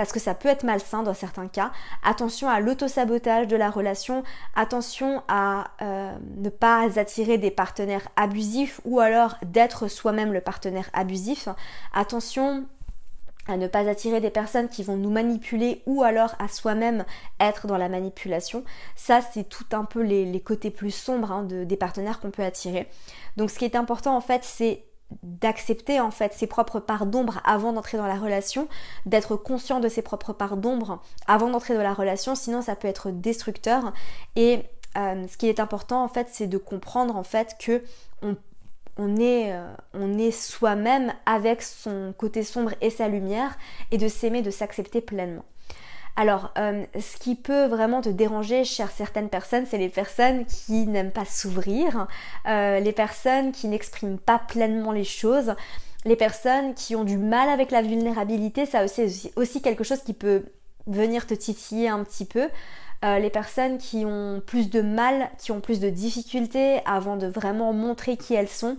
parce 0.00 0.12
que 0.12 0.18
ça 0.18 0.32
peut 0.32 0.48
être 0.48 0.64
malsain 0.64 1.02
dans 1.02 1.12
certains 1.12 1.46
cas. 1.46 1.72
Attention 2.02 2.48
à 2.48 2.58
l'autosabotage 2.58 3.48
de 3.48 3.56
la 3.56 3.68
relation, 3.68 4.22
attention 4.54 5.22
à 5.28 5.72
euh, 5.82 6.16
ne 6.38 6.48
pas 6.48 6.98
attirer 6.98 7.36
des 7.36 7.50
partenaires 7.50 8.08
abusifs 8.16 8.80
ou 8.86 9.00
alors 9.00 9.36
d'être 9.42 9.88
soi-même 9.88 10.32
le 10.32 10.40
partenaire 10.40 10.88
abusif. 10.94 11.50
Attention 11.92 12.64
à 13.46 13.58
ne 13.58 13.66
pas 13.66 13.90
attirer 13.90 14.22
des 14.22 14.30
personnes 14.30 14.70
qui 14.70 14.82
vont 14.82 14.96
nous 14.96 15.10
manipuler 15.10 15.82
ou 15.84 16.02
alors 16.02 16.34
à 16.38 16.48
soi-même 16.48 17.04
être 17.38 17.66
dans 17.66 17.76
la 17.76 17.90
manipulation. 17.90 18.64
Ça, 18.96 19.20
c'est 19.20 19.50
tout 19.50 19.66
un 19.72 19.84
peu 19.84 20.00
les, 20.00 20.40
côtés 20.40 20.70
plus 20.70 20.92
sombres 20.92 21.30
hein, 21.30 21.42
des 21.42 21.76
partenaires 21.76 22.20
qu'on 22.20 22.30
peut 22.30 22.42
attirer. 22.42 22.88
Donc 23.36 23.50
ce 23.50 23.58
qui 23.58 23.66
est 23.66 23.76
important 23.76 24.16
en 24.16 24.22
fait, 24.22 24.44
c'est 24.44 24.82
d'accepter 25.22 26.00
en 26.00 26.10
fait 26.10 26.32
ses 26.32 26.46
propres 26.46 26.80
parts 26.80 27.06
d'ombre 27.06 27.40
avant 27.44 27.72
d'entrer 27.72 27.98
dans 27.98 28.06
la 28.06 28.18
relation, 28.18 28.68
d'être 29.06 29.36
conscient 29.36 29.80
de 29.80 29.88
ses 29.88 30.02
propres 30.02 30.32
parts 30.32 30.56
d'ombre 30.56 31.02
avant 31.26 31.50
d'entrer 31.50 31.74
dans 31.74 31.82
la 31.82 31.94
relation, 31.94 32.34
sinon 32.34 32.62
ça 32.62 32.76
peut 32.76 32.88
être 32.88 33.10
destructeur. 33.10 33.92
Et 34.36 34.62
euh, 34.96 35.26
ce 35.28 35.36
qui 35.36 35.48
est 35.48 35.60
important 35.60 36.02
en 36.04 36.08
fait, 36.08 36.28
c'est 36.30 36.46
de 36.46 36.58
comprendre 36.58 37.16
en 37.16 37.24
fait 37.24 37.56
que 37.58 37.82
on 39.00 39.16
est, 39.16 39.52
euh, 39.52 39.72
on 39.94 40.18
est 40.18 40.30
soi-même 40.30 41.12
avec 41.26 41.62
son 41.62 42.12
côté 42.16 42.42
sombre 42.42 42.74
et 42.80 42.90
sa 42.90 43.08
lumière 43.08 43.56
et 43.90 43.98
de 43.98 44.08
s'aimer, 44.08 44.42
de 44.42 44.50
s'accepter 44.50 45.00
pleinement. 45.00 45.44
Alors, 46.20 46.52
euh, 46.58 46.84
ce 47.00 47.16
qui 47.16 47.34
peut 47.34 47.64
vraiment 47.64 48.02
te 48.02 48.10
déranger 48.10 48.62
chez 48.64 48.84
certaines 48.94 49.30
personnes, 49.30 49.64
c'est 49.64 49.78
les 49.78 49.88
personnes 49.88 50.44
qui 50.44 50.86
n'aiment 50.86 51.12
pas 51.12 51.24
s'ouvrir, 51.24 52.08
euh, 52.46 52.78
les 52.78 52.92
personnes 52.92 53.52
qui 53.52 53.68
n'expriment 53.68 54.18
pas 54.18 54.38
pleinement 54.38 54.92
les 54.92 55.04
choses, 55.04 55.54
les 56.04 56.16
personnes 56.16 56.74
qui 56.74 56.94
ont 56.94 57.04
du 57.04 57.16
mal 57.16 57.48
avec 57.48 57.70
la 57.70 57.80
vulnérabilité, 57.80 58.66
ça 58.66 58.84
aussi, 58.84 59.32
aussi 59.36 59.62
quelque 59.62 59.82
chose 59.82 60.02
qui 60.02 60.12
peut 60.12 60.44
venir 60.86 61.26
te 61.26 61.32
titiller 61.32 61.88
un 61.88 62.04
petit 62.04 62.26
peu. 62.26 62.50
Euh, 63.02 63.18
les 63.18 63.30
personnes 63.30 63.78
qui 63.78 64.04
ont 64.04 64.42
plus 64.44 64.68
de 64.68 64.82
mal, 64.82 65.30
qui 65.38 65.52
ont 65.52 65.60
plus 65.60 65.80
de 65.80 65.88
difficultés 65.88 66.80
avant 66.84 67.16
de 67.16 67.28
vraiment 67.28 67.72
montrer 67.72 68.18
qui 68.18 68.34
elles 68.34 68.46
sont. 68.46 68.76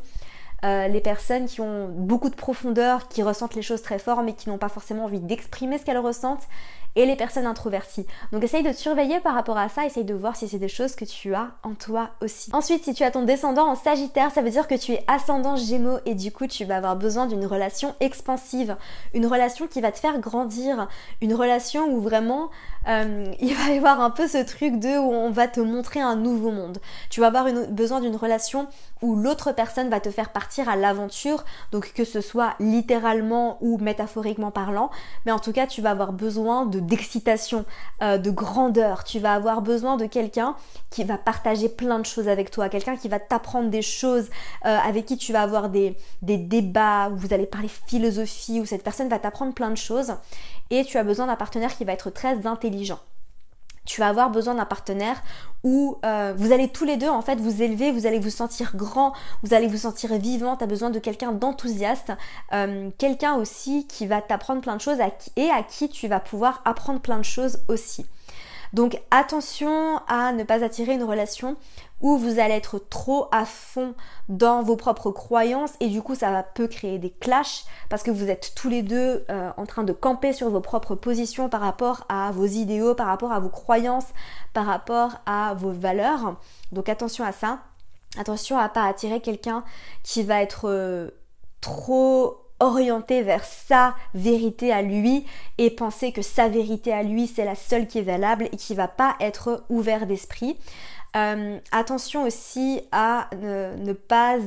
Les 0.64 1.02
personnes 1.02 1.48
qui 1.48 1.60
ont 1.60 1.88
beaucoup 1.88 2.30
de 2.30 2.36
profondeur, 2.36 3.08
qui 3.08 3.24
ressentent 3.24 3.56
les 3.56 3.64
choses 3.64 3.82
très 3.82 3.98
fort 3.98 4.22
mais 4.22 4.34
qui 4.34 4.48
n'ont 4.48 4.60
pas 4.60 4.70
forcément 4.70 5.06
envie 5.06 5.20
d'exprimer 5.20 5.80
ce 5.80 5.86
qu'elles 5.86 5.98
ressentent 5.98 6.48
et 6.96 7.06
les 7.06 7.16
personnes 7.16 7.46
introverties. 7.46 8.06
Donc 8.32 8.44
essaye 8.44 8.64
de 8.64 8.72
te 8.72 8.78
surveiller 8.78 9.20
par 9.20 9.34
rapport 9.34 9.58
à 9.58 9.70
ça, 9.70 9.86
essaye 9.86 10.04
de 10.04 10.14
voir 10.14 10.36
si 10.36 10.48
c'est 10.48 10.58
des 10.58 10.68
choses 10.68 10.96
que 10.96 11.06
tu 11.06 11.34
as 11.34 11.52
en 11.64 11.74
toi 11.74 12.10
aussi. 12.22 12.50
Ensuite, 12.54 12.84
si 12.84 12.94
tu 12.94 13.04
as 13.04 13.12
ton 13.12 13.24
descendant 13.24 13.68
en 13.68 13.76
Sagittaire, 13.76 14.32
ça 14.32 14.42
veut 14.42 14.50
dire 14.50 14.68
que 14.68 14.76
tu 14.76 14.94
es 14.94 15.04
ascendant 15.08 15.56
Gémeaux 15.56 16.00
et 16.06 16.16
du 16.16 16.32
coup 16.32 16.48
tu 16.48 16.66
vas 16.66 16.78
avoir 16.78 16.96
besoin 16.96 17.28
d'une 17.28 17.46
relation 17.46 17.96
expansive, 18.00 18.76
une 19.14 19.26
relation 19.26 19.68
qui 19.68 19.82
va 19.82 19.92
te 19.92 20.00
faire 20.00 20.20
grandir, 20.20 20.88
une 21.22 21.34
relation 21.34 21.88
où 21.88 22.02
vraiment 22.02 22.50
euh, 22.88 23.26
il 23.40 23.56
va 23.56 23.70
y 23.72 23.78
avoir 23.78 24.02
un 24.02 24.10
peu 24.10 24.28
ce 24.28 24.44
truc 24.44 24.80
de 24.80 24.98
où 24.98 25.12
on 25.12 25.32
va 25.32 25.48
te 25.48 25.60
montrer 25.60 26.02
un 26.02 26.16
nouveau 26.16 26.52
monde. 26.52 26.80
Tu 27.10 27.22
vas 27.22 27.28
avoir 27.28 27.48
besoin 27.70 28.02
d'une 28.02 28.16
relation 28.16 28.68
où 29.02 29.16
l'autre 29.16 29.52
personne 29.52 29.90
va 29.90 30.00
te 30.00 30.12
faire 30.12 30.30
partir 30.30 30.70
à 30.70 30.76
l'aventure, 30.76 31.44
donc 31.72 31.94
que 31.94 32.06
ce 32.06 32.22
soit 32.22 32.54
littéralement 32.60 33.58
ou 33.62 33.78
métaphoriquement 33.78 34.52
parlant, 34.52 34.92
mais 35.26 35.32
en 35.32 35.40
tout 35.40 35.52
cas 35.52 35.68
tu 35.68 35.82
vas 35.82 35.92
avoir 35.92 36.14
besoin 36.14 36.66
de 36.66 36.81
d'excitation, 36.82 37.66
euh, 38.02 38.18
de 38.18 38.32
grandeur. 38.32 39.04
Tu 39.04 39.20
vas 39.20 39.34
avoir 39.34 39.62
besoin 39.62 39.98
de 39.98 40.06
quelqu'un 40.06 40.56
qui 40.90 41.04
va 41.04 41.18
partager 41.18 41.70
plein 41.70 42.00
de 42.00 42.06
choses 42.06 42.28
avec 42.28 42.52
toi, 42.52 42.70
quelqu'un 42.70 42.98
qui 42.98 43.08
va 43.08 43.20
t'apprendre 43.20 43.70
des 43.70 43.82
choses, 43.82 44.30
euh, 44.66 44.78
avec 44.78 45.06
qui 45.06 45.18
tu 45.18 45.34
vas 45.34 45.42
avoir 45.42 45.70
des, 45.70 45.96
des 46.22 46.38
débats, 46.38 47.10
où 47.10 47.16
vous 47.16 47.34
allez 47.34 47.46
parler 47.46 47.70
philosophie, 47.70 48.60
où 48.60 48.66
cette 48.66 48.84
personne 48.84 49.10
va 49.10 49.20
t'apprendre 49.20 49.54
plein 49.54 49.70
de 49.70 49.78
choses. 49.78 50.14
Et 50.70 50.84
tu 50.86 50.98
as 50.98 51.04
besoin 51.04 51.28
d'un 51.28 51.36
partenaire 51.36 51.76
qui 51.76 51.86
va 51.86 51.94
être 51.94 52.10
très 52.10 52.46
intelligent 52.48 53.00
tu 53.86 54.02
vas 54.02 54.08
avoir 54.08 54.30
besoin 54.30 54.56
d'un 54.56 54.66
partenaire 54.66 55.22
où 55.64 55.98
euh, 56.06 56.34
vous 56.36 56.52
allez 56.52 56.68
tous 56.68 56.86
les 56.86 56.98
deux 56.98 57.10
en 57.10 57.22
fait 57.22 57.40
vous 57.40 57.62
élever, 57.62 57.92
vous 57.92 58.06
allez 58.06 58.20
vous 58.20 58.30
sentir 58.30 58.76
grand, 58.76 59.14
vous 59.44 59.54
allez 59.54 59.68
vous 59.68 59.78
sentir 59.78 60.14
vivant, 60.18 60.56
tu 60.56 60.64
as 60.64 60.68
besoin 60.68 60.90
de 60.90 61.00
quelqu'un 61.00 61.32
d'enthousiaste, 61.32 62.12
euh, 62.54 62.90
quelqu'un 62.98 63.36
aussi 63.36 63.88
qui 63.88 64.08
va 64.08 64.22
t'apprendre 64.22 64.62
plein 64.62 64.76
de 64.76 64.82
choses 64.82 65.00
et 65.36 65.50
à 65.50 65.64
qui 65.64 65.90
tu 65.90 66.08
vas 66.08 66.20
pouvoir 66.20 66.62
apprendre 66.66 67.00
plein 67.00 67.18
de 67.18 67.24
choses 67.24 67.60
aussi. 67.68 68.06
Donc 68.74 69.02
attention 69.12 70.00
à 70.08 70.32
ne 70.32 70.44
pas 70.44 70.64
attirer 70.64 70.94
une 70.94 71.04
relation 71.04 71.58
où 72.02 72.18
vous 72.18 72.40
allez 72.40 72.56
être 72.56 72.80
trop 72.80 73.28
à 73.32 73.46
fond 73.46 73.94
dans 74.30 74.64
vos 74.64 74.76
propres 74.76 75.12
croyances 75.12 75.74
et 75.80 75.88
du 75.88 76.02
coup 76.02 76.16
ça 76.16 76.44
peut 76.44 76.68
créer 76.68 77.00
des 77.00 77.12
clashs 77.12 77.66
parce 77.90 78.04
que 78.04 78.12
vous 78.12 78.30
êtes 78.30 78.54
tous 78.56 78.70
les 78.70 78.82
deux 78.82 79.24
euh, 79.30 79.52
en 79.58 79.66
train 79.66 79.84
de 79.84 79.94
camper 79.94 80.34
sur 80.34 80.50
vos 80.50 80.62
propres 80.62 80.96
positions 80.96 81.50
par 81.50 81.62
rapport 81.62 82.06
à 82.10 82.32
vos 82.32 82.46
idéaux, 82.46 82.96
par 82.96 83.08
rapport 83.08 83.32
à 83.32 83.40
vos 83.40 83.50
croyances, 83.50 84.08
par 84.54 84.66
rapport 84.66 85.18
à 85.26 85.54
vos 85.54 85.72
valeurs. 85.72 86.38
Donc 86.72 86.90
attention 86.90 87.24
à 87.24 87.32
ça. 87.32 87.60
Attention 88.18 88.58
à 88.58 88.68
pas 88.68 88.86
attirer 88.86 89.22
quelqu'un 89.22 89.64
qui 90.04 90.24
va 90.24 90.42
être 90.42 90.68
euh, 90.68 91.12
trop 91.62 92.42
orienté 92.60 93.24
vers 93.24 93.44
sa 93.44 93.96
vérité 94.14 94.72
à 94.72 94.82
lui 94.82 95.26
et 95.58 95.72
penser 95.72 96.12
que 96.12 96.22
sa 96.22 96.48
vérité 96.48 96.94
à 96.94 97.04
lui 97.04 97.28
c'est 97.28 97.46
la 97.46 97.56
seule 97.56 97.88
qui 97.88 98.00
est 98.00 98.04
valable 98.04 98.50
et 98.52 98.58
qui 98.58 98.76
va 98.76 98.88
pas 98.88 99.16
être 99.20 99.64
ouvert 99.70 100.06
d'esprit. 100.06 100.58
Euh, 101.18 101.60
attention 101.72 102.24
aussi 102.24 102.82
à 102.94 103.30
ne, 103.36 103.92
pas 103.94 104.38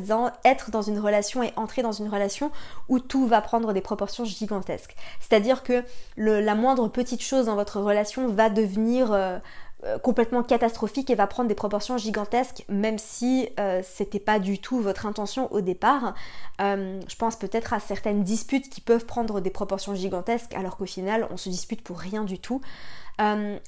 être 0.45 0.71
dans 0.71 0.81
une 0.81 0.99
relation 0.99 1.43
et 1.43 1.53
entrer 1.57 1.83
dans 1.83 1.93
une 1.93 2.09
relation 2.09 2.51
où 2.89 2.99
tout 2.99 3.27
va 3.27 3.43
prendre 3.43 3.73
des 3.73 3.83
proportions 3.83 4.25
gigantesques. 4.25 4.97
C'est-à-dire 5.21 5.63
que 5.63 5.85
la 6.17 6.55
moindre 6.55 6.89
petite 6.89 7.23
chose 7.23 7.47
dans 7.47 7.55
votre 7.55 7.81
relation 7.81 8.29
va 8.29 8.49
devenir 8.49 9.13
euh, 9.13 9.39
euh, 9.85 9.99
complètement 9.99 10.43
catastrophique 10.43 11.11
et 11.11 11.15
va 11.15 11.27
prendre 11.27 11.51
des 11.51 11.55
proportions 11.55 11.99
gigantesques, 11.99 12.65
même 12.71 12.97
si 12.97 13.51
c'était 13.83 14.21
pas 14.21 14.39
du 14.39 14.59
tout 14.59 14.81
votre 14.81 15.05
intention 15.05 15.53
au 15.53 15.61
départ. 15.61 16.15
je 16.59 17.17
pense 17.19 17.37
peut-être 17.37 17.75
à 17.75 17.81
certaines 17.81 18.23
disputes 18.23 18.71
qui 18.71 18.81
peuvent 18.81 19.05
prendre 19.05 19.41
des 19.41 19.51
proportions 19.51 19.95
gigantesques, 19.95 20.55
alors 20.55 20.79
qu'au 20.79 20.87
final 20.87 21.29
on 21.31 21.37
se 21.37 21.51
dispute 21.51 21.83
pour 21.83 21.99
rien 21.99 22.25
du 22.25 22.39
tout. 22.39 22.63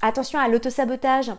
attention 0.01 0.39
à 0.39 0.49
l'autosabotage 0.49 1.33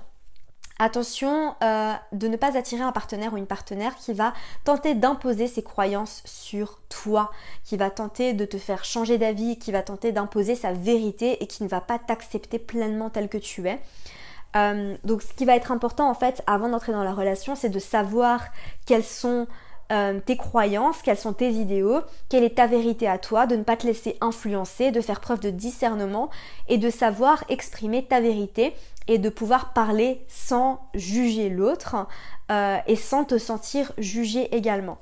Attention 0.79 1.55
euh, 1.63 1.93
de 2.11 2.27
ne 2.27 2.37
pas 2.37 2.55
attirer 2.57 2.83
un 2.83 2.91
partenaire 2.91 3.33
ou 3.33 3.37
une 3.37 3.47
partenaire 3.47 3.95
qui 3.95 4.13
va 4.13 4.33
tenter 4.63 4.93
d'imposer 4.93 5.47
ses 5.47 5.63
croyances 5.63 6.21
sur 6.25 6.79
toi, 6.89 7.31
qui 7.63 7.77
va 7.77 7.89
tenter 7.89 8.33
de 8.33 8.45
te 8.45 8.57
faire 8.57 8.85
changer 8.85 9.17
d'avis, 9.17 9.57
qui 9.57 9.71
va 9.71 9.81
tenter 9.81 10.11
d'imposer 10.11 10.55
sa 10.55 10.73
vérité 10.73 11.43
et 11.43 11.47
qui 11.47 11.63
ne 11.63 11.67
va 11.67 11.81
pas 11.81 11.97
t'accepter 11.97 12.59
pleinement 12.59 13.09
tel 13.09 13.27
que 13.27 13.39
tu 13.39 13.67
es. 13.67 13.79
Euh, 14.55 14.95
donc 15.03 15.23
ce 15.23 15.33
qui 15.33 15.45
va 15.45 15.55
être 15.55 15.71
important 15.71 16.09
en 16.09 16.13
fait 16.13 16.41
avant 16.47 16.69
d'entrer 16.69 16.91
dans 16.91 17.03
la 17.03 17.13
relation, 17.13 17.55
c'est 17.55 17.69
de 17.69 17.79
savoir 17.79 18.45
quelles 18.85 19.03
sont 19.03 19.47
euh, 19.91 20.19
tes 20.19 20.37
croyances, 20.37 21.01
quels 21.01 21.17
sont 21.17 21.33
tes 21.33 21.51
idéaux, 21.51 22.01
quelle 22.29 22.43
est 22.43 22.55
ta 22.55 22.67
vérité 22.67 23.07
à 23.07 23.17
toi, 23.17 23.45
de 23.47 23.55
ne 23.55 23.63
pas 23.63 23.77
te 23.77 23.87
laisser 23.87 24.17
influencer, 24.21 24.91
de 24.91 25.01
faire 25.01 25.21
preuve 25.21 25.39
de 25.39 25.49
discernement 25.49 26.29
et 26.67 26.77
de 26.77 26.89
savoir 26.89 27.43
exprimer 27.49 28.05
ta 28.05 28.19
vérité 28.19 28.73
et 29.07 29.17
de 29.17 29.29
pouvoir 29.29 29.73
parler 29.73 30.25
sans 30.27 30.81
juger 30.93 31.49
l'autre 31.49 32.07
euh, 32.51 32.77
et 32.87 32.95
sans 32.95 33.23
te 33.23 33.37
sentir 33.37 33.93
jugé 33.97 34.53
également. 34.55 34.97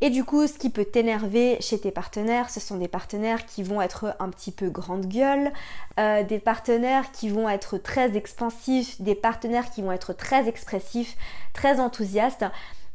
Et 0.00 0.10
du 0.10 0.24
coup, 0.24 0.46
ce 0.46 0.52
qui 0.52 0.70
peut 0.70 0.84
t'énerver 0.84 1.56
chez 1.60 1.80
tes 1.80 1.90
partenaires, 1.90 2.50
ce 2.50 2.60
sont 2.60 2.76
des 2.76 2.86
partenaires 2.86 3.46
qui 3.46 3.64
vont 3.64 3.82
être 3.82 4.14
un 4.20 4.28
petit 4.28 4.52
peu 4.52 4.70
grande 4.70 5.06
gueule, 5.06 5.52
euh, 5.98 6.22
des 6.22 6.38
partenaires 6.38 7.10
qui 7.10 7.28
vont 7.28 7.48
être 7.48 7.78
très 7.78 8.16
expansifs, 8.16 9.00
des 9.00 9.16
partenaires 9.16 9.70
qui 9.70 9.82
vont 9.82 9.90
être 9.90 10.12
très 10.12 10.46
expressifs, 10.46 11.16
très 11.52 11.80
enthousiastes. 11.80 12.44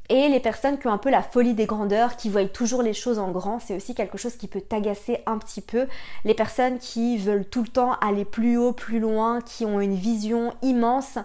Et 0.09 0.27
les 0.27 0.39
personnes 0.39 0.77
qui 0.77 0.87
ont 0.87 0.91
un 0.91 0.97
peu 0.97 1.09
la 1.09 1.21
folie 1.21 1.53
des 1.53 1.65
grandeurs, 1.65 2.17
qui 2.17 2.29
voient 2.29 2.45
toujours 2.45 2.81
les 2.81 2.93
choses 2.93 3.19
en 3.19 3.31
grand, 3.31 3.59
c'est 3.59 3.75
aussi 3.75 3.95
quelque 3.95 4.17
chose 4.17 4.35
qui 4.35 4.47
peut 4.47 4.61
t'agacer 4.61 5.19
un 5.25 5.37
petit 5.37 5.61
peu. 5.61 5.87
Les 6.25 6.33
personnes 6.33 6.77
qui 6.77 7.17
veulent 7.17 7.45
tout 7.45 7.61
le 7.61 7.69
temps 7.69 7.93
aller 8.01 8.25
plus 8.25 8.57
haut, 8.57 8.73
plus 8.73 8.99
loin, 8.99 9.39
qui 9.41 9.65
ont 9.65 9.79
une 9.79 9.95
vision 9.95 10.53
immense 10.61 11.17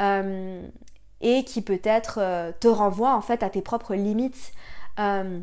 euh, 0.00 0.66
et 1.20 1.44
qui 1.44 1.60
peut-être 1.60 2.18
euh, 2.22 2.52
te 2.58 2.68
renvoient 2.68 3.14
en 3.14 3.20
fait 3.20 3.42
à 3.42 3.50
tes 3.50 3.62
propres 3.62 3.94
limites. 3.94 4.52
Euh, 4.98 5.40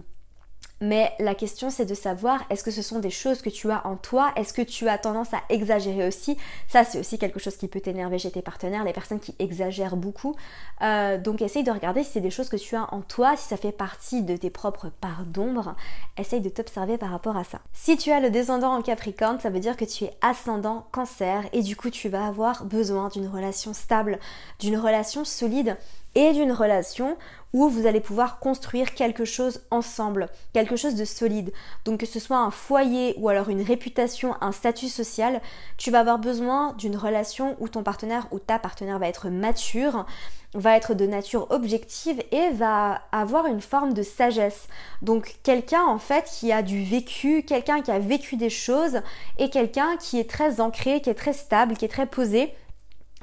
Mais 0.82 1.12
la 1.20 1.36
question 1.36 1.70
c'est 1.70 1.86
de 1.86 1.94
savoir 1.94 2.44
est-ce 2.50 2.64
que 2.64 2.72
ce 2.72 2.82
sont 2.82 3.00
des 3.00 3.10
choses 3.10 3.42
que 3.42 3.50
tu 3.50 3.70
as 3.70 3.86
en 3.86 3.98
toi, 3.98 4.32
est-ce 4.36 4.54
que 4.54 4.62
tu 4.62 4.88
as 4.88 4.98
tendance 4.98 5.34
à 5.34 5.42
exagérer 5.50 6.08
aussi? 6.08 6.38
Ça 6.68 6.84
c'est 6.84 7.00
aussi 7.00 7.18
quelque 7.18 7.40
chose 7.40 7.58
qui 7.58 7.68
peut 7.68 7.82
t'énerver 7.82 8.18
chez 8.18 8.32
tes 8.32 8.42
partenaires, 8.42 8.84
les 8.84 8.94
personnes 8.94 9.20
qui 9.20 9.36
exagèrent 9.40 9.98
beaucoup. 9.98 10.36
Euh, 10.82 11.18
donc 11.18 11.42
essaye 11.42 11.64
de 11.64 11.72
regarder 11.72 12.04
si 12.04 12.12
c'est 12.12 12.22
des 12.22 12.30
choses 12.30 12.50
que 12.50 12.58
tu 12.58 12.76
as 12.76 12.94
en 12.94 13.02
toi, 13.02 13.36
si 13.36 13.48
ça 13.48 13.58
fait 13.58 13.72
partie 13.72 14.22
de 14.22 14.38
tes 14.38 14.50
propres 14.50 14.90
parts 14.90 15.26
d'ombre. 15.26 15.76
Essaye 16.18 16.42
de 16.42 16.50
t'observer 16.50 16.98
par 16.98 17.12
rapport 17.12 17.36
à 17.36 17.44
ça. 17.44 17.60
Si 17.74 17.98
tu 17.98 18.12
as 18.12 18.20
le 18.20 18.30
descendant 18.30 18.74
en 18.74 18.82
Capricorne, 18.82 19.40
ça 19.40 19.50
veut 19.50 19.60
dire 19.60 19.76
que 19.76 19.86
tu 19.86 20.06
es 20.06 20.14
ascendant 20.22 20.88
Cancer 20.92 21.44
et 21.52 21.62
du 21.62 21.76
coup 21.76 21.90
tu 21.90 22.08
vas 22.08 22.26
avoir 22.26 22.64
besoin 22.64 23.10
d'une 23.10 23.28
relation 23.28 23.74
stable, 23.74 24.20
d'une 24.60 24.78
relation 24.78 25.26
solide 25.26 25.78
et 26.16 26.34
d'une 26.34 26.51
relation 26.51 27.18
où 27.53 27.68
vous 27.68 27.88
allez 27.88 27.99
pouvoir 27.99 28.39
construire 28.39 28.93
quelque 28.93 29.26
chose 29.26 29.62
ensemble, 29.72 30.30
quelque 30.53 30.76
chose 30.76 30.95
de 30.95 31.05
solide. 31.05 31.51
Donc 31.86 31.99
que 32.01 32.05
ce 32.05 32.20
soit 32.20 32.38
un 32.38 32.51
foyer 32.51 33.16
ou 33.18 33.30
alors 33.30 33.49
une 33.49 33.64
réputation, 33.64 34.36
un 34.41 34.51
statut 34.51 34.89
social, 34.89 35.41
tu 35.78 35.89
vas 35.89 36.01
avoir 36.01 36.20
besoin 36.20 36.74
d'une 36.74 36.95
relation 36.95 37.55
où 37.60 37.68
ton 37.68 37.84
partenaire 37.84 38.28
ou 38.32 38.39
ta 38.39 38.60
partenaire 38.60 38.99
va 38.99 39.07
être 39.07 39.30
mature, 39.30 40.05
va 40.53 40.76
être 40.76 40.93
de 40.93 41.05
nature 41.05 41.47
objective 41.49 42.22
et 42.32 42.49
va 42.51 43.01
avoir 43.12 43.47
une 43.47 43.62
forme 43.62 43.93
de 43.93 44.03
sagesse. 44.03 44.68
Donc 45.01 45.36
quelqu'un 45.43 45.84
en 45.84 45.99
fait 45.99 46.26
qui 46.26 46.51
a 46.51 46.62
du 46.62 46.84
vécu, 46.84 47.43
quelqu'un 47.43 47.82
qui 47.82 47.91
a 47.91 47.99
vécu 47.99 48.36
des 48.36 48.49
choses 48.49 49.01
et 49.39 49.49
quelqu'un 49.49 49.97
qui 49.97 50.20
est 50.20 50.30
très 50.30 50.62
ancré, 50.62 51.01
qui 51.01 51.10
est 51.10 51.16
très 51.16 51.34
stable, 51.34 51.76
qui 51.78 51.86
est 51.86 51.89
très 51.89 52.07
posé 52.07 52.53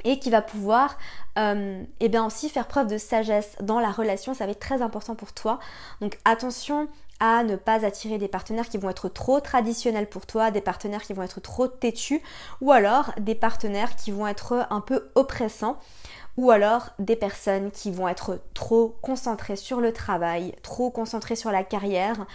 et 0.06 0.18
qui 0.18 0.30
va 0.30 0.40
pouvoir 0.40 0.96
euh, 1.36 1.82
et 2.00 2.08
bien 2.08 2.24
aussi 2.24 2.48
faire 2.48 2.66
preuve 2.66 2.86
de 2.86 2.96
sagesse 2.96 3.56
dans 3.60 3.80
la 3.80 3.90
relation, 3.90 4.32
ça 4.32 4.46
va 4.46 4.52
être 4.52 4.60
très 4.60 4.80
important 4.80 5.14
pour 5.14 5.32
toi. 5.32 5.58
Donc 6.00 6.18
attention 6.24 6.88
à 7.20 7.42
ne 7.42 7.56
pas 7.56 7.84
attirer 7.84 8.18
des 8.18 8.28
partenaires 8.28 8.68
qui 8.68 8.78
vont 8.78 8.88
être 8.88 9.08
trop 9.08 9.40
traditionnels 9.40 10.08
pour 10.08 10.26
toi, 10.26 10.50
des 10.50 10.60
partenaires 10.60 11.02
qui 11.02 11.12
vont 11.12 11.22
être 11.22 11.40
trop 11.40 11.66
têtus, 11.66 12.22
ou 12.60 12.72
alors 12.72 13.12
des 13.18 13.34
partenaires 13.34 13.96
qui 13.96 14.12
vont 14.12 14.26
être 14.26 14.66
un 14.70 14.80
peu 14.80 15.10
oppressants, 15.14 15.78
ou 16.36 16.50
alors 16.50 16.90
des 16.98 17.16
personnes 17.16 17.70
qui 17.70 17.90
vont 17.90 18.08
être 18.08 18.38
trop 18.54 18.96
concentrées 19.00 19.56
sur 19.56 19.80
le 19.80 19.92
travail, 19.92 20.54
trop 20.62 20.90
concentrées 20.90 21.36
sur 21.36 21.50
la 21.50 21.64
carrière, 21.64 22.26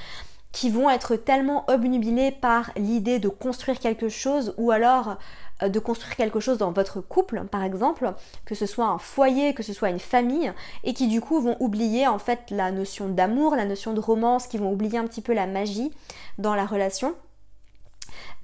qui 0.52 0.70
vont 0.70 0.90
être 0.90 1.16
tellement 1.16 1.64
obnubilées 1.70 2.32
par 2.32 2.72
l'idée 2.76 3.20
de 3.20 3.30
construire 3.30 3.80
quelque 3.80 4.10
chose, 4.10 4.54
ou 4.58 4.72
alors 4.72 5.18
de 5.70 5.80
construire 5.80 6.16
quelque 6.16 6.40
chose 6.40 6.58
dans 6.58 6.72
votre 6.72 7.02
couple, 7.02 7.44
par 7.46 7.64
exemple, 7.64 8.14
que 8.46 8.56
ce 8.56 8.66
soit 8.66 8.86
un 8.86 8.98
foyer, 8.98 9.54
que 9.54 9.64
ce 9.64 9.74
soit 9.74 9.90
une 9.90 10.00
famille, 10.00 10.52
et 10.84 10.94
qui 10.94 11.08
du 11.08 11.22
coup 11.22 11.40
vont 11.40 11.58
oublier 11.60 12.08
en 12.08 12.20
fait 12.20 12.50
la 12.50 12.72
notion 12.72 13.10
d'amour, 13.10 13.56
la 13.56 13.66
notion 13.66 13.94
de 13.94 14.00
romance, 14.00 14.48
qui 14.48 14.58
vont 14.58 14.72
oublier 14.72 14.98
un 14.98 15.06
petit 15.06 15.22
peu 15.22 15.34
la 15.34 15.48
magie 15.48 15.92
dans 16.38 16.56
la 16.56 16.66
relation. 16.66 17.16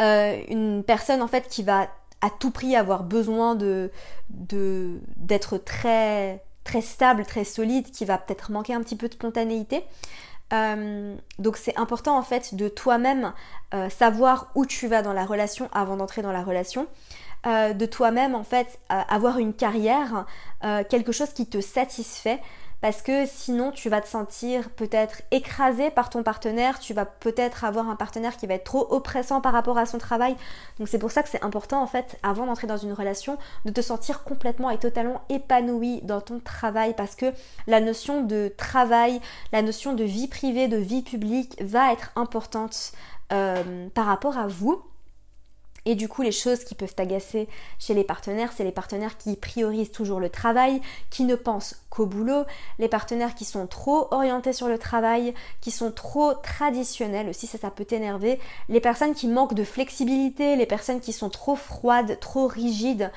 Euh, 0.01 0.39
une 0.49 0.83
personne 0.83 1.21
en 1.21 1.27
fait 1.27 1.47
qui 1.47 1.63
va 1.63 1.87
à 2.21 2.29
tout 2.29 2.51
prix 2.51 2.75
avoir 2.75 3.03
besoin 3.03 3.55
de 3.55 3.91
d'être 4.29 5.57
très 5.57 6.43
très 6.63 6.81
stable, 6.81 7.25
très 7.25 7.45
solide, 7.45 7.89
qui 7.91 8.03
va 8.03 8.17
peut-être 8.17 8.51
manquer 8.51 8.73
un 8.73 8.81
petit 8.81 8.97
peu 8.97 9.07
de 9.07 9.13
spontanéité. 9.13 9.83
Euh, 10.53 11.15
donc 11.39 11.57
c'est 11.57 11.77
important 11.77 12.17
en 12.17 12.23
fait 12.23 12.55
de 12.55 12.69
toi-même 12.69 13.33
savoir 13.89 14.49
où 14.55 14.65
tu 14.65 14.87
vas 14.87 15.01
dans 15.01 15.11
la 15.11 15.25
relation 15.25 15.69
avant 15.73 15.97
d'entrer 15.97 16.21
dans 16.21 16.31
la 16.31 16.41
relation. 16.41 16.87
Euh, 17.45 17.73
de 17.73 17.85
toi-même 17.85 18.33
en 18.33 18.43
fait 18.43 18.79
euh, 18.91 18.99
avoir 19.07 19.37
une 19.37 19.53
carrière, 19.53 20.25
euh, 20.65 20.83
quelque 20.83 21.11
chose 21.11 21.29
qui 21.29 21.45
te 21.45 21.61
satisfait 21.61 22.41
parce 22.81 23.01
que 23.01 23.25
sinon 23.25 23.71
tu 23.71 23.89
vas 23.89 24.01
te 24.01 24.07
sentir 24.07 24.69
peut-être 24.69 25.21
écrasé 25.31 25.89
par 25.89 26.09
ton 26.09 26.23
partenaire, 26.23 26.79
tu 26.79 26.93
vas 26.93 27.05
peut-être 27.05 27.63
avoir 27.63 27.89
un 27.89 27.95
partenaire 27.95 28.37
qui 28.37 28.47
va 28.47 28.55
être 28.55 28.63
trop 28.63 28.87
oppressant 28.91 29.41
par 29.41 29.53
rapport 29.53 29.77
à 29.77 29.85
son 29.85 29.97
travail. 29.97 30.35
Donc 30.79 30.87
c'est 30.87 30.99
pour 30.99 31.11
ça 31.11 31.23
que 31.23 31.29
c'est 31.29 31.43
important 31.43 31.81
en 31.81 31.87
fait 31.87 32.17
avant 32.23 32.45
d'entrer 32.45 32.67
dans 32.67 32.77
une 32.77 32.93
relation 32.93 33.37
de 33.65 33.71
te 33.71 33.81
sentir 33.81 34.23
complètement 34.23 34.69
et 34.69 34.77
totalement 34.77 35.21
épanoui 35.29 36.01
dans 36.03 36.21
ton 36.21 36.39
travail 36.39 36.93
parce 36.95 37.15
que 37.15 37.33
la 37.65 37.79
notion 37.79 38.21
de 38.21 38.53
travail, 38.57 39.21
la 39.51 39.61
notion 39.61 39.93
de 39.93 40.03
vie 40.03 40.27
privée, 40.27 40.67
de 40.67 40.77
vie 40.77 41.01
publique 41.01 41.61
va 41.61 41.91
être 41.91 42.11
importante 42.15 42.91
par 43.29 44.05
rapport 44.05 44.37
à 44.37 44.47
vous 44.47 44.81
et 45.87 45.95
du 45.95 46.09
coup, 46.09 46.21
les 46.21 46.33
choses 46.33 46.65
qui 46.65 46.75
peuvent 46.75 46.93
t'agacer 46.93 47.47
chez 47.79 47.93
les 47.93 48.03
partenaires, 48.03 48.51
c'est 48.53 48.65
les 48.65 48.73
partenaires 48.73 49.17
qui 49.17 49.37
priorisent 49.37 49.93
toujours 49.93 50.19
le 50.19 50.27
travail, 50.27 50.81
qui 51.09 51.23
ne 51.23 51.35
pensent 51.35 51.77
qu'au 51.89 52.05
boulot, 52.05 52.43
les 52.77 52.89
partenaires 52.89 53.35
qui 53.35 53.45
sont 53.45 53.67
trop 53.67 54.09
orientés 54.11 54.51
sur 54.51 54.67
le 54.67 54.77
travail, 54.77 55.33
qui 55.61 55.71
sont 55.71 55.93
trop 55.93 56.33
traditionnels 56.33 57.29
aussi, 57.29 57.47
ça, 57.47 57.57
ça 57.57 57.71
peut 57.71 57.85
t'énerver, 57.85 58.37
les 58.67 58.81
personnes 58.81 59.13
qui 59.13 59.29
manquent 59.29 59.53
de 59.53 59.63
flexibilité, 59.63 60.57
les 60.57 60.65
personnes 60.65 60.99
qui 60.99 61.13
sont 61.13 61.29
trop 61.29 61.55
froides, 61.55 62.19
trop 62.19 62.47
rigides. 62.47 63.09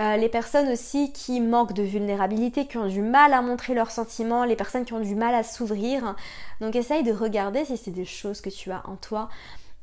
Euh, 0.00 0.16
les 0.16 0.28
personnes 0.28 0.68
aussi 0.68 1.12
qui 1.12 1.40
manquent 1.40 1.72
de 1.72 1.82
vulnérabilité, 1.82 2.66
qui 2.66 2.78
ont 2.78 2.86
du 2.86 3.02
mal 3.02 3.32
à 3.32 3.42
montrer 3.42 3.74
leurs 3.74 3.90
sentiments, 3.90 4.44
les 4.44 4.54
personnes 4.54 4.84
qui 4.84 4.92
ont 4.92 5.00
du 5.00 5.16
mal 5.16 5.34
à 5.34 5.42
s'ouvrir. 5.44 6.14
Donc 6.60 6.76
essaye 6.76 7.02
de 7.02 7.12
regarder 7.12 7.64
si 7.64 7.76
c'est 7.76 7.90
des 7.90 8.04
choses 8.04 8.40
que 8.40 8.50
tu 8.50 8.70
as 8.70 8.82
en 8.88 8.94
toi. 8.96 9.28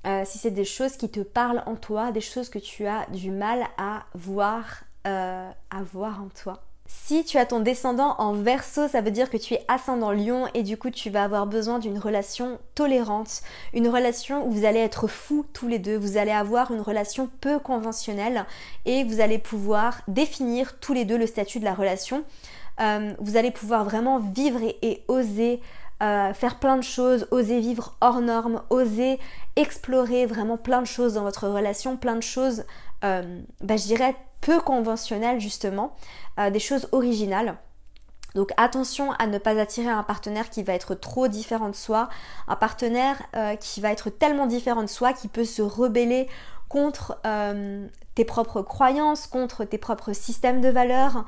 Euh, 0.06 0.24
si 0.26 0.38
c'est 0.38 0.52
des 0.52 0.66
choses 0.66 0.98
qui 0.98 1.10
te 1.10 1.20
parlent 1.20 1.64
en 1.66 1.76
toi, 1.76 2.12
des 2.12 2.22
choses 2.22 2.50
que 2.50 2.60
tu 2.60 2.86
as 2.86 3.08
du 3.12 3.32
mal 3.32 3.66
à 3.78 4.04
voir, 4.14 4.84
euh, 5.08 5.50
à 5.72 5.84
voir 5.84 6.22
en 6.22 6.30
toi. 6.30 6.62
Si 6.88 7.24
tu 7.24 7.38
as 7.38 7.48
ton 7.48 7.60
descendant 7.60 8.16
en 8.20 8.34
verso, 8.34 8.88
ça 8.88 9.02
veut 9.02 9.10
dire 9.10 9.32
que 9.32 9.38
tu 9.38 9.56
es 9.56 9.66
ascendant 9.68 10.12
lion 10.12 10.48
et 10.54 10.62
du 10.62 10.78
coup 10.78 10.92
tu 10.92 11.10
vas 11.10 11.24
avoir 11.24 11.48
besoin 11.48 11.80
d'une 11.80 11.98
relation 11.98 12.60
tolérante, 12.76 13.42
une 13.74 13.88
relation 13.88 14.46
où 14.46 14.52
vous 14.52 14.66
allez 14.66 14.80
être 14.80 15.08
fous 15.08 15.46
tous 15.54 15.68
les 15.68 15.80
deux, 15.80 15.98
vous 15.98 16.18
allez 16.18 16.32
avoir 16.32 16.72
une 16.72 16.82
relation 16.82 17.28
peu 17.42 17.58
conventionnelle 17.58 18.46
et 18.86 19.04
vous 19.04 19.20
allez 19.20 19.40
pouvoir 19.40 20.02
définir 20.08 20.80
tous 20.80 20.94
les 20.94 21.06
deux 21.06 21.18
le 21.18 21.26
statut 21.26 21.60
de 21.60 21.66
la 21.66 21.74
relation. 21.74 22.24
Euh, 22.80 23.14
vous 23.20 23.38
allez 23.38 23.52
pouvoir 23.52 23.84
vraiment 23.84 24.20
vivre 24.20 24.60
et 24.82 25.04
oser 25.08 25.62
euh, 26.04 26.34
faire 26.34 26.60
plein 26.60 26.76
de 26.76 26.84
choses, 26.84 27.26
oser 27.32 27.62
vivre 27.62 27.96
hors 28.02 28.20
normes, 28.20 28.62
oser 28.70 29.18
explorer 29.56 30.26
vraiment 30.26 30.58
plein 30.58 30.82
de 30.82 30.88
choses 30.88 31.14
dans 31.14 31.24
votre 31.24 31.48
relation, 31.48 31.96
plein 31.96 32.18
de 32.18 32.24
choses, 32.24 32.66
euh, 33.06 33.40
bah, 33.62 33.78
je 33.78 33.86
dirais, 33.86 34.14
peu 34.42 34.60
conventionnelles 34.60 35.40
justement, 35.40 35.96
euh, 36.38 36.50
des 36.50 36.60
choses 36.60 36.90
originales. 36.92 37.56
Donc 38.36 38.52
attention 38.58 39.14
à 39.14 39.28
ne 39.28 39.38
pas 39.38 39.58
attirer 39.58 39.88
un 39.88 40.04
partenaire 40.04 40.50
qui 40.50 40.64
va 40.64 40.74
être 40.74 40.96
trop 40.96 41.30
différent 41.30 41.70
de 41.70 41.76
soi, 41.76 42.10
un 42.50 42.58
partenaire 42.58 43.18
qui 43.62 43.80
va 43.80 43.94
être 43.94 44.10
tellement 44.10 44.46
différent 44.46 44.82
de 44.82 44.90
soi 44.90 45.14
qui 45.14 45.30
peut 45.30 45.46
se 45.46 45.62
rebeller 45.62 46.28
contre 46.68 47.18
tes 48.14 48.26
propres 48.26 48.62
croyances, 48.62 49.28
contre 49.28 49.64
tes 49.64 49.78
propres 49.78 50.12
systèmes 50.12 50.60
de 50.60 50.68
valeurs, 50.68 51.24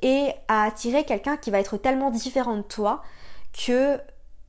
et 0.00 0.30
à 0.48 0.64
attirer 0.64 1.04
quelqu'un 1.04 1.36
qui 1.36 1.50
va 1.50 1.60
être 1.60 1.76
tellement 1.76 2.10
différent 2.10 2.56
de 2.56 2.62
toi 2.62 3.02
que 3.52 3.98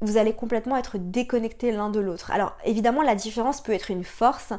vous 0.01 0.17
allez 0.17 0.33
complètement 0.33 0.77
être 0.77 0.97
déconnectés 0.97 1.71
l'un 1.71 1.89
de 1.89 1.99
l'autre. 1.99 2.31
Alors 2.31 2.55
évidemment 2.63 3.01
la 3.01 3.15
différence 3.15 3.61
peut 3.61 3.73
être 3.73 3.91
une 3.91 4.03
force, 4.03 4.53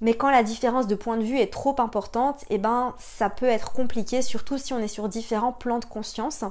mais 0.00 0.14
quand 0.14 0.30
la 0.30 0.42
différence 0.42 0.86
de 0.86 0.94
point 0.94 1.16
de 1.16 1.24
vue 1.24 1.38
est 1.38 1.52
trop 1.52 1.74
importante, 1.80 2.44
eh 2.50 2.58
ben 2.58 2.94
ça 2.98 3.30
peut 3.30 3.46
être 3.46 3.72
compliqué, 3.72 4.22
surtout 4.22 4.58
si 4.58 4.72
on 4.72 4.78
est 4.78 4.88
sur 4.88 5.08
différents 5.08 5.52
plans 5.52 5.78
de 5.78 5.86
conscience. 5.86 6.44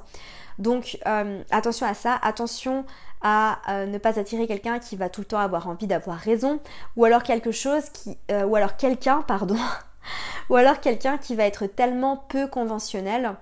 Donc 0.57 0.97
euh, 1.05 1.43
attention 1.51 1.85
à 1.85 1.93
ça, 1.93 2.19
attention 2.21 2.85
à 3.21 3.59
euh, 3.69 3.85
ne 3.85 3.97
pas 3.97 4.19
attirer 4.19 4.47
quelqu'un 4.47 4.79
qui 4.79 4.95
va 4.95 5.09
tout 5.09 5.21
le 5.21 5.25
temps 5.25 5.39
avoir 5.39 5.67
envie 5.67 5.87
d'avoir 5.87 6.17
raison, 6.17 6.59
ou 6.95 7.05
alors 7.05 7.23
quelque 7.23 7.51
chose 7.51 7.89
qui, 7.89 8.17
euh, 8.31 8.45
ou 8.45 8.55
alors 8.55 8.77
quelqu'un, 8.77 9.21
pardon, 9.21 9.57
ou 10.49 10.55
alors 10.55 10.79
quelqu'un 10.79 11.17
qui 11.17 11.35
va 11.35 11.45
être 11.45 11.65
tellement 11.67 12.17
peu 12.17 12.47
conventionnel 12.47 13.35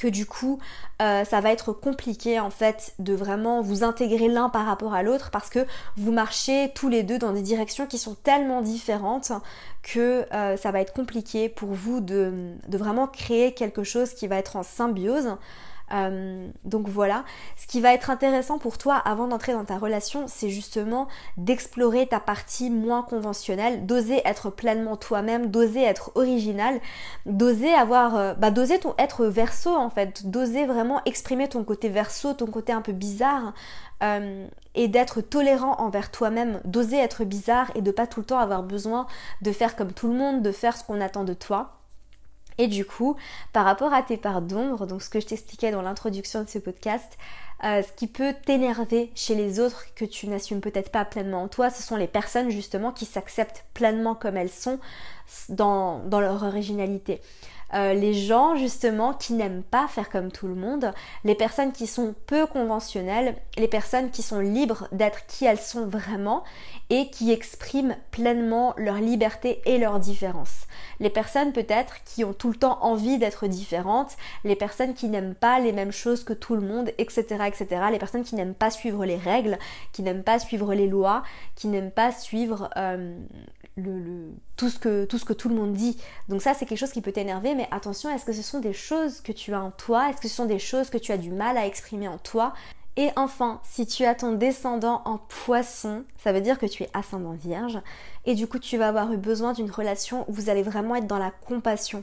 que 0.00 0.08
du 0.08 0.26
coup 0.26 0.58
euh, 1.02 1.24
ça 1.24 1.40
va 1.40 1.52
être 1.52 1.72
compliqué 1.72 2.40
en 2.40 2.50
fait 2.50 2.94
de 2.98 3.14
vraiment 3.14 3.60
vous 3.60 3.84
intégrer 3.84 4.28
l'un 4.28 4.48
par 4.48 4.64
rapport 4.66 4.94
à 4.94 5.02
l'autre 5.02 5.30
parce 5.30 5.50
que 5.50 5.66
vous 5.96 6.10
marchez 6.10 6.72
tous 6.74 6.88
les 6.88 7.02
deux 7.02 7.18
dans 7.18 7.32
des 7.32 7.42
directions 7.42 7.86
qui 7.86 7.98
sont 7.98 8.14
tellement 8.14 8.62
différentes 8.62 9.30
que 9.82 10.26
euh, 10.32 10.56
ça 10.56 10.70
va 10.70 10.80
être 10.80 10.92
compliqué 10.92 11.48
pour 11.48 11.70
vous 11.70 12.00
de, 12.00 12.54
de, 12.66 12.78
vraiment 12.78 13.06
créer 13.06 13.52
quelque 13.52 13.84
chose 13.84 14.14
qui 14.14 14.26
va 14.26 14.36
être 14.36 14.56
en 14.56 14.62
symbiose. 14.62 15.36
Euh, 15.92 16.48
donc 16.64 16.88
voilà, 16.88 17.24
ce 17.56 17.66
qui 17.66 17.80
va 17.80 17.92
être 17.92 18.10
intéressant 18.10 18.58
pour 18.58 18.78
toi 18.78 18.96
avant 18.96 19.26
d'entrer 19.26 19.52
dans 19.52 19.64
ta 19.64 19.78
relation, 19.78 20.24
c'est 20.26 20.50
justement 20.50 21.08
d'explorer 21.36 22.06
ta 22.06 22.20
partie 22.20 22.70
moins 22.70 23.02
conventionnelle, 23.02 23.86
d'oser 23.86 24.22
être 24.24 24.50
pleinement 24.50 24.96
toi-même, 24.96 25.46
d'oser 25.50 25.82
être 25.82 26.12
original, 26.14 26.80
d'oser 27.26 27.72
avoir, 27.72 28.16
euh, 28.16 28.34
bah 28.34 28.50
d'oser 28.50 28.78
ton 28.78 28.94
être 28.98 29.26
verso 29.26 29.70
en 29.70 29.90
fait, 29.90 30.30
d'oser 30.30 30.66
vraiment 30.66 31.02
exprimer 31.04 31.48
ton 31.48 31.64
côté 31.64 31.88
verso, 31.88 32.34
ton 32.34 32.46
côté 32.46 32.72
un 32.72 32.82
peu 32.82 32.92
bizarre. 32.92 33.52
Euh, 34.02 34.46
et 34.74 34.88
d'être 34.88 35.20
tolérant 35.20 35.74
envers 35.78 36.10
toi-même, 36.10 36.60
d'oser 36.64 36.96
être 36.96 37.24
bizarre 37.24 37.70
et 37.74 37.82
de 37.82 37.90
pas 37.90 38.06
tout 38.06 38.20
le 38.20 38.26
temps 38.26 38.38
avoir 38.38 38.62
besoin 38.62 39.06
de 39.42 39.52
faire 39.52 39.76
comme 39.76 39.92
tout 39.92 40.08
le 40.08 40.14
monde, 40.14 40.42
de 40.42 40.52
faire 40.52 40.74
ce 40.76 40.84
qu'on 40.84 41.02
attend 41.02 41.24
de 41.24 41.34
toi. 41.34 41.79
Et 42.58 42.68
du 42.68 42.84
coup, 42.84 43.16
par 43.52 43.64
rapport 43.64 43.92
à 43.92 44.02
tes 44.02 44.16
parts 44.16 44.42
d'ombre, 44.42 44.86
donc 44.86 45.02
ce 45.02 45.10
que 45.10 45.20
je 45.20 45.26
t'expliquais 45.26 45.70
dans 45.70 45.82
l'introduction 45.82 46.42
de 46.42 46.48
ce 46.48 46.58
podcast, 46.58 47.18
euh, 47.62 47.82
ce 47.82 47.92
qui 47.92 48.06
peut 48.06 48.34
t'énerver 48.46 49.10
chez 49.14 49.34
les 49.34 49.60
autres 49.60 49.84
que 49.94 50.06
tu 50.06 50.26
n'assumes 50.28 50.62
peut-être 50.62 50.90
pas 50.90 51.04
pleinement 51.04 51.42
en 51.42 51.48
toi, 51.48 51.68
ce 51.68 51.82
sont 51.82 51.96
les 51.96 52.06
personnes 52.06 52.50
justement 52.50 52.90
qui 52.90 53.04
s'acceptent 53.04 53.64
pleinement 53.74 54.14
comme 54.14 54.38
elles 54.38 54.50
sont 54.50 54.78
dans, 55.50 55.98
dans 56.00 56.20
leur 56.20 56.42
originalité. 56.42 57.20
Euh, 57.74 57.94
les 57.94 58.14
gens 58.14 58.56
justement 58.56 59.14
qui 59.14 59.32
n'aiment 59.34 59.62
pas 59.62 59.86
faire 59.86 60.10
comme 60.10 60.32
tout 60.32 60.48
le 60.48 60.54
monde, 60.54 60.92
les 61.24 61.34
personnes 61.34 61.72
qui 61.72 61.86
sont 61.86 62.14
peu 62.26 62.46
conventionnelles, 62.46 63.36
les 63.56 63.68
personnes 63.68 64.10
qui 64.10 64.22
sont 64.22 64.40
libres 64.40 64.88
d'être 64.92 65.26
qui 65.26 65.44
elles 65.44 65.60
sont 65.60 65.86
vraiment 65.86 66.42
et 66.90 67.10
qui 67.10 67.30
expriment 67.30 67.96
pleinement 68.10 68.74
leur 68.76 68.96
liberté 68.96 69.62
et 69.66 69.78
leur 69.78 70.00
différence. 70.00 70.66
Les 70.98 71.10
personnes 71.10 71.52
peut-être 71.52 72.02
qui 72.04 72.24
ont 72.24 72.32
tout 72.32 72.48
le 72.48 72.56
temps 72.56 72.78
envie 72.82 73.18
d'être 73.18 73.46
différentes, 73.46 74.16
les 74.44 74.56
personnes 74.56 74.94
qui 74.94 75.08
n'aiment 75.08 75.34
pas 75.34 75.60
les 75.60 75.72
mêmes 75.72 75.92
choses 75.92 76.24
que 76.24 76.32
tout 76.32 76.56
le 76.56 76.62
monde, 76.62 76.90
etc. 76.98 77.44
etc. 77.46 77.66
Les 77.92 77.98
personnes 77.98 78.24
qui 78.24 78.34
n'aiment 78.34 78.54
pas 78.54 78.70
suivre 78.70 79.04
les 79.04 79.16
règles, 79.16 79.58
qui 79.92 80.02
n'aiment 80.02 80.24
pas 80.24 80.40
suivre 80.40 80.74
les 80.74 80.88
lois, 80.88 81.22
qui 81.54 81.68
n'aiment 81.68 81.92
pas 81.92 82.10
suivre 82.10 82.68
euh, 82.76 83.16
tout, 84.56 84.68
ce 84.68 84.78
que, 84.78 85.04
tout 85.04 85.18
ce 85.18 85.24
que 85.24 85.32
tout 85.32 85.48
le 85.48 85.54
monde 85.54 85.72
dit. 85.72 85.98
Donc 86.28 86.42
ça, 86.42 86.54
c'est 86.54 86.66
quelque 86.66 86.78
chose 86.78 86.92
qui 86.92 87.00
peut 87.00 87.12
t'énerver, 87.12 87.54
mais 87.54 87.68
attention, 87.70 88.10
est-ce 88.14 88.24
que 88.24 88.32
ce 88.32 88.42
sont 88.42 88.60
des 88.60 88.72
choses 88.72 89.20
que 89.20 89.32
tu 89.32 89.52
as 89.54 89.60
en 89.60 89.70
toi? 89.70 90.10
Est-ce 90.10 90.20
que 90.20 90.28
ce 90.28 90.34
sont 90.34 90.46
des 90.46 90.58
choses 90.58 90.90
que 90.90 90.98
tu 90.98 91.12
as 91.12 91.18
du 91.18 91.30
mal 91.30 91.56
à 91.56 91.66
exprimer 91.66 92.08
en 92.08 92.18
toi? 92.18 92.54
Et 92.96 93.10
enfin, 93.16 93.60
si 93.64 93.86
tu 93.86 94.04
as 94.04 94.14
ton 94.14 94.32
descendant 94.32 95.02
en 95.04 95.18
poisson, 95.18 96.04
ça 96.22 96.32
veut 96.32 96.40
dire 96.40 96.58
que 96.58 96.66
tu 96.66 96.82
es 96.82 96.90
ascendant 96.92 97.32
vierge. 97.32 97.80
Et 98.26 98.34
du 98.34 98.46
coup, 98.46 98.58
tu 98.58 98.76
vas 98.76 98.88
avoir 98.88 99.12
eu 99.12 99.16
besoin 99.16 99.52
d'une 99.52 99.70
relation 99.70 100.24
où 100.28 100.32
vous 100.32 100.50
allez 100.50 100.62
vraiment 100.62 100.96
être 100.96 101.06
dans 101.06 101.18
la 101.18 101.30
compassion. 101.30 102.02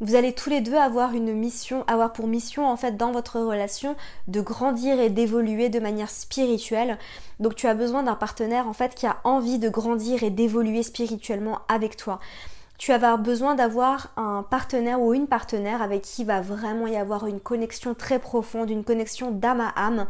Vous 0.00 0.14
allez 0.14 0.32
tous 0.32 0.48
les 0.48 0.62
deux 0.62 0.76
avoir 0.76 1.12
une 1.12 1.34
mission, 1.34 1.84
avoir 1.86 2.12
pour 2.12 2.26
mission 2.26 2.66
en 2.66 2.76
fait 2.76 2.96
dans 2.96 3.12
votre 3.12 3.38
relation 3.38 3.96
de 4.28 4.40
grandir 4.40 4.98
et 4.98 5.10
d'évoluer 5.10 5.68
de 5.68 5.78
manière 5.78 6.08
spirituelle. 6.08 6.96
Donc 7.38 7.54
tu 7.54 7.66
as 7.66 7.74
besoin 7.74 8.02
d'un 8.02 8.14
partenaire 8.14 8.66
en 8.66 8.72
fait 8.72 8.94
qui 8.94 9.06
a 9.06 9.18
envie 9.24 9.58
de 9.58 9.68
grandir 9.68 10.22
et 10.22 10.30
d'évoluer 10.30 10.82
spirituellement 10.82 11.58
avec 11.68 11.96
toi 11.96 12.18
tu 12.80 12.92
vas 12.92 12.94
avoir 12.94 13.18
besoin 13.18 13.54
d'avoir 13.54 14.08
un 14.16 14.42
partenaire 14.42 15.02
ou 15.02 15.12
une 15.12 15.26
partenaire 15.26 15.82
avec 15.82 16.00
qui 16.00 16.24
va 16.24 16.40
vraiment 16.40 16.86
y 16.86 16.96
avoir 16.96 17.26
une 17.26 17.38
connexion 17.38 17.92
très 17.92 18.18
profonde, 18.18 18.70
une 18.70 18.84
connexion 18.84 19.30
d'âme 19.30 19.60
à 19.60 19.68
âme, 19.76 20.06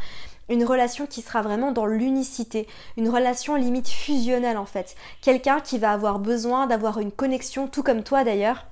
une 0.48 0.64
relation 0.64 1.06
qui 1.06 1.20
sera 1.20 1.42
vraiment 1.42 1.72
dans 1.72 1.84
l'unicité, 1.84 2.68
une 2.96 3.08
relation 3.08 3.56
limite 3.56 3.88
fusionnelle 3.88 4.56
en 4.56 4.66
fait. 4.66 4.94
Quelqu'un 5.20 5.58
qui 5.58 5.78
va 5.78 5.90
avoir 5.90 6.20
besoin 6.20 6.68
d'avoir 6.68 7.00
une 7.00 7.10
connexion, 7.10 7.66
tout 7.66 7.82
comme 7.82 8.04
toi 8.04 8.22
d'ailleurs, 8.22 8.69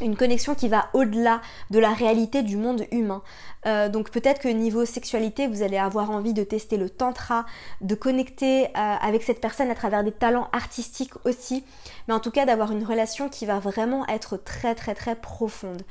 une 0.00 0.16
connexion 0.16 0.56
qui 0.56 0.68
va 0.68 0.88
au-delà 0.92 1.40
de 1.70 1.78
la 1.78 1.92
réalité 1.92 2.42
du 2.42 2.56
monde 2.56 2.84
humain. 2.90 3.22
Euh, 3.66 3.88
donc 3.88 4.10
peut-être 4.10 4.40
que 4.40 4.48
niveau 4.48 4.84
sexualité, 4.84 5.46
vous 5.46 5.62
allez 5.62 5.78
avoir 5.78 6.10
envie 6.10 6.32
de 6.32 6.42
tester 6.42 6.76
le 6.76 6.90
tantra, 6.90 7.46
de 7.80 7.94
connecter 7.94 8.66
euh, 8.66 8.70
avec 8.74 9.22
cette 9.22 9.40
personne 9.40 9.70
à 9.70 9.74
travers 9.76 10.02
des 10.02 10.10
talents 10.10 10.48
artistiques 10.52 11.12
aussi, 11.24 11.64
mais 12.08 12.14
en 12.14 12.18
tout 12.18 12.32
cas 12.32 12.44
d'avoir 12.44 12.72
une 12.72 12.84
relation 12.84 13.28
qui 13.28 13.46
va 13.46 13.60
vraiment 13.60 14.04
être 14.08 14.36
très 14.36 14.74
très 14.74 14.94
très 14.94 15.14
profonde. 15.14 15.82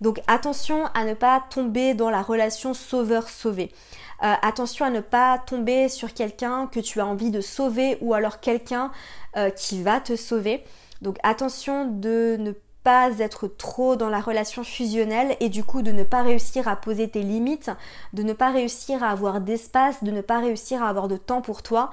Donc 0.00 0.20
attention 0.26 0.86
à 0.94 1.04
ne 1.04 1.14
pas 1.14 1.44
tomber 1.50 1.92
dans 1.92 2.10
la 2.10 2.22
relation 2.22 2.72
sauveur-sauvé. 2.72 3.70
Euh, 4.22 4.32
attention 4.40 4.86
à 4.86 4.90
ne 4.90 5.00
pas 5.00 5.38
tomber 5.38 5.90
sur 5.90 6.14
quelqu'un 6.14 6.68
que 6.68 6.80
tu 6.80 7.00
as 7.00 7.06
envie 7.06 7.30
de 7.30 7.42
sauver 7.42 7.98
ou 8.00 8.14
alors 8.14 8.40
quelqu'un 8.40 8.90
qui 9.56 9.82
va 9.82 9.98
te 9.98 10.14
sauver. 10.14 10.62
Donc 11.00 11.16
attention 11.22 11.86
de 11.86 12.36
ne 12.38 12.52
pas 12.52 12.71
pas 12.82 13.10
être 13.18 13.46
trop 13.46 13.96
dans 13.96 14.08
la 14.08 14.20
relation 14.20 14.64
fusionnelle 14.64 15.36
et 15.40 15.48
du 15.48 15.64
coup 15.64 15.82
de 15.82 15.92
ne 15.92 16.04
pas 16.04 16.22
réussir 16.22 16.68
à 16.68 16.76
poser 16.76 17.08
tes 17.08 17.22
limites, 17.22 17.70
de 18.12 18.22
ne 18.22 18.32
pas 18.32 18.50
réussir 18.50 19.02
à 19.02 19.10
avoir 19.10 19.40
d'espace, 19.40 20.02
de 20.02 20.10
ne 20.10 20.20
pas 20.20 20.40
réussir 20.40 20.82
à 20.82 20.88
avoir 20.88 21.08
de 21.08 21.16
temps 21.16 21.42
pour 21.42 21.62
toi 21.62 21.90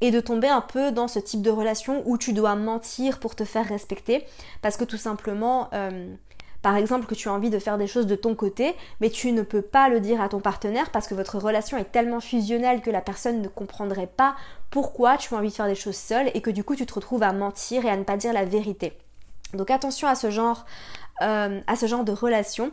et 0.00 0.10
de 0.10 0.20
tomber 0.20 0.48
un 0.48 0.62
peu 0.62 0.92
dans 0.92 1.08
ce 1.08 1.18
type 1.18 1.42
de 1.42 1.50
relation 1.50 2.02
où 2.06 2.16
tu 2.16 2.32
dois 2.32 2.54
mentir 2.54 3.20
pour 3.20 3.34
te 3.34 3.44
faire 3.44 3.66
respecter 3.66 4.24
parce 4.62 4.76
que 4.76 4.84
tout 4.84 4.96
simplement 4.96 5.68
euh, 5.74 6.14
par 6.62 6.76
exemple 6.76 7.06
que 7.06 7.14
tu 7.14 7.28
as 7.28 7.32
envie 7.32 7.50
de 7.50 7.58
faire 7.58 7.78
des 7.78 7.86
choses 7.86 8.06
de 8.06 8.14
ton 8.14 8.34
côté, 8.34 8.74
mais 9.00 9.10
tu 9.10 9.32
ne 9.32 9.42
peux 9.42 9.62
pas 9.62 9.88
le 9.88 10.00
dire 10.00 10.20
à 10.20 10.28
ton 10.28 10.40
partenaire 10.40 10.90
parce 10.90 11.06
que 11.06 11.14
votre 11.14 11.38
relation 11.38 11.78
est 11.78 11.90
tellement 11.90 12.20
fusionnelle 12.20 12.82
que 12.82 12.90
la 12.90 13.00
personne 13.00 13.40
ne 13.40 13.48
comprendrait 13.48 14.06
pas 14.06 14.36
pourquoi 14.70 15.16
tu 15.16 15.34
as 15.34 15.38
envie 15.38 15.48
de 15.48 15.54
faire 15.54 15.66
des 15.66 15.74
choses 15.74 15.96
seule 15.96 16.30
et 16.34 16.40
que 16.40 16.50
du 16.50 16.64
coup 16.64 16.76
tu 16.76 16.86
te 16.86 16.94
retrouves 16.94 17.22
à 17.22 17.32
mentir 17.32 17.84
et 17.84 17.90
à 17.90 17.96
ne 17.96 18.04
pas 18.04 18.16
dire 18.16 18.32
la 18.32 18.44
vérité. 18.44 18.92
Donc 19.54 19.70
attention 19.70 20.08
à 20.08 20.14
ce 20.14 20.30
genre, 20.30 20.66
euh, 21.22 21.60
à 21.66 21.76
ce 21.76 21.86
genre 21.86 22.04
de 22.04 22.12
relation. 22.12 22.70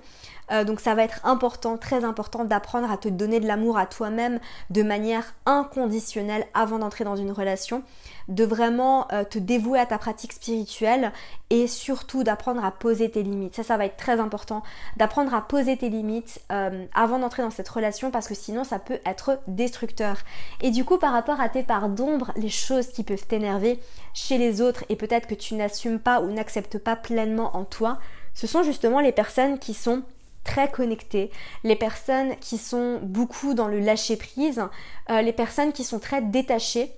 Euh, 0.52 0.64
donc 0.64 0.80
ça 0.80 0.96
va 0.96 1.04
être 1.04 1.20
important, 1.26 1.78
très 1.78 2.04
important 2.04 2.46
d'apprendre 2.46 2.90
à 2.92 2.98
te 2.98 3.10
donner 3.10 3.40
de 3.40 3.48
l'amour 3.48 3.78
à 3.78 3.86
toi-même 3.86 4.40
de 4.70 4.84
manière 4.84 5.34
inconditionnelle 5.46 6.46
avant 6.54 6.80
d'entrer 6.80 7.04
dans 7.04 7.16
une 7.16 7.32
relation, 7.32 7.84
de 8.28 8.44
vraiment 8.44 9.08
euh, 9.12 9.24
te 9.24 9.40
dévouer 9.40 9.80
à 9.80 9.86
ta 9.86 9.98
pratique 9.98 10.34
spirituelle 10.34 11.12
et 11.50 11.68
surtout 11.68 12.24
d'apprendre 12.24 12.64
à 12.64 12.72
poser 12.72 13.10
tes 13.10 13.24
limites. 13.24 13.56
Ça, 13.56 13.64
ça 13.64 13.78
va 13.78 13.86
être 13.86 13.98
très 13.98 14.20
important 14.20 14.64
d'apprendre 14.98 15.34
à 15.34 15.42
poser 15.42 15.78
tes 15.78 15.90
limites 15.90 16.42
euh, 16.52 16.86
avant 16.94 17.20
d'entrer 17.20 17.44
dans 17.44 17.52
cette 17.52 17.70
relation 17.70 18.12
parce 18.12 18.28
que 18.28 18.36
sinon 18.36 18.64
ça 18.64 18.80
peut 18.80 19.00
être 19.06 19.40
destructeur. 19.48 20.18
Et 20.62 20.72
du 20.72 20.86
coup, 20.86 20.98
par 20.98 21.14
rapport 21.14 21.40
à 21.40 21.50
tes 21.50 21.64
parts 21.64 21.90
d'ombre, 21.90 22.32
les 22.36 22.50
choses 22.50 22.88
qui 22.88 23.04
peuvent 23.04 23.26
t'énerver 23.26 23.80
chez 24.14 24.38
les 24.38 24.62
autres 24.62 24.84
et 24.90 24.96
peut-être 24.96 25.28
que 25.28 25.36
tu 25.36 25.56
n'assumes 25.56 26.00
pas 26.00 26.22
ou 26.22 26.32
n'acceptes 26.32 26.78
pas 26.78 26.96
pleinement 26.96 27.56
en 27.56 27.64
toi, 27.64 28.00
ce 28.34 28.46
sont 28.46 28.64
justement 28.64 29.00
les 29.00 29.12
personnes 29.12 29.58
qui 29.58 29.74
sont 29.74 30.04
très 30.48 30.72
connectées, 30.72 31.30
les 31.64 31.76
personnes 31.76 32.36
qui 32.40 32.58
sont 32.58 33.00
beaucoup 33.04 33.54
dans 33.54 33.68
le 33.68 33.80
lâcher 33.80 34.16
prise, 34.16 34.64
euh, 35.12 35.22
les 35.22 35.34
personnes 35.34 35.74
qui 35.74 35.84
sont 35.84 36.00
très 36.00 36.24
détachées 36.24 36.92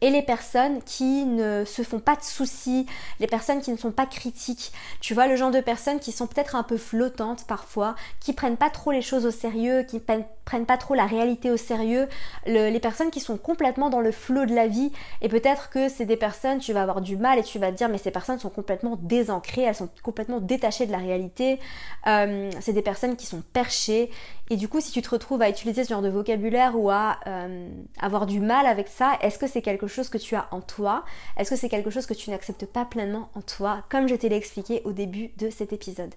et 0.00 0.10
les 0.10 0.22
personnes 0.22 0.82
qui 0.82 1.24
ne 1.24 1.64
se 1.64 1.82
font 1.82 2.00
pas 2.00 2.16
de 2.16 2.22
soucis, 2.22 2.86
les 3.18 3.26
personnes 3.26 3.60
qui 3.60 3.70
ne 3.70 3.76
sont 3.76 3.90
pas 3.90 4.06
critiques. 4.06 4.72
Tu 5.00 5.14
vois, 5.14 5.26
le 5.26 5.36
genre 5.36 5.50
de 5.50 5.60
personnes 5.60 6.00
qui 6.00 6.12
sont 6.12 6.26
peut-être 6.26 6.56
un 6.56 6.62
peu 6.62 6.76
flottantes 6.76 7.46
parfois, 7.46 7.94
qui 8.20 8.32
prennent 8.32 8.56
pas 8.56 8.70
trop 8.70 8.92
les 8.92 9.02
choses 9.02 9.26
au 9.26 9.30
sérieux, 9.30 9.82
qui 9.82 10.00
prennent, 10.00 10.24
pas 10.66 10.76
trop 10.78 10.94
la 10.94 11.06
réalité 11.06 11.50
au 11.50 11.56
sérieux, 11.56 12.08
les 12.46 12.80
personnes 12.80 13.10
qui 13.10 13.20
sont 13.20 13.36
complètement 13.36 13.90
dans 13.90 14.00
le 14.00 14.12
flot 14.12 14.46
de 14.46 14.54
la 14.54 14.66
vie. 14.66 14.90
Et 15.20 15.28
peut-être 15.28 15.70
que 15.70 15.88
c'est 15.88 16.06
des 16.06 16.16
personnes, 16.16 16.58
tu 16.58 16.72
vas 16.72 16.82
avoir 16.82 17.00
du 17.00 17.16
mal 17.16 17.38
et 17.38 17.42
tu 17.42 17.58
vas 17.58 17.70
te 17.70 17.76
dire, 17.76 17.88
mais 17.88 17.98
ces 17.98 18.10
personnes 18.10 18.38
sont 18.38 18.50
complètement 18.50 18.98
désancrées, 19.00 19.62
elles 19.62 19.74
sont 19.74 19.90
complètement 20.02 20.40
détachées 20.40 20.86
de 20.86 20.92
la 20.92 20.98
réalité. 20.98 21.58
Euh, 22.06 22.50
c'est 22.60 22.72
des 22.72 22.82
personnes 22.82 23.16
qui 23.16 23.26
sont 23.26 23.42
perchées. 23.52 24.10
Et 24.52 24.56
du 24.56 24.66
coup, 24.66 24.80
si 24.80 24.90
tu 24.90 25.00
te 25.02 25.10
retrouves 25.10 25.42
à 25.42 25.48
utiliser 25.48 25.84
ce 25.84 25.90
genre 25.90 26.02
de 26.02 26.08
vocabulaire 26.08 26.76
ou 26.76 26.90
à 26.90 27.20
euh, 27.28 27.68
avoir 28.00 28.26
du 28.26 28.40
mal 28.40 28.66
avec 28.66 28.88
ça, 28.88 29.12
est-ce 29.20 29.38
que 29.38 29.46
c'est 29.46 29.62
quelque 29.62 29.86
chose 29.86 29.89
que 30.10 30.18
tu 30.18 30.34
as 30.36 30.48
en 30.50 30.60
toi? 30.60 31.04
Est-ce 31.36 31.50
que 31.50 31.56
c'est 31.56 31.68
quelque 31.68 31.90
chose 31.90 32.06
que 32.06 32.14
tu 32.14 32.30
n'acceptes 32.30 32.66
pas 32.66 32.84
pleinement 32.84 33.28
en 33.34 33.42
toi, 33.42 33.82
comme 33.90 34.08
je 34.08 34.14
t'ai 34.14 34.32
expliqué 34.34 34.82
au 34.84 34.92
début 34.92 35.30
de 35.38 35.50
cet 35.50 35.72
épisode 35.72 36.14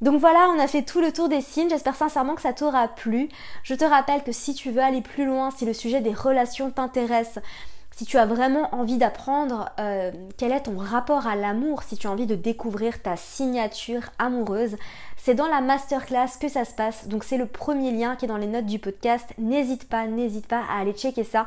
donc 0.00 0.18
voilà, 0.18 0.48
on 0.52 0.58
a 0.58 0.66
fait 0.66 0.82
tout 0.82 1.00
le 1.00 1.12
tour 1.12 1.28
des 1.28 1.40
signes. 1.40 1.70
J'espère 1.70 1.94
sincèrement 1.94 2.34
que 2.34 2.42
ça 2.42 2.52
t'aura 2.52 2.88
plu. 2.88 3.28
Je 3.62 3.76
te 3.76 3.84
rappelle 3.84 4.24
que 4.24 4.32
si 4.32 4.52
tu 4.52 4.72
veux 4.72 4.82
aller 4.82 5.00
plus 5.00 5.24
loin, 5.24 5.52
si 5.52 5.64
le 5.64 5.72
sujet 5.72 6.00
des 6.00 6.12
relations 6.12 6.72
t'intéresse, 6.72 7.38
si 7.94 8.04
tu 8.04 8.18
as 8.18 8.26
vraiment 8.26 8.74
envie 8.74 8.96
d'apprendre 8.96 9.68
euh, 9.78 10.10
quel 10.36 10.50
est 10.50 10.62
ton 10.62 10.76
rapport 10.76 11.26
à 11.26 11.36
l'amour, 11.36 11.82
si 11.82 11.96
tu 11.96 12.06
as 12.06 12.10
envie 12.10 12.26
de 12.26 12.34
découvrir 12.34 13.00
ta 13.00 13.16
signature 13.16 14.02
amoureuse, 14.18 14.76
c'est 15.16 15.34
dans 15.34 15.46
la 15.46 15.60
masterclass 15.60 16.38
que 16.40 16.48
ça 16.48 16.64
se 16.64 16.74
passe. 16.74 17.06
Donc 17.06 17.22
c'est 17.22 17.36
le 17.36 17.46
premier 17.46 17.92
lien 17.92 18.16
qui 18.16 18.24
est 18.24 18.28
dans 18.28 18.36
les 18.36 18.46
notes 18.46 18.66
du 18.66 18.78
podcast. 18.78 19.32
N'hésite 19.38 19.88
pas, 19.88 20.06
n'hésite 20.06 20.48
pas 20.48 20.62
à 20.68 20.80
aller 20.80 20.94
checker 20.94 21.24
ça. 21.24 21.46